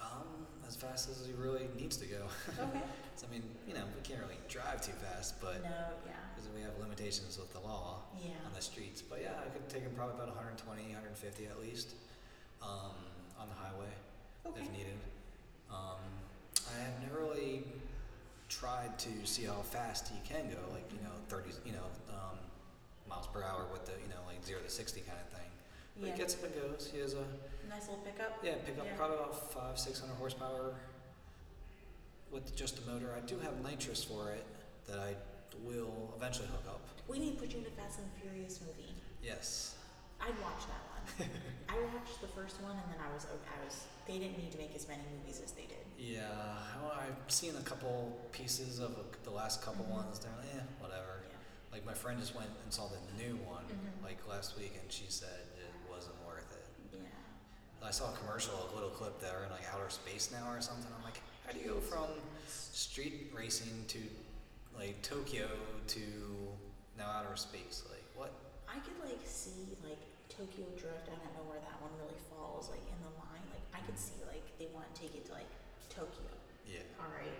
Um, 0.00 0.46
as 0.66 0.74
fast 0.74 1.10
as 1.10 1.26
he 1.26 1.32
really 1.36 1.68
needs 1.78 1.96
to 1.98 2.06
go. 2.06 2.24
Okay. 2.48 2.80
so, 3.16 3.26
I 3.28 3.32
mean, 3.32 3.42
you 3.68 3.74
know, 3.74 3.84
we 3.94 4.00
can't 4.02 4.20
really 4.20 4.40
drive 4.48 4.80
too 4.80 4.96
fast, 5.04 5.40
but 5.40 5.62
no, 5.62 5.70
yeah. 6.08 6.16
because 6.34 6.48
we 6.56 6.62
have 6.62 6.72
limitations 6.80 7.38
with 7.38 7.52
the 7.52 7.60
law 7.60 8.00
Yeah. 8.18 8.32
on 8.46 8.52
the 8.56 8.62
streets. 8.62 9.02
But 9.02 9.20
yeah, 9.22 9.36
I 9.44 9.48
could 9.52 9.68
take 9.68 9.82
him 9.82 9.92
probably 9.94 10.16
about 10.16 10.28
120, 10.32 10.82
150 10.96 11.46
at 11.46 11.60
least 11.60 11.94
um, 12.62 12.96
on 13.38 13.48
the 13.48 13.54
highway 13.54 13.92
Okay. 14.46 14.60
if 14.64 14.72
needed. 14.72 14.98
Um, 15.70 16.00
I 16.66 16.82
have 16.88 16.96
never 17.04 17.20
really 17.28 17.64
tried 18.48 18.98
to 18.98 19.10
see 19.24 19.44
how 19.44 19.60
fast 19.62 20.08
he 20.08 20.18
can 20.26 20.48
go, 20.48 20.58
like 20.72 20.88
you 20.90 21.04
know, 21.04 21.14
30, 21.28 21.50
you 21.64 21.72
know, 21.72 21.86
um, 22.10 22.38
miles 23.08 23.26
per 23.28 23.42
hour 23.44 23.66
with 23.72 23.84
the 23.84 23.92
you 24.02 24.08
know 24.08 24.20
like 24.26 24.44
zero 24.44 24.60
to 24.60 24.70
60 24.70 25.00
kind 25.02 25.18
of 25.20 25.28
thing. 25.38 25.41
But 25.96 26.06
Yeah. 26.08 26.12
he 26.12 26.18
gets 26.18 26.34
up 26.34 26.44
and 26.44 26.54
goes. 26.54 26.90
He 26.92 26.98
has 26.98 27.14
a 27.14 27.24
Nice 27.68 27.82
little 27.88 27.98
pickup. 28.04 28.38
yeah, 28.42 28.56
pick 28.64 28.78
up 28.78 28.84
Yeah. 28.86 28.96
probably 28.96 29.16
about 29.16 29.52
five, 29.52 29.78
six 29.78 30.00
hundred 30.00 30.14
horsepower 30.16 30.74
with 32.30 32.54
just 32.56 32.76
the 32.84 32.90
motor. 32.90 33.12
I 33.14 33.20
do 33.20 33.38
have 33.40 33.60
nitrous 33.62 34.02
for 34.04 34.32
it 34.32 34.44
that 34.86 34.98
I 34.98 35.16
will 35.62 36.12
eventually 36.16 36.48
hook 36.48 36.66
up. 36.68 36.80
We 37.08 37.18
need 37.18 37.34
to 37.34 37.40
put 37.40 37.50
you 37.52 37.58
in 37.60 37.66
a 37.66 37.70
Fast 37.70 37.98
and 37.98 38.10
Furious 38.20 38.60
movie. 38.60 38.94
Yes. 39.22 39.74
I'd 40.20 40.38
watch 40.40 40.62
that 40.66 40.82
one. 40.88 41.30
I 41.68 41.94
watched 41.96 42.20
the 42.20 42.28
first 42.28 42.60
one 42.62 42.76
and 42.76 42.92
then 42.92 43.00
I 43.00 43.12
was 43.12 43.26
I 43.26 43.64
was 43.64 43.84
they 44.06 44.18
didn't 44.18 44.38
need 44.38 44.52
to 44.52 44.58
make 44.58 44.74
as 44.74 44.86
many 44.88 45.02
movies 45.18 45.40
as 45.44 45.52
they 45.52 45.66
did. 45.66 45.78
Yeah, 45.98 46.28
well, 46.80 46.92
I've 46.92 47.30
seen 47.32 47.54
a 47.56 47.62
couple 47.62 48.18
pieces 48.32 48.78
of 48.80 48.92
a, 48.98 49.24
the 49.24 49.30
last 49.30 49.62
couple 49.62 49.84
Mhm. 49.84 49.90
ones. 49.90 50.18
They're 50.18 50.32
like, 50.36 50.54
eh, 50.56 50.62
whatever. 50.80 51.22
Yeah. 51.28 51.36
Like 51.70 51.84
my 51.84 51.94
friend 51.94 52.18
just 52.20 52.34
went 52.34 52.50
and 52.64 52.72
saw 52.72 52.88
the 52.88 52.98
new 53.16 53.36
one 53.44 53.64
Mhm. 53.66 54.02
like 54.04 54.18
last 54.28 54.56
week, 54.56 54.76
and 54.80 54.90
she 54.92 55.06
said 55.08 55.46
it 55.58 55.90
wasn't 55.90 56.16
worth 56.26 56.50
it. 56.52 56.66
Yeah. 56.92 57.00
I 57.84 57.90
saw 57.90 58.12
a 58.12 58.16
commercial, 58.16 58.54
a 58.72 58.74
little 58.74 58.90
clip 58.90 59.20
that 59.20 59.34
are 59.34 59.44
in 59.44 59.50
like 59.50 59.66
outer 59.74 59.90
space 59.90 60.30
now 60.32 60.48
or 60.50 60.60
something. 60.60 60.86
I'm 60.96 61.04
like, 61.04 61.20
how 61.46 61.52
do 61.52 61.58
you 61.58 61.74
go 61.76 61.80
from 61.80 62.06
street 62.46 63.32
racing 63.34 63.84
to 63.88 63.98
like 64.76 65.00
Tokyo 65.02 65.48
to 65.88 66.00
now 66.96 67.10
outer 67.10 67.36
space? 67.36 67.82
Like 67.90 68.04
what? 68.14 68.32
I 68.70 68.78
could 68.80 68.96
like 69.02 69.20
see 69.26 69.76
like 69.84 70.00
Tokyo 70.30 70.64
Drift. 70.78 71.10
I 71.10 71.16
don't 71.20 71.34
know 71.36 71.46
where 71.50 71.60
that 71.60 71.76
one 71.82 71.92
really 72.00 72.16
falls 72.30 72.70
like 72.70 72.84
in 72.86 72.98
the 73.04 73.12
line. 73.20 73.44
Like 73.52 73.66
I 73.76 73.84
could 73.84 73.98
see 73.98 74.16
like 74.30 74.46
they 74.56 74.70
want 74.72 74.86
to 74.88 74.94
take 74.96 75.12
it 75.18 75.26
to 75.28 75.32
like 75.36 75.50
Tokyo. 75.90 76.30
Yeah, 76.64 76.86
All 77.02 77.10
right. 77.12 77.36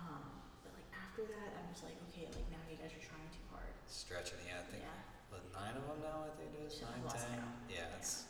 Um, 0.00 0.24
but 0.64 0.72
like 0.74 0.88
after 0.96 1.22
that, 1.28 1.48
I'm 1.54 1.68
just 1.70 1.84
like, 1.86 1.94
okay, 2.10 2.26
like 2.32 2.48
now 2.50 2.58
you 2.66 2.80
guys 2.80 2.90
are 2.90 3.04
trying 3.04 3.28
too 3.30 3.44
hard. 3.52 3.68
stretching. 3.86 4.40
Yeah, 4.48 4.58
I 4.58 4.66
think 4.72 4.82
Yeah. 4.82 4.98
what, 5.30 5.44
nine 5.54 5.76
of 5.78 5.84
them 5.86 6.00
now. 6.02 6.26
I 6.26 6.32
think 6.34 6.50
it 6.56 6.64
is 6.66 6.80
nine, 6.82 7.04
ten. 7.06 7.38
Yeah, 7.70 7.86
Yeah. 7.86 7.98
it's 8.00 8.26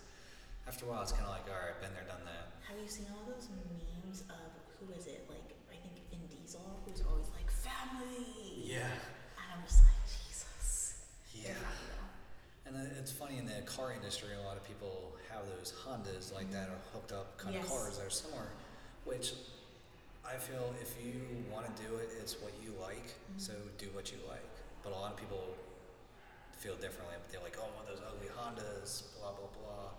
after 0.66 0.86
a 0.86 0.88
while, 0.88 1.02
it's 1.02 1.12
kind 1.12 1.24
of 1.24 1.30
like 1.30 1.46
all 1.48 1.58
right, 1.58 1.76
been 1.80 1.92
there, 1.94 2.06
done 2.06 2.22
that. 2.24 2.54
Have 2.68 2.78
you 2.80 2.88
seen 2.88 3.06
all 3.12 3.26
those 3.26 3.48
memes 3.50 4.22
of 4.30 4.48
who 4.78 4.92
is 4.94 5.06
it? 5.06 5.26
Like 5.28 5.54
I 5.70 5.76
think 5.82 5.98
Vin 6.10 6.24
Diesel, 6.30 6.62
who's 6.86 7.02
always 7.06 7.28
like 7.36 7.50
family. 7.50 8.62
Yeah. 8.62 8.86
And 9.38 9.46
I'm 9.58 9.62
just 9.66 9.82
like 9.84 10.02
Jesus. 10.06 11.02
Yeah. 11.34 11.52
They're 11.52 11.54
happy 11.66 11.86
though. 11.90 12.08
And 12.78 12.88
it's 12.98 13.12
funny 13.12 13.36
in 13.38 13.46
the 13.46 13.60
car 13.66 13.92
industry, 13.92 14.30
a 14.38 14.40
lot 14.46 14.56
of 14.56 14.64
people 14.64 15.12
have 15.30 15.44
those 15.58 15.72
Hondas 15.84 16.32
like 16.32 16.50
that 16.52 16.68
or 16.68 16.78
hooked 16.92 17.12
up 17.12 17.36
kind 17.38 17.54
Yes. 17.54 17.64
of 17.64 17.70
cars 17.70 17.98
that 17.98 18.06
are 18.06 18.10
similar, 18.10 18.48
which 19.04 19.34
I 20.24 20.36
feel 20.38 20.72
if 20.80 20.94
you 21.04 21.20
want 21.50 21.66
to 21.66 21.74
do 21.82 21.96
it, 21.96 22.08
it's 22.20 22.40
what 22.40 22.52
you 22.62 22.72
like, 22.80 23.02
Mhm. 23.34 23.40
so 23.40 23.52
do 23.76 23.90
what 23.90 24.12
you 24.12 24.18
like. 24.28 24.46
But 24.84 24.92
a 24.92 24.96
lot 24.96 25.10
of 25.12 25.18
people 25.18 25.54
feel 26.56 26.76
differently. 26.76 27.16
But 27.20 27.30
they're 27.32 27.42
like, 27.42 27.58
oh, 27.58 27.66
those 27.86 28.00
ugly 28.00 28.28
Hondas, 28.28 29.02
blah, 29.18 29.32
blah, 29.32 29.48
blah. 29.58 29.90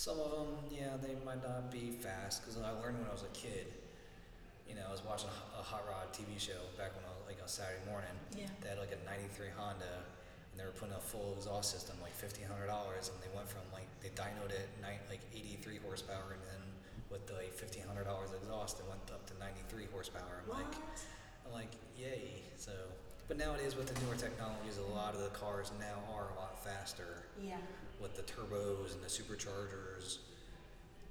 Some 0.00 0.16
of 0.16 0.32
them, 0.32 0.56
yeah, 0.72 0.96
they 0.96 1.12
might 1.28 1.44
not 1.44 1.68
be 1.68 1.92
fast 1.92 2.40
because 2.40 2.56
I 2.56 2.72
learned 2.80 2.96
when 3.04 3.04
I 3.04 3.12
was 3.12 3.20
a 3.28 3.34
kid. 3.36 3.68
You 4.64 4.72
know, 4.72 4.88
I 4.88 4.92
was 4.96 5.04
watching 5.04 5.28
a 5.28 5.60
Hot 5.60 5.84
Rod 5.84 6.08
TV 6.16 6.40
show 6.40 6.56
back 6.80 6.96
when 6.96 7.04
I 7.04 7.12
was 7.12 7.20
like 7.28 7.36
on 7.36 7.52
Saturday 7.52 7.84
morning. 7.84 8.16
Yeah. 8.32 8.48
They 8.64 8.72
had 8.72 8.80
like 8.80 8.96
a 8.96 9.00
'93 9.04 9.52
Honda, 9.52 10.00
and 10.00 10.56
they 10.56 10.64
were 10.64 10.72
putting 10.72 10.96
a 10.96 11.04
full 11.04 11.36
exhaust 11.36 11.68
system, 11.76 12.00
like 12.00 12.16
fifteen 12.16 12.48
hundred 12.48 12.72
dollars, 12.72 13.12
and 13.12 13.20
they 13.20 13.28
went 13.36 13.44
from 13.44 13.60
like 13.76 13.84
they 14.00 14.08
dynoed 14.16 14.56
it 14.56 14.72
ni- 14.80 15.04
like 15.12 15.20
83 15.36 15.84
horsepower, 15.84 16.32
and 16.32 16.40
then 16.48 16.62
with 17.12 17.28
the 17.28 17.36
like, 17.36 17.52
fifteen 17.52 17.84
hundred 17.84 18.08
dollars 18.08 18.32
exhaust, 18.32 18.80
it 18.80 18.88
went 18.88 19.04
up 19.12 19.28
to 19.28 19.36
93 19.36 19.84
horsepower. 19.92 20.40
I'm 20.40 20.48
What? 20.48 20.64
like, 20.64 20.80
I'm 21.44 21.52
like, 21.52 21.76
yay! 22.00 22.40
So, 22.56 22.72
but 23.28 23.36
nowadays 23.36 23.76
with 23.76 23.92
the 23.92 23.96
newer 24.08 24.16
technologies, 24.16 24.80
a 24.80 24.88
lot 24.96 25.12
of 25.12 25.20
the 25.20 25.34
cars 25.36 25.76
now 25.76 26.00
are 26.16 26.32
a 26.32 26.36
lot 26.40 26.56
faster 26.64 27.28
yeah. 27.36 27.60
With 28.00 28.16
the 28.16 28.22
turbos 28.22 28.94
and 28.94 29.02
the 29.02 29.08
superchargers. 29.08 30.18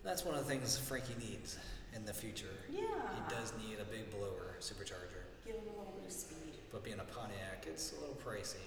That's 0.03 0.25
one 0.25 0.35
of 0.35 0.43
the 0.45 0.49
things 0.49 0.77
Frankie 0.77 1.15
needs. 1.19 1.57
in 1.95 2.05
the 2.05 2.13
future. 2.13 2.53
Yeah. 2.71 2.81
He 3.17 3.21
does 3.33 3.51
need 3.57 3.77
a 3.81 3.85
big 3.85 4.11
blower 4.11 4.53
supercharger. 4.59 5.25
Give 5.45 5.55
him 5.55 5.63
a 5.73 5.77
little 5.79 5.93
bit 5.97 6.05
of 6.05 6.11
speed. 6.13 6.53
But 6.71 6.83
being 6.83 6.99
a 6.99 7.03
Pontiac, 7.03 7.65
it's 7.65 7.93
a 7.97 7.99
little 7.99 8.15
pricey. 8.23 8.61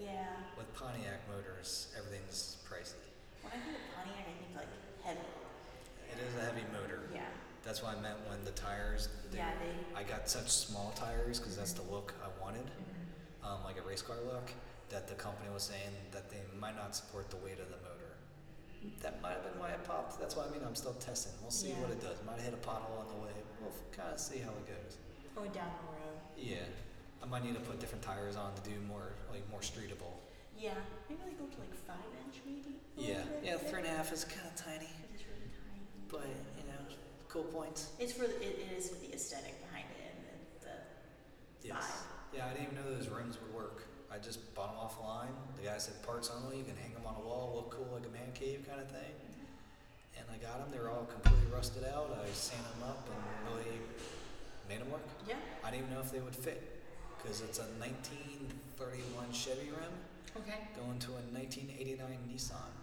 Yeah. 0.00 0.26
With 0.56 0.72
Pontiac 0.74 1.18
motors, 1.28 1.88
everything's 1.98 2.56
pricey. 2.70 3.02
When 3.42 3.50
I 3.52 3.58
think 3.66 3.76
of 3.76 3.82
Pontiac, 3.98 4.22
I 4.22 4.34
think 4.38 4.54
like 4.54 4.70
heavy. 5.02 5.26
It 6.12 6.18
is 6.22 6.36
a 6.38 6.44
heavy 6.46 6.62
motor. 6.72 7.00
Yeah. 7.12 7.22
That's 7.64 7.82
why 7.82 7.94
I 7.94 8.00
meant 8.00 8.16
when 8.30 8.44
the 8.44 8.52
tires. 8.52 9.08
They, 9.32 9.38
Yeah, 9.38 9.50
they. 9.58 9.98
I 9.98 10.04
got 10.04 10.28
such 10.30 10.48
small 10.48 10.92
tires 10.94 11.40
because 11.40 11.56
that's 11.56 11.72
the 11.72 11.82
look 11.90 12.14
I 12.22 12.28
wanted, 12.40 12.64
Mhm. 12.64 13.44
um, 13.46 13.64
like 13.64 13.76
a 13.76 13.82
race 13.82 14.02
car 14.02 14.16
look. 14.24 14.52
That 14.90 15.06
the 15.06 15.14
company 15.14 15.50
was 15.52 15.64
saying 15.64 15.92
that 16.12 16.30
they 16.30 16.40
might 16.58 16.74
not 16.76 16.96
support 16.96 17.28
the 17.28 17.36
weight 17.36 17.60
of 17.60 17.68
the 17.68 17.76
motor. 17.84 18.16
That 19.02 19.20
might 19.20 19.36
have 19.36 19.44
been 19.44 19.60
why 19.60 19.70
it 19.76 19.84
popped. 19.84 20.18
That's 20.18 20.34
why 20.36 20.44
I 20.48 20.50
mean 20.50 20.62
I'm 20.64 20.74
still 20.76 20.94
testing. 20.94 21.32
We'll 21.42 21.50
see 21.50 21.72
what 21.76 21.90
it 21.90 22.00
does. 22.00 22.16
Might 22.24 22.40
hit 22.40 22.54
a 22.54 22.62
pothole 22.64 22.96
on 22.96 23.08
the 23.12 23.20
way. 23.20 23.34
We'll 23.60 23.74
kind 23.92 24.08
of 24.14 24.18
see 24.20 24.38
how 24.38 24.50
it 24.56 24.64
goes. 24.66 24.96
Going 25.36 25.50
down 25.52 25.68
the 25.68 25.84
road. 25.92 26.16
Yeah, 26.38 26.64
I 27.22 27.26
might 27.26 27.44
need 27.44 27.54
to 27.54 27.60
put 27.60 27.80
different 27.80 28.02
tires 28.02 28.36
on 28.36 28.54
to 28.54 28.62
do 28.64 28.76
more 28.88 29.12
like 29.30 29.44
more 29.50 29.60
streetable. 29.60 30.16
Yeah. 30.56 30.72
Maybe 31.10 31.20
like 31.26 31.36
go 31.38 31.44
to 31.46 31.58
like 31.60 31.74
five 31.84 32.08
inch 32.24 32.40
maybe. 32.46 32.80
Yeah, 32.96 33.22
bit 33.28 33.44
yeah, 33.44 33.56
three 33.58 33.84
and 33.84 33.88
a 33.88 33.90
half 33.92 34.10
is 34.12 34.24
kind 34.24 34.46
of 34.48 34.56
tiny, 34.56 34.88
It 34.88 35.14
is 35.14 35.22
really 35.28 35.52
tiny. 35.52 35.84
but 36.08 36.26
you 36.56 36.64
know, 36.66 36.80
cool 37.28 37.44
points. 37.44 37.92
It's 38.00 38.12
for 38.12 38.26
the, 38.26 38.34
it, 38.40 38.58
it 38.66 38.72
is 38.78 38.88
for 38.88 38.96
the 39.04 39.12
aesthetic 39.14 39.54
behind 39.68 39.86
it 40.00 40.16
and 40.16 40.18
the, 40.64 40.74
the 41.62 41.68
Yes. 41.74 41.84
vibe. 41.84 42.36
Yeah, 42.36 42.46
I 42.46 42.52
didn't 42.54 42.72
even 42.72 42.76
know 42.82 42.90
those 42.94 43.08
rims 43.08 43.38
work. 43.38 43.47
I 44.18 44.24
just 44.24 44.42
bought 44.54 44.74
them 44.74 44.82
offline. 44.82 45.30
The 45.56 45.70
guy 45.70 45.78
said 45.78 45.94
parts 46.02 46.30
only. 46.34 46.58
You 46.58 46.64
can 46.64 46.74
hang 46.76 46.92
them 46.92 47.06
on 47.06 47.14
a 47.14 47.24
wall, 47.24 47.52
look 47.54 47.70
cool 47.70 47.86
like 47.94 48.02
a 48.02 48.10
man 48.10 48.34
cave 48.34 48.66
kind 48.66 48.80
of 48.80 48.90
thing. 48.90 49.14
And 50.18 50.26
I 50.26 50.42
got 50.42 50.58
them. 50.58 50.74
They 50.74 50.82
were 50.82 50.90
all 50.90 51.06
completely 51.06 51.46
rusted 51.54 51.84
out. 51.84 52.10
I 52.18 52.26
sanded 52.34 52.66
them 52.74 52.90
up 52.90 53.06
and 53.06 53.54
really 53.54 53.78
made 54.68 54.80
them 54.80 54.90
work. 54.90 55.06
Yeah. 55.28 55.36
I 55.62 55.70
didn't 55.70 55.86
even 55.86 55.94
know 55.94 56.00
if 56.00 56.10
they 56.10 56.18
would 56.18 56.34
fit 56.34 56.82
because 57.22 57.42
it's 57.42 57.58
a 57.58 57.70
1931 57.78 59.30
Chevy 59.32 59.70
rim 59.70 59.94
Okay. 60.34 60.66
going 60.74 60.98
to 60.98 61.14
a 61.14 61.22
1989 61.30 62.02
Nissan. 62.26 62.74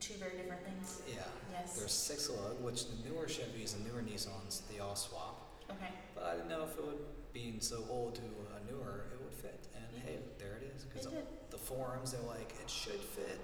Two 0.00 0.14
very 0.18 0.42
different 0.42 0.66
things. 0.66 1.02
Yeah. 1.06 1.22
Yes. 1.54 1.78
There's 1.78 1.92
six 1.94 2.28
lug, 2.28 2.58
which 2.60 2.90
the 2.90 2.98
newer 3.06 3.26
Chevys 3.26 3.76
and 3.78 3.86
newer 3.86 4.02
Nissans 4.02 4.62
they 4.66 4.80
all 4.80 4.96
swap. 4.96 5.62
Okay. 5.70 5.94
But 6.14 6.24
I 6.24 6.32
didn't 6.34 6.48
know 6.50 6.66
if 6.66 6.76
it 6.76 6.84
would, 6.84 6.98
being 7.32 7.60
so 7.60 7.84
old 7.88 8.16
to 8.16 8.22
a 8.22 8.58
newer, 8.70 9.06
it 9.14 9.18
would 9.22 9.32
fit. 9.32 9.68
And 9.74 10.02
hey, 10.04 10.18
there 10.38 10.58
it 10.60 10.71
is. 10.82 10.88
Because 10.88 11.06
It 11.06 11.14
did. 11.14 11.26
the 11.50 11.58
forums, 11.58 12.12
they're 12.12 12.28
like, 12.28 12.52
it 12.62 12.70
should 12.70 13.00
fit. 13.00 13.38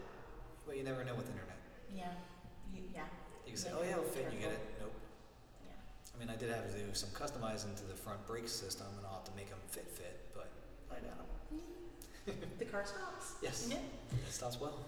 But 0.67 0.77
you 0.77 0.85
never 0.85 1.05
know 1.05 1.15
with 1.15 1.29
internet. 1.31 1.57
Yeah. 1.95 2.13
You, 2.75 2.83
yeah. 2.95 3.09
You 3.47 3.53
can 3.53 3.61
say, 3.61 3.71
oh 3.73 3.83
yeah, 3.83 3.93
it'll 3.93 4.05
fit. 4.05 4.29
You 4.33 4.39
get 4.39 4.53
it. 4.53 4.61
Nope. 4.81 4.93
Yeah. 5.65 5.73
I 5.73 6.15
mean, 6.21 6.29
I 6.29 6.37
did 6.37 6.51
have 6.51 6.69
to 6.71 6.77
do 6.77 6.85
some 6.93 7.09
customizing 7.11 7.75
to 7.81 7.85
the 7.89 7.95
front 7.97 8.21
brake 8.27 8.49
system, 8.49 8.87
and 8.99 9.07
I'll 9.07 9.25
have 9.25 9.29
to 9.31 9.37
make 9.37 9.49
them 9.49 9.59
fit 9.69 9.89
fit. 9.89 10.21
But 10.35 10.51
I 10.91 11.01
got 11.01 11.17
them. 11.17 11.29
Mm-hmm. 12.29 12.59
The 12.59 12.65
car 12.67 12.85
stops. 12.85 13.35
Yes. 13.43 13.69
Yeah. 13.71 13.77
It 14.13 14.33
stops 14.33 14.61
well. 14.61 14.85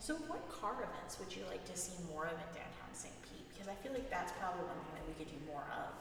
So, 0.00 0.16
what 0.26 0.40
car 0.48 0.74
events 0.82 1.20
would 1.20 1.28
you 1.30 1.44
like 1.52 1.62
to 1.70 1.76
see 1.76 1.92
more 2.10 2.24
of 2.24 2.32
in 2.32 2.48
downtown 2.56 2.90
St. 2.94 3.12
Pete? 3.22 3.44
Because 3.52 3.68
I 3.68 3.76
feel 3.84 3.92
like 3.92 4.08
that's 4.10 4.32
probably 4.40 4.64
one 4.64 4.80
thing 4.88 4.96
that 4.96 5.06
we 5.06 5.14
could 5.14 5.28
do 5.30 5.36
more 5.46 5.62
of. 5.76 5.92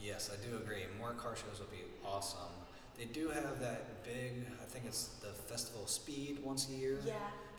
Yes, 0.00 0.30
I 0.32 0.38
do 0.40 0.56
agree. 0.56 0.86
More 0.96 1.12
car 1.12 1.34
shows 1.36 1.58
would 1.60 1.70
be 1.74 1.82
awesome. 2.06 2.54
They 2.98 3.06
do 3.06 3.28
have 3.28 3.60
that 3.60 4.04
big, 4.04 4.46
I 4.60 4.64
think 4.66 4.84
it's 4.86 5.08
the 5.20 5.28
Festival 5.32 5.84
of 5.84 5.88
Speed 5.90 6.40
once 6.42 6.68
a 6.68 6.72
year 6.72 6.98
Yeah. 7.04 7.14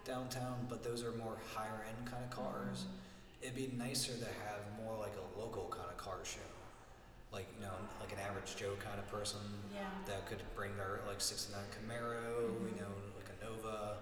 downtown, 0.05 0.67
but 0.69 0.83
those 0.83 1.03
are 1.03 1.11
more 1.13 1.37
higher 1.53 1.83
end 1.87 2.07
kind 2.09 2.23
of 2.23 2.29
cars. 2.29 2.85
It'd 3.41 3.55
be 3.55 3.67
nicer 3.75 4.13
to 4.17 4.25
have 4.25 4.59
more 4.77 4.95
like 4.97 5.13
a 5.17 5.39
local 5.39 5.67
kind 5.69 5.89
of 5.89 5.97
car 5.97 6.19
show. 6.23 6.39
Like, 7.31 7.47
you 7.55 7.61
know, 7.65 7.73
like 7.99 8.11
an 8.11 8.19
average 8.19 8.55
Joe 8.55 8.75
kind 8.83 8.99
of 8.99 9.09
person 9.09 9.39
Yeah. 9.73 9.89
that 10.05 10.27
could 10.27 10.43
bring 10.55 10.75
their 10.77 10.99
like 11.07 11.21
69 11.21 11.65
Camaro, 11.71 12.49
Mhm. 12.51 12.75
you 12.75 12.81
know, 12.81 12.93
like 13.17 13.29
a 13.29 13.43
Nova, 13.43 13.97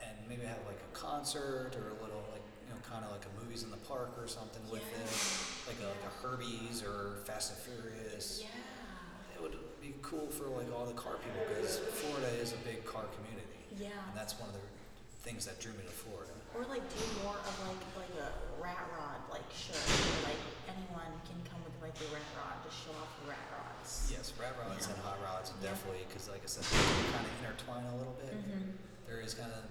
and 0.00 0.28
maybe 0.28 0.44
have 0.44 0.66
like 0.66 0.80
a 0.80 0.94
concert 0.94 1.72
or 1.76 1.88
a 1.90 2.02
little 2.02 2.24
like, 2.32 2.42
you 2.66 2.74
know, 2.74 2.80
kind 2.82 3.04
of 3.06 3.12
like 3.12 3.24
a 3.24 3.40
movies 3.40 3.62
in 3.62 3.70
the 3.70 3.76
park 3.78 4.10
or 4.18 4.26
something 4.28 4.68
with 4.68 4.82
it. 4.82 5.66
Like 5.68 5.80
a, 5.80 5.86
like 5.88 6.04
a 6.04 6.26
Herbie's 6.26 6.82
or 6.82 7.16
Fast 7.24 7.52
and 7.52 7.60
Furious. 7.60 8.40
Yeah. 8.42 8.48
It 9.42 9.50
would 9.50 9.58
be 9.82 9.94
cool 10.02 10.30
for 10.30 10.46
like 10.54 10.70
all 10.70 10.86
the 10.86 10.94
car 10.94 11.18
people 11.18 11.42
because 11.50 11.78
Florida 11.98 12.30
is 12.38 12.54
a 12.54 12.60
big 12.62 12.86
car 12.86 13.02
community. 13.18 13.58
Yeah. 13.74 13.90
And 14.06 14.14
that's 14.14 14.38
one 14.38 14.46
of 14.50 14.54
the 14.54 14.62
things 15.26 15.46
that 15.50 15.58
drew 15.58 15.74
me 15.74 15.82
to 15.82 15.90
Florida. 15.94 16.30
Or 16.54 16.62
like 16.70 16.84
do 16.86 17.02
more 17.26 17.34
of 17.34 17.54
like 17.66 17.82
like 17.98 18.14
a 18.22 18.30
rat 18.62 18.86
rod 18.94 19.18
like 19.34 19.46
show 19.50 19.74
where 19.74 20.30
like 20.30 20.42
anyone 20.70 21.10
can 21.26 21.38
come 21.50 21.58
with 21.66 21.74
like 21.82 21.96
a 21.98 22.06
rat 22.14 22.22
rod 22.38 22.62
to 22.62 22.70
show 22.70 22.94
off 23.02 23.10
the 23.24 23.34
rat 23.34 23.42
rods. 23.50 24.06
Yes, 24.14 24.30
rat 24.38 24.54
rods 24.62 24.86
Yeah. 24.86 24.94
and 24.94 24.98
hot 25.02 25.18
rods 25.26 25.50
Yeah. 25.58 25.74
definitely 25.74 26.06
because 26.06 26.30
like 26.30 26.46
I 26.46 26.50
said, 26.50 26.62
they 26.62 27.10
kind 27.10 27.26
of 27.26 27.34
intertwine 27.42 27.86
a 27.90 27.96
little 27.98 28.14
bit. 28.22 28.30
Mm-hmm. 28.38 28.78
There 29.10 29.18
is 29.18 29.34
kind 29.34 29.50
of 29.50 29.66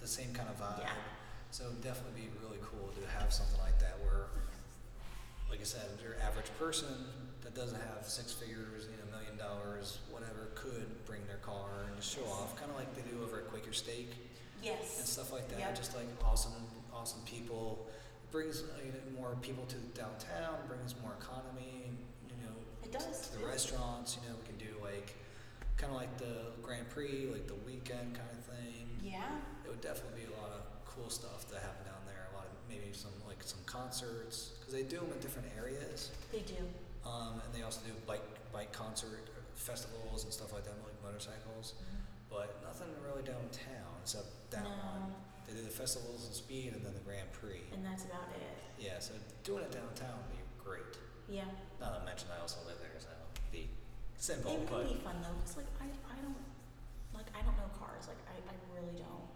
the 0.00 0.08
same 0.08 0.32
kind 0.32 0.48
of 0.48 0.56
vibe. 0.56 0.88
Yeah. 0.88 0.96
So 1.52 1.68
it'd 1.68 1.82
definitely 1.84 2.24
be 2.24 2.28
really 2.40 2.62
cool 2.64 2.88
to 2.96 3.02
have 3.20 3.28
something 3.34 3.58
like 3.60 3.76
that 3.84 3.98
where, 4.00 4.30
like 5.50 5.60
I 5.60 5.66
said, 5.68 5.82
if 5.98 6.00
your 6.00 6.14
average 6.22 6.48
person 6.62 6.86
that 7.42 7.54
doesn't 7.54 7.80
have 7.80 8.04
six 8.06 8.32
figures, 8.32 8.86
you 8.90 8.96
know, 8.98 9.08
million 9.16 9.36
dollars, 9.36 9.98
whatever, 10.10 10.48
could 10.54 10.86
bring 11.06 11.20
their 11.26 11.38
car 11.42 11.86
and 11.88 11.96
just 11.96 12.14
show 12.14 12.24
off, 12.24 12.56
kind 12.56 12.70
of 12.70 12.76
like 12.76 12.92
they 12.94 13.02
do 13.10 13.22
over 13.22 13.38
at 13.38 13.48
Quaker 13.48 13.72
Steak 13.72 14.10
Yes. 14.62 14.98
and 14.98 15.06
stuff 15.08 15.32
like 15.32 15.48
that. 15.50 15.58
Yep. 15.58 15.76
Just 15.76 15.96
like 15.96 16.06
awesome, 16.24 16.52
awesome 16.92 17.20
people. 17.24 17.86
It 18.24 18.30
brings 18.32 18.62
you 18.84 18.92
know, 18.92 19.20
more 19.20 19.34
people 19.42 19.64
to 19.66 19.76
downtown, 19.98 20.56
brings 20.68 20.94
more 21.02 21.12
economy, 21.18 21.90
you 22.28 22.36
know, 22.44 22.52
It 22.84 22.92
does. 22.92 23.28
to 23.30 23.38
the 23.38 23.46
restaurants. 23.46 24.16
You 24.20 24.28
know, 24.28 24.36
we 24.36 24.46
can 24.46 24.58
do 24.60 24.72
like 24.84 25.14
kind 25.78 25.92
of 25.92 25.96
like 25.98 26.12
the 26.18 26.52
Grand 26.62 26.88
Prix, 26.90 27.28
like 27.32 27.46
the 27.46 27.56
weekend 27.66 28.14
kind 28.14 28.28
of 28.36 28.44
thing. 28.44 28.84
Yeah. 29.02 29.24
It 29.64 29.68
would 29.70 29.80
definitely 29.80 30.22
be 30.22 30.28
a 30.28 30.36
lot 30.42 30.52
of 30.52 30.60
cool 30.84 31.08
stuff 31.08 31.48
to 31.48 31.54
happen 31.56 31.86
down 31.88 32.04
there. 32.06 32.28
A 32.32 32.36
lot 32.36 32.44
of 32.44 32.52
maybe 32.68 32.92
some 32.92 33.16
like 33.26 33.40
some 33.42 33.60
concerts 33.64 34.50
because 34.60 34.74
they 34.74 34.82
do 34.82 34.96
them 35.00 35.08
in 35.16 35.18
different 35.24 35.48
areas. 35.56 36.10
They 36.32 36.40
do. 36.44 36.60
Um, 37.06 37.40
and 37.44 37.48
they 37.54 37.62
also 37.62 37.80
do 37.86 37.92
bike 38.06 38.22
bike 38.52 38.72
concert 38.72 39.28
festivals 39.54 40.24
and 40.24 40.32
stuff 40.32 40.52
like 40.52 40.64
that, 40.64 40.74
like 40.84 40.96
motorcycles. 41.04 41.74
But 42.30 42.62
nothing 42.62 42.88
really 43.02 43.22
downtown 43.26 43.90
except 44.02 44.28
that 44.50 44.62
No. 44.64 44.70
one. 44.70 45.14
They 45.46 45.54
do 45.58 45.62
the 45.66 45.74
festivals 45.74 46.26
and 46.26 46.34
speed 46.34 46.74
and 46.78 46.84
then 46.86 46.94
the 46.94 47.02
Grand 47.02 47.26
Prix. 47.32 47.66
And 47.74 47.82
that's 47.84 48.04
about 48.06 48.30
it. 48.38 48.54
Yeah, 48.78 48.98
so 49.02 49.14
doing 49.42 49.64
it 49.66 49.72
downtown 49.74 50.14
would 50.14 50.30
be 50.30 50.38
great. 50.62 50.86
Yeah. 51.28 51.50
Not 51.80 51.98
to 51.98 52.04
mention 52.06 52.28
I 52.30 52.38
also 52.40 52.62
live 52.70 52.78
there, 52.78 52.94
so 53.02 53.10
it'd 53.10 53.50
be 53.50 53.66
simple, 54.16 54.54
it 54.54 54.70
would 54.70 54.88
be 54.94 55.02
fun 55.02 55.18
though, 55.22 55.34
cause 55.42 55.56
like 55.58 55.66
I, 55.82 55.90
I 56.06 56.18
don't 56.22 56.38
like 57.16 57.26
I 57.34 57.42
don't 57.42 57.56
know 57.58 57.66
cars, 57.74 58.06
like 58.06 58.20
I, 58.30 58.38
I 58.46 58.54
really 58.70 58.94
don't. 58.94 59.26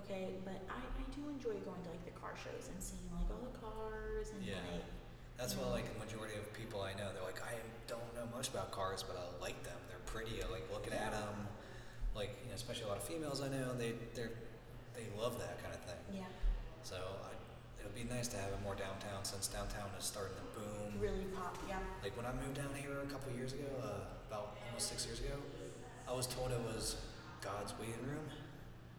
Okay, 0.00 0.38
but 0.46 0.56
I, 0.70 0.80
I 0.80 1.04
do 1.12 1.28
enjoy 1.28 1.58
going 1.66 1.82
to 1.84 1.90
like 1.92 2.04
the 2.08 2.14
car 2.16 2.32
shows 2.40 2.70
and 2.72 2.78
seeing 2.80 3.04
like 3.12 3.28
all 3.28 3.42
the 3.44 3.56
cars 3.60 4.30
and 4.32 4.40
Yeah. 4.40 4.62
like 4.72 4.86
That's 5.40 5.56
why, 5.56 5.70
like, 5.72 5.88
the 5.88 5.98
majority 6.04 6.36
of 6.36 6.44
people 6.52 6.82
I 6.84 6.92
know, 6.92 7.08
they're 7.16 7.24
like, 7.24 7.40
I 7.40 7.56
don't 7.88 8.04
know 8.14 8.28
much 8.36 8.48
about 8.52 8.70
cars, 8.72 9.02
but 9.02 9.16
I 9.16 9.24
like 9.42 9.56
them. 9.64 9.80
They're 9.88 10.04
pretty. 10.04 10.42
I 10.44 10.46
like 10.52 10.68
looking 10.70 10.92
at 10.92 11.12
them. 11.12 11.48
Like, 12.14 12.36
you 12.44 12.50
know, 12.50 12.54
especially 12.54 12.84
a 12.84 12.88
lot 12.88 12.98
of 12.98 13.04
females 13.04 13.40
I 13.40 13.48
know, 13.48 13.72
they 13.78 13.94
they 14.14 14.28
they 14.92 15.06
love 15.16 15.38
that 15.38 15.62
kind 15.62 15.72
of 15.72 15.80
thing. 15.86 16.20
yeah, 16.20 16.28
So 16.82 16.96
I, 16.96 17.32
it 17.80 17.86
would 17.86 17.94
be 17.94 18.04
nice 18.12 18.26
to 18.28 18.36
have 18.36 18.50
it 18.50 18.58
more 18.62 18.74
downtown, 18.74 19.22
since 19.24 19.46
downtown 19.46 19.88
is 19.98 20.04
starting 20.04 20.34
to 20.36 20.60
boom. 20.60 21.00
really 21.00 21.24
pop. 21.34 21.56
Yeah. 21.68 21.78
Like 22.02 22.14
when 22.18 22.26
I 22.26 22.32
moved 22.44 22.56
down 22.56 22.68
here 22.76 22.98
a 23.00 23.06
couple 23.06 23.32
years 23.32 23.52
ago, 23.54 23.64
uh, 23.82 24.10
about 24.28 24.58
almost 24.66 24.90
six 24.90 25.06
years 25.06 25.20
ago, 25.20 25.38
I 26.08 26.12
was 26.12 26.26
told 26.26 26.50
it 26.50 26.60
was 26.74 26.96
God's 27.40 27.72
waiting 27.80 28.02
room, 28.04 28.26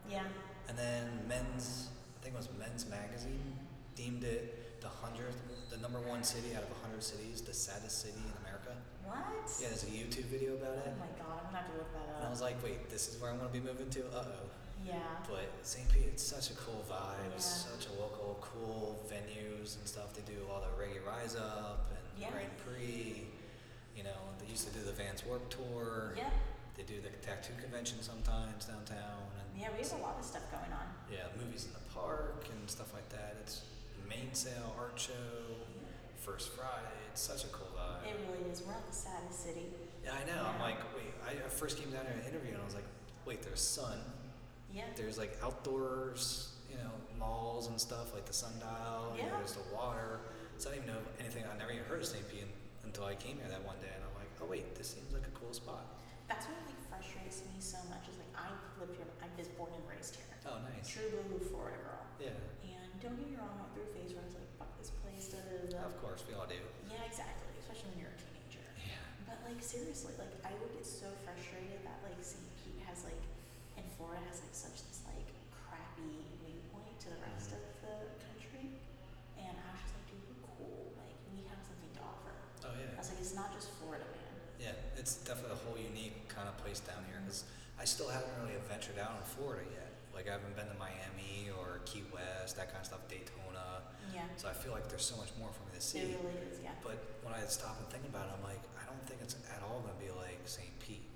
Yeah. 0.09 0.23
and 0.69 0.77
then 0.77 1.27
Men's, 1.27 1.89
I 2.17 2.23
think 2.23 2.33
it 2.33 2.37
was 2.39 2.49
Men's 2.57 2.87
Magazine, 2.89 3.59
deemed 3.95 4.23
it 4.23 4.79
the 4.81 4.87
hundredth, 4.87 5.37
the 5.71 5.77
number 5.79 5.99
one 6.03 6.23
city 6.23 6.53
out 6.55 6.63
of 6.63 6.69
hundred 6.83 7.01
cities, 7.03 7.41
the 7.41 7.53
saddest 7.53 8.01
city 8.01 8.19
in 8.19 8.33
America. 8.45 8.75
What? 9.05 9.47
Yeah, 9.59 9.67
there's 9.71 9.83
a 9.83 9.93
YouTube 9.95 10.27
video 10.27 10.53
about 10.55 10.75
it, 10.77 10.83
Oh 10.87 10.99
my 10.99 11.07
god, 11.17 11.39
I'm 11.39 11.51
gonna 11.51 11.63
have 11.63 11.71
to 11.71 11.77
look 11.79 11.91
that 11.95 12.07
up. 12.11 12.17
and 12.19 12.27
I 12.27 12.29
was 12.29 12.41
like, 12.41 12.61
wait, 12.63 12.89
this 12.89 13.07
is 13.07 13.19
where 13.21 13.31
I'm 13.31 13.37
gonna 13.37 13.49
be 13.49 13.59
moving 13.63 13.89
to? 13.89 14.01
Uh 14.13 14.25
oh. 14.27 14.47
yeah. 14.85 14.99
But 15.27 15.47
St. 15.63 15.87
Pete, 15.91 16.07
it's 16.07 16.23
such 16.23 16.51
a 16.51 16.55
cool 16.55 16.83
vibe, 16.89 17.31
Yeah. 17.31 17.39
such 17.39 17.87
a 17.87 17.93
local, 17.99 18.37
cool 18.41 18.99
venues 19.09 19.77
and 19.79 19.87
stuff. 19.87 20.13
They 20.13 20.21
do 20.27 20.39
all 20.51 20.61
the 20.61 20.71
Reggae 20.81 21.01
Rise 21.05 21.35
Up 21.35 21.87
and. 21.91 21.97
Grand 22.31 22.53
Prix. 22.63 23.25
You 23.97 24.03
know, 24.03 24.19
they 24.39 24.45
used 24.45 24.67
to 24.67 24.73
do 24.77 24.85
the 24.85 24.91
Vans 24.93 25.25
Warp 25.25 25.49
Tour. 25.49 26.13
Yeah. 26.15 26.29
They 26.77 26.83
do 26.83 27.01
the 27.01 27.09
tattoo 27.25 27.53
convention 27.59 27.97
sometimes 28.01 28.65
downtown, 28.65 29.25
and 29.41 29.59
Yeah, 29.59 29.69
we 29.75 29.81
have 29.83 29.91
a 29.93 29.97
lot 29.97 30.15
of 30.19 30.25
stuff 30.25 30.43
going 30.51 30.71
on. 30.71 30.85
yeah, 31.11 31.25
movies 31.37 31.65
in 31.65 31.73
the 31.73 31.83
park 31.93 32.45
and 32.49 32.69
stuff 32.69 32.93
like 32.93 33.09
that. 33.09 33.35
It's 33.41 33.61
Mainsail 34.11 34.75
art 34.77 34.99
show, 34.99 35.13
First 36.19 36.51
Friday. 36.51 36.99
It's 37.11 37.21
such 37.21 37.45
a 37.45 37.47
cool 37.47 37.71
vibe. 37.71 38.03
It 38.07 38.19
really 38.27 38.43
is. 38.51 38.61
We're 38.61 38.73
not 38.73 38.83
the 38.87 38.95
city. 39.33 39.67
yeah, 40.03 40.11
I 40.11 40.27
know. 40.27 40.43
I'm 40.43 40.59
like, 40.59 40.77
wait. 40.95 41.15
I, 41.23 41.31
I 41.31 41.49
first 41.49 41.79
came 41.79 41.91
down 41.91 42.03
here 42.05 42.19
to 42.19 42.27
interview, 42.27 42.51
and 42.51 42.61
I 42.61 42.65
was 42.65 42.75
like, 42.75 42.87
wait, 43.25 43.41
there's 43.41 43.61
sun. 43.61 43.99
Yeah. 44.73 44.83
There's 44.95 45.17
like 45.17 45.37
outdoors, 45.43 46.55
you 46.69 46.75
know, 46.77 46.91
malls 47.17 47.67
and 47.67 47.79
stuff 47.79 48.13
like 48.13 48.25
the 48.25 48.33
sundial. 48.33 49.15
Yeah. 49.15 49.31
there's 49.37 49.53
the 49.53 49.63
water. 49.73 50.19
So 50.57 50.69
I 50.69 50.75
didn't 50.75 50.91
even 50.91 50.95
know 50.95 51.01
anything. 51.19 51.43
I 51.47 51.57
never 51.57 51.71
even 51.71 51.85
heard 51.85 52.01
of 52.01 52.07
St. 52.07 52.27
Pete 52.27 52.43
until 52.83 53.05
I 53.05 53.15
came 53.15 53.37
here 53.37 53.47
that 53.47 53.63
one 53.63 53.79
day, 53.79 53.91
and 53.95 54.03
I'm 54.03 54.15
like, 54.19 54.31
oh 54.43 54.47
wait, 54.47 54.75
this 54.75 54.91
seems 54.91 55.11
like 55.15 55.23
a 55.23 55.33
cool 55.39 55.53
spot. 55.55 55.87
That's 56.27 56.45
what 56.47 56.59
like 56.67 56.79
frustrates 56.91 57.43
me 57.47 57.59
so 57.63 57.79
much. 57.87 58.07
Is 58.11 58.19
like 58.19 58.31
I 58.35 58.51
lived 58.79 58.95
here. 58.95 59.07
I 59.23 59.27
was 59.39 59.47
born 59.55 59.71
and 59.71 59.83
raised 59.87 60.15
here. 60.19 60.27
Oh, 60.47 60.57
nice. 60.67 60.87
True 60.89 61.07
blue 61.29 61.39
Florida 61.47 61.77
girl. 61.83 62.03
Yeah. 62.19 62.35
Don't 63.01 63.17
get 63.17 63.27
me 63.33 63.35
wrong, 63.37 63.49
I 63.57 63.65
went 63.65 63.73
through 63.73 63.89
a 63.89 63.93
phase 63.97 64.13
where 64.13 64.21
I 64.21 64.27
was 64.29 64.37
like, 64.37 64.51
fuck 64.61 64.71
this 64.77 64.93
place. 65.01 65.25
Da, 65.33 65.41
da, 65.41 65.57
da, 65.57 65.67
da. 65.73 65.89
Of 65.89 65.97
course, 66.05 66.21
we 66.29 66.37
all 66.37 66.45
do. 66.45 66.61
Yeah, 66.85 67.01
exactly. 67.09 67.49
Especially 67.57 67.89
when 67.97 68.05
you're 68.05 68.13
a 68.13 68.19
teenager. 68.21 68.61
Yeah. 68.77 69.01
But 69.25 69.41
like 69.41 69.57
seriously, 69.61 70.13
like 70.21 70.29
I 70.45 70.53
would 70.61 70.69
get 70.77 70.85
so 70.85 71.09
frustrated 71.25 71.81
that 71.81 71.97
like 72.05 72.17
St. 72.21 72.41
Pete 72.61 72.77
has 72.85 73.01
like, 73.01 73.17
and 73.81 73.85
Florida 73.97 74.21
has 74.29 74.37
like 74.45 74.53
such 74.53 74.85
this 74.85 75.01
like 75.09 75.25
crappy 75.49 76.13
viewpoint 76.45 76.93
to 77.01 77.07
the 77.09 77.19
rest 77.25 77.49
Mhm. 77.49 77.57
of 77.57 77.61
the 77.81 77.95
country. 78.21 78.65
And 79.41 79.55
I 79.57 79.65
was 79.73 79.81
just 79.81 79.93
like, 79.97 80.05
dude, 80.13 80.21
we're 80.29 80.45
cool. 80.61 80.93
Like 81.01 81.17
we 81.33 81.41
have 81.49 81.61
something 81.65 81.89
to 81.97 82.01
offer. 82.05 82.33
Oh 82.69 82.73
yeah. 82.77 82.93
I 82.93 83.01
was 83.01 83.09
like, 83.09 83.17
it's 83.23 83.33
not 83.33 83.49
just 83.57 83.73
Florida, 83.81 84.05
man. 84.13 84.29
Yeah, 84.61 84.77
it's 84.93 85.17
definitely 85.25 85.57
a 85.57 85.61
whole 85.65 85.77
unique 85.81 86.29
kind 86.29 86.45
of 86.45 86.53
place 86.61 86.77
down 86.85 87.01
here 87.09 87.17
because 87.25 87.49
I 87.81 87.85
still 87.89 88.13
haven't 88.13 88.29
really 88.45 88.61
ventured 88.69 89.01
out 89.01 89.17
in 89.17 89.25
Florida 89.25 89.65
yet. 89.73 89.89
Like 90.13 90.27
I 90.27 90.33
haven't 90.33 90.55
been 90.55 90.67
to 90.67 90.77
Miami 90.77 91.49
or 91.57 91.79
Key 91.85 92.03
West, 92.13 92.55
that 92.57 92.67
kind 92.69 92.79
of 92.81 92.85
stuff, 92.85 93.01
Daytona. 93.07 93.81
Yeah. 94.13 94.21
So 94.37 94.49
I 94.49 94.53
feel 94.53 94.71
like 94.71 94.87
there's 94.89 95.05
so 95.05 95.15
much 95.17 95.31
more 95.39 95.49
for 95.55 95.63
me 95.65 95.71
to 95.73 95.77
It 95.77 95.83
see. 95.83 96.15
really 96.19 96.37
is, 96.51 96.59
yeah. 96.61 96.75
But 96.83 96.99
when 97.23 97.33
I 97.33 97.41
stop 97.47 97.79
and 97.79 97.87
think 97.89 98.05
about 98.05 98.27
it, 98.27 98.33
I'm 98.37 98.43
like, 98.43 98.59
I 98.77 98.85
don't 98.85 99.01
think 99.07 99.21
it's 99.23 99.35
at 99.49 99.63
all 99.63 99.79
gonna 99.81 99.97
be 99.99 100.11
like 100.11 100.39
St. 100.45 100.69
Pete 100.79 101.07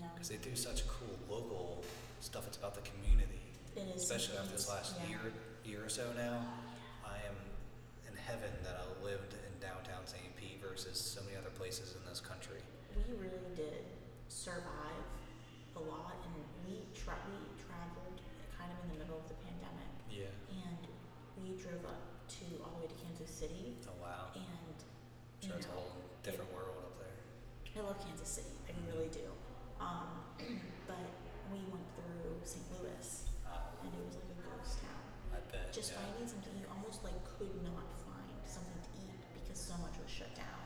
No. 0.00 0.08
because 0.14 0.28
they 0.28 0.40
do 0.40 0.56
such 0.56 0.86
cool 0.88 1.14
local 1.28 1.84
stuff. 2.20 2.46
It's 2.48 2.56
about 2.56 2.74
the 2.74 2.82
community, 2.88 3.42
It 3.76 3.92
is. 3.94 4.02
especially 4.02 4.38
after 4.38 4.52
this 4.56 4.68
last 4.68 4.96
yeah. 5.02 5.08
year, 5.10 5.20
year 5.64 5.80
or 5.84 5.90
so 5.92 6.08
now. 6.16 6.40
Oh, 7.04 7.10
I 7.12 7.20
am 7.28 7.36
in 8.08 8.16
heaven 8.16 8.50
that 8.64 8.80
I 8.80 9.04
lived 9.04 9.34
in 9.36 9.52
downtown 9.60 10.06
St. 10.06 10.34
Pete 10.40 10.58
versus 10.64 10.96
so 10.98 11.20
many 11.22 11.36
other 11.36 11.50
places 11.52 11.94
in 11.94 12.02
this 12.08 12.18
country. 12.20 12.58
We 12.96 13.04
really 13.20 13.52
did 13.54 13.84
survive 14.28 15.04
a 15.76 15.80
lot, 15.80 16.16
and 16.24 16.34
we 16.66 16.80
tra- 16.96 17.16
we 17.28 17.51
middle 19.02 19.18
of 19.18 19.26
the 19.28 19.38
pandemic, 19.42 19.90
Yeah. 20.10 20.30
and 20.54 20.82
we 21.42 21.58
drove 21.58 21.82
up 21.84 22.02
to 22.38 22.44
all 22.62 22.78
the 22.78 22.86
way 22.86 22.88
to 22.88 22.98
Kansas 23.02 23.30
City, 23.30 23.76
Oh 23.90 23.98
wow. 24.00 24.30
and 24.34 24.46
you 25.42 25.48
Sure, 25.50 25.58
it's 25.58 25.66
a 25.66 25.74
whole 25.74 25.90
different 26.22 26.54
world 26.54 26.78
up 26.86 26.94
there. 27.02 27.18
I 27.74 27.80
love 27.86 27.98
Kansas 27.98 28.28
City, 28.30 28.54
I 28.70 28.72
really 28.94 29.10
do. 29.10 29.26
Um, 29.82 30.22
but 30.90 31.02
we 31.50 31.58
went 31.66 31.86
through 31.98 32.38
St. 32.46 32.62
Louis, 32.78 33.26
Uh, 33.42 33.74
and 33.82 33.90
it 33.90 34.02
was 34.06 34.14
like 34.14 34.30
a 34.30 34.38
ghost 34.46 34.78
town. 34.86 35.02
I 35.34 35.40
bet. 35.50 35.74
Just 35.74 35.90
yeah. 35.92 35.98
finding 36.06 36.24
something 36.30 36.54
you 36.56 36.64
almost 36.70 37.02
like 37.02 37.18
could 37.26 37.50
not 37.66 37.90
find 38.06 38.30
something 38.46 38.78
to 38.86 38.90
eat 39.02 39.18
because 39.34 39.58
so 39.58 39.74
much 39.82 39.98
was 39.98 40.06
shut 40.08 40.30
down. 40.38 40.62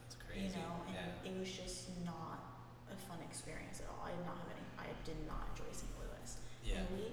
That's 0.00 0.16
crazy. 0.16 0.56
You 0.56 0.64
know, 0.64 0.72
and 0.88 0.96
yeah. 0.96 1.28
it 1.28 1.34
was 1.36 1.52
just 1.52 1.92
not 2.08 2.40
a 2.88 2.96
fun 2.96 3.20
experience 3.28 3.84
at 3.84 3.86
all. 3.92 4.00
I 4.08 4.16
did 4.16 4.24
not 4.24 4.40
have 4.40 4.50
any. 4.56 4.64
I 4.80 4.88
did 5.04 5.20
not 5.28 5.52
enjoy 5.52 5.68
St. 5.70 5.92
Louis. 6.00 6.30
Yeah. 6.64 6.80
And 6.80 6.88
we 6.96 7.04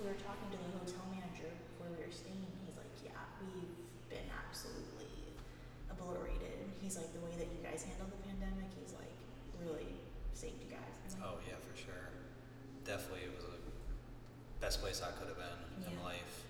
we 0.00 0.02
were 0.10 0.18
talking 0.24 0.48
to 0.50 0.58
the 0.58 0.70
hotel 0.80 1.04
manager 1.12 1.52
where 1.78 1.90
we 1.92 2.00
were 2.02 2.10
staying. 2.12 2.40
and 2.42 2.54
He's 2.66 2.76
like, 2.80 2.90
"Yeah, 3.04 3.14
we've 3.44 3.76
been 4.10 4.26
absolutely 4.32 5.36
obliterated." 5.92 6.73
He's 6.84 7.00
like, 7.00 7.08
"The 7.16 7.24
way 7.24 7.32
that 7.40 7.48
you 7.48 7.64
guys 7.64 7.80
handled 7.88 8.12
the 8.12 8.20
pandemic, 8.28 8.68
he's 8.76 8.92
like, 8.92 9.16
really 9.56 9.88
saved 10.36 10.60
you 10.60 10.68
guys." 10.68 10.92
Like, 11.16 11.24
Oh 11.24 11.40
yeah, 11.48 11.56
for 11.64 11.72
sure. 11.72 12.12
Definitely, 12.84 13.24
it 13.24 13.32
was 13.32 13.44
the 13.48 13.56
best 14.60 14.84
place 14.84 15.00
I 15.00 15.08
could 15.16 15.28
have 15.32 15.40
been 15.40 15.88
in 15.88 15.96
life. 16.04 16.44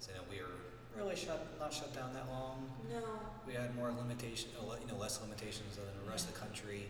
So 0.00 0.10
you 0.12 0.16
know, 0.16 0.24
we 0.32 0.40
were 0.40 0.56
really 0.96 1.16
shut, 1.16 1.36
not 1.60 1.68
shut 1.72 1.92
down 1.92 2.14
that 2.16 2.28
long. 2.32 2.64
No. 2.88 3.04
We 3.46 3.52
had 3.52 3.76
more 3.76 3.92
limitation, 3.92 4.48
you 4.56 4.88
know, 4.88 4.96
less 4.96 5.20
limitations 5.20 5.76
than 5.76 5.84
the 6.04 6.08
rest 6.10 6.28
of 6.28 6.34
the 6.34 6.40
country, 6.40 6.88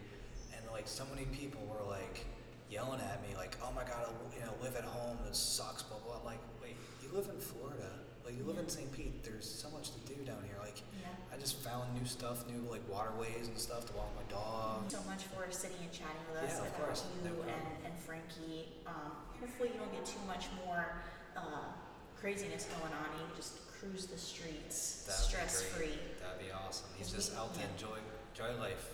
and 0.54 0.62
like 0.70 0.86
so 0.86 1.02
many 1.10 1.26
people 1.34 1.66
were 1.66 1.82
like 1.90 2.22
yelling 2.70 3.00
at 3.02 3.18
me, 3.26 3.34
like, 3.36 3.58
"Oh 3.62 3.72
my 3.74 3.82
God, 3.82 4.06
I- 4.06 4.34
you 4.38 4.40
know, 4.46 4.54
live 4.62 4.76
at 4.78 4.84
home. 4.86 5.18
It 5.26 5.34
sucks." 5.34 5.82
Blah 5.82 5.98
blah. 5.98 6.18
I'm 6.22 6.24
like, 6.24 6.42
wait, 6.62 6.76
you 7.02 7.10
live 7.10 7.26
in 7.28 7.40
Florida, 7.42 7.90
like 8.24 8.36
you 8.38 8.44
live 8.44 8.58
in 8.58 8.68
St. 8.68 8.90
Pete. 8.92 9.22
There's 9.22 9.44
so 9.48 9.68
much 9.70 9.90
to 9.92 10.00
do 10.08 10.14
down 10.24 10.38
here. 10.46 10.56
Like, 10.60 10.80
Yeah. 11.00 11.08
I 11.32 11.36
just 11.38 11.56
found 11.60 11.92
new 11.94 12.06
stuff, 12.06 12.44
new 12.48 12.68
like 12.70 12.80
waterways 12.88 13.48
and 13.48 13.58
stuff 13.58 13.86
to 13.86 13.92
walk 13.94 14.08
my 14.16 14.22
dog. 14.32 14.90
so 14.90 15.00
much 15.06 15.24
for 15.24 15.44
sitting 15.50 15.76
and 15.82 15.92
chatting 15.92 16.22
with 16.32 16.42
us 16.42 16.52
Yeah, 16.56 16.60
of 16.62 16.66
about 16.68 16.86
course. 16.86 17.04
You 17.22 17.28
problem. 17.30 17.48
and, 17.48 17.86
and 17.92 17.94
Frankie. 18.00 18.68
Um, 18.86 19.12
hopefully 19.40 19.70
you 19.74 19.78
don't 19.78 19.92
get 19.92 20.06
too 20.06 20.20
much 20.26 20.46
more 20.64 21.02
uh, 21.36 21.68
craziness 22.16 22.64
going 22.66 22.92
on 22.92 23.04
and 23.12 23.20
you 23.20 23.26
can 23.28 23.36
just 23.36 23.60
cruise 23.68 24.06
the 24.06 24.16
streets 24.18 25.04
That'd 25.04 25.20
stress 25.24 25.62
free. 25.62 25.98
That'd 26.22 26.40
be 26.40 26.52
awesome. 26.52 26.86
He's 26.96 27.10
just 27.12 27.32
we- 27.32 27.38
out 27.38 27.52
to 27.54 27.60
yeah. 27.60 27.66
enjoy 27.72 27.98
enjoy 28.32 28.58
life. 28.60 28.90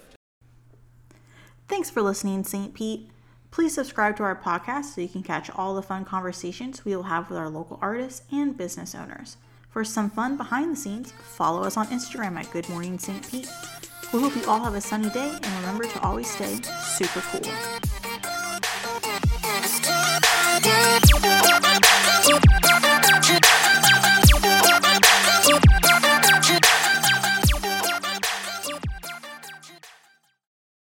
Thanks 1.68 1.88
for 1.88 2.02
listening, 2.02 2.42
St. 2.42 2.74
Pete. 2.74 3.08
Please 3.50 3.74
subscribe 3.74 4.16
to 4.16 4.22
our 4.22 4.36
podcast 4.36 4.94
so 4.94 5.00
you 5.00 5.08
can 5.08 5.22
catch 5.24 5.50
all 5.50 5.74
the 5.74 5.82
fun 5.82 6.04
conversations 6.04 6.84
we 6.84 6.94
will 6.94 7.02
have 7.04 7.28
with 7.28 7.38
our 7.38 7.48
local 7.48 7.78
artists 7.82 8.22
and 8.30 8.56
business 8.56 8.94
owners. 8.94 9.36
For 9.70 9.84
some 9.84 10.08
fun 10.08 10.36
behind 10.36 10.72
the 10.72 10.76
scenes, 10.76 11.12
follow 11.12 11.64
us 11.64 11.76
on 11.76 11.88
Instagram 11.88 12.38
at 12.38 12.50
Good 12.52 12.68
Morning 12.68 12.98
St. 12.98 13.28
Pete. 13.28 13.48
We 14.12 14.20
hope 14.20 14.36
you 14.36 14.44
all 14.46 14.62
have 14.62 14.74
a 14.74 14.80
sunny 14.80 15.10
day 15.10 15.30
and 15.30 15.60
remember 15.60 15.84
to 15.84 16.00
always 16.02 16.30
stay 16.30 16.60
super 16.62 17.20
cool. 17.30 17.40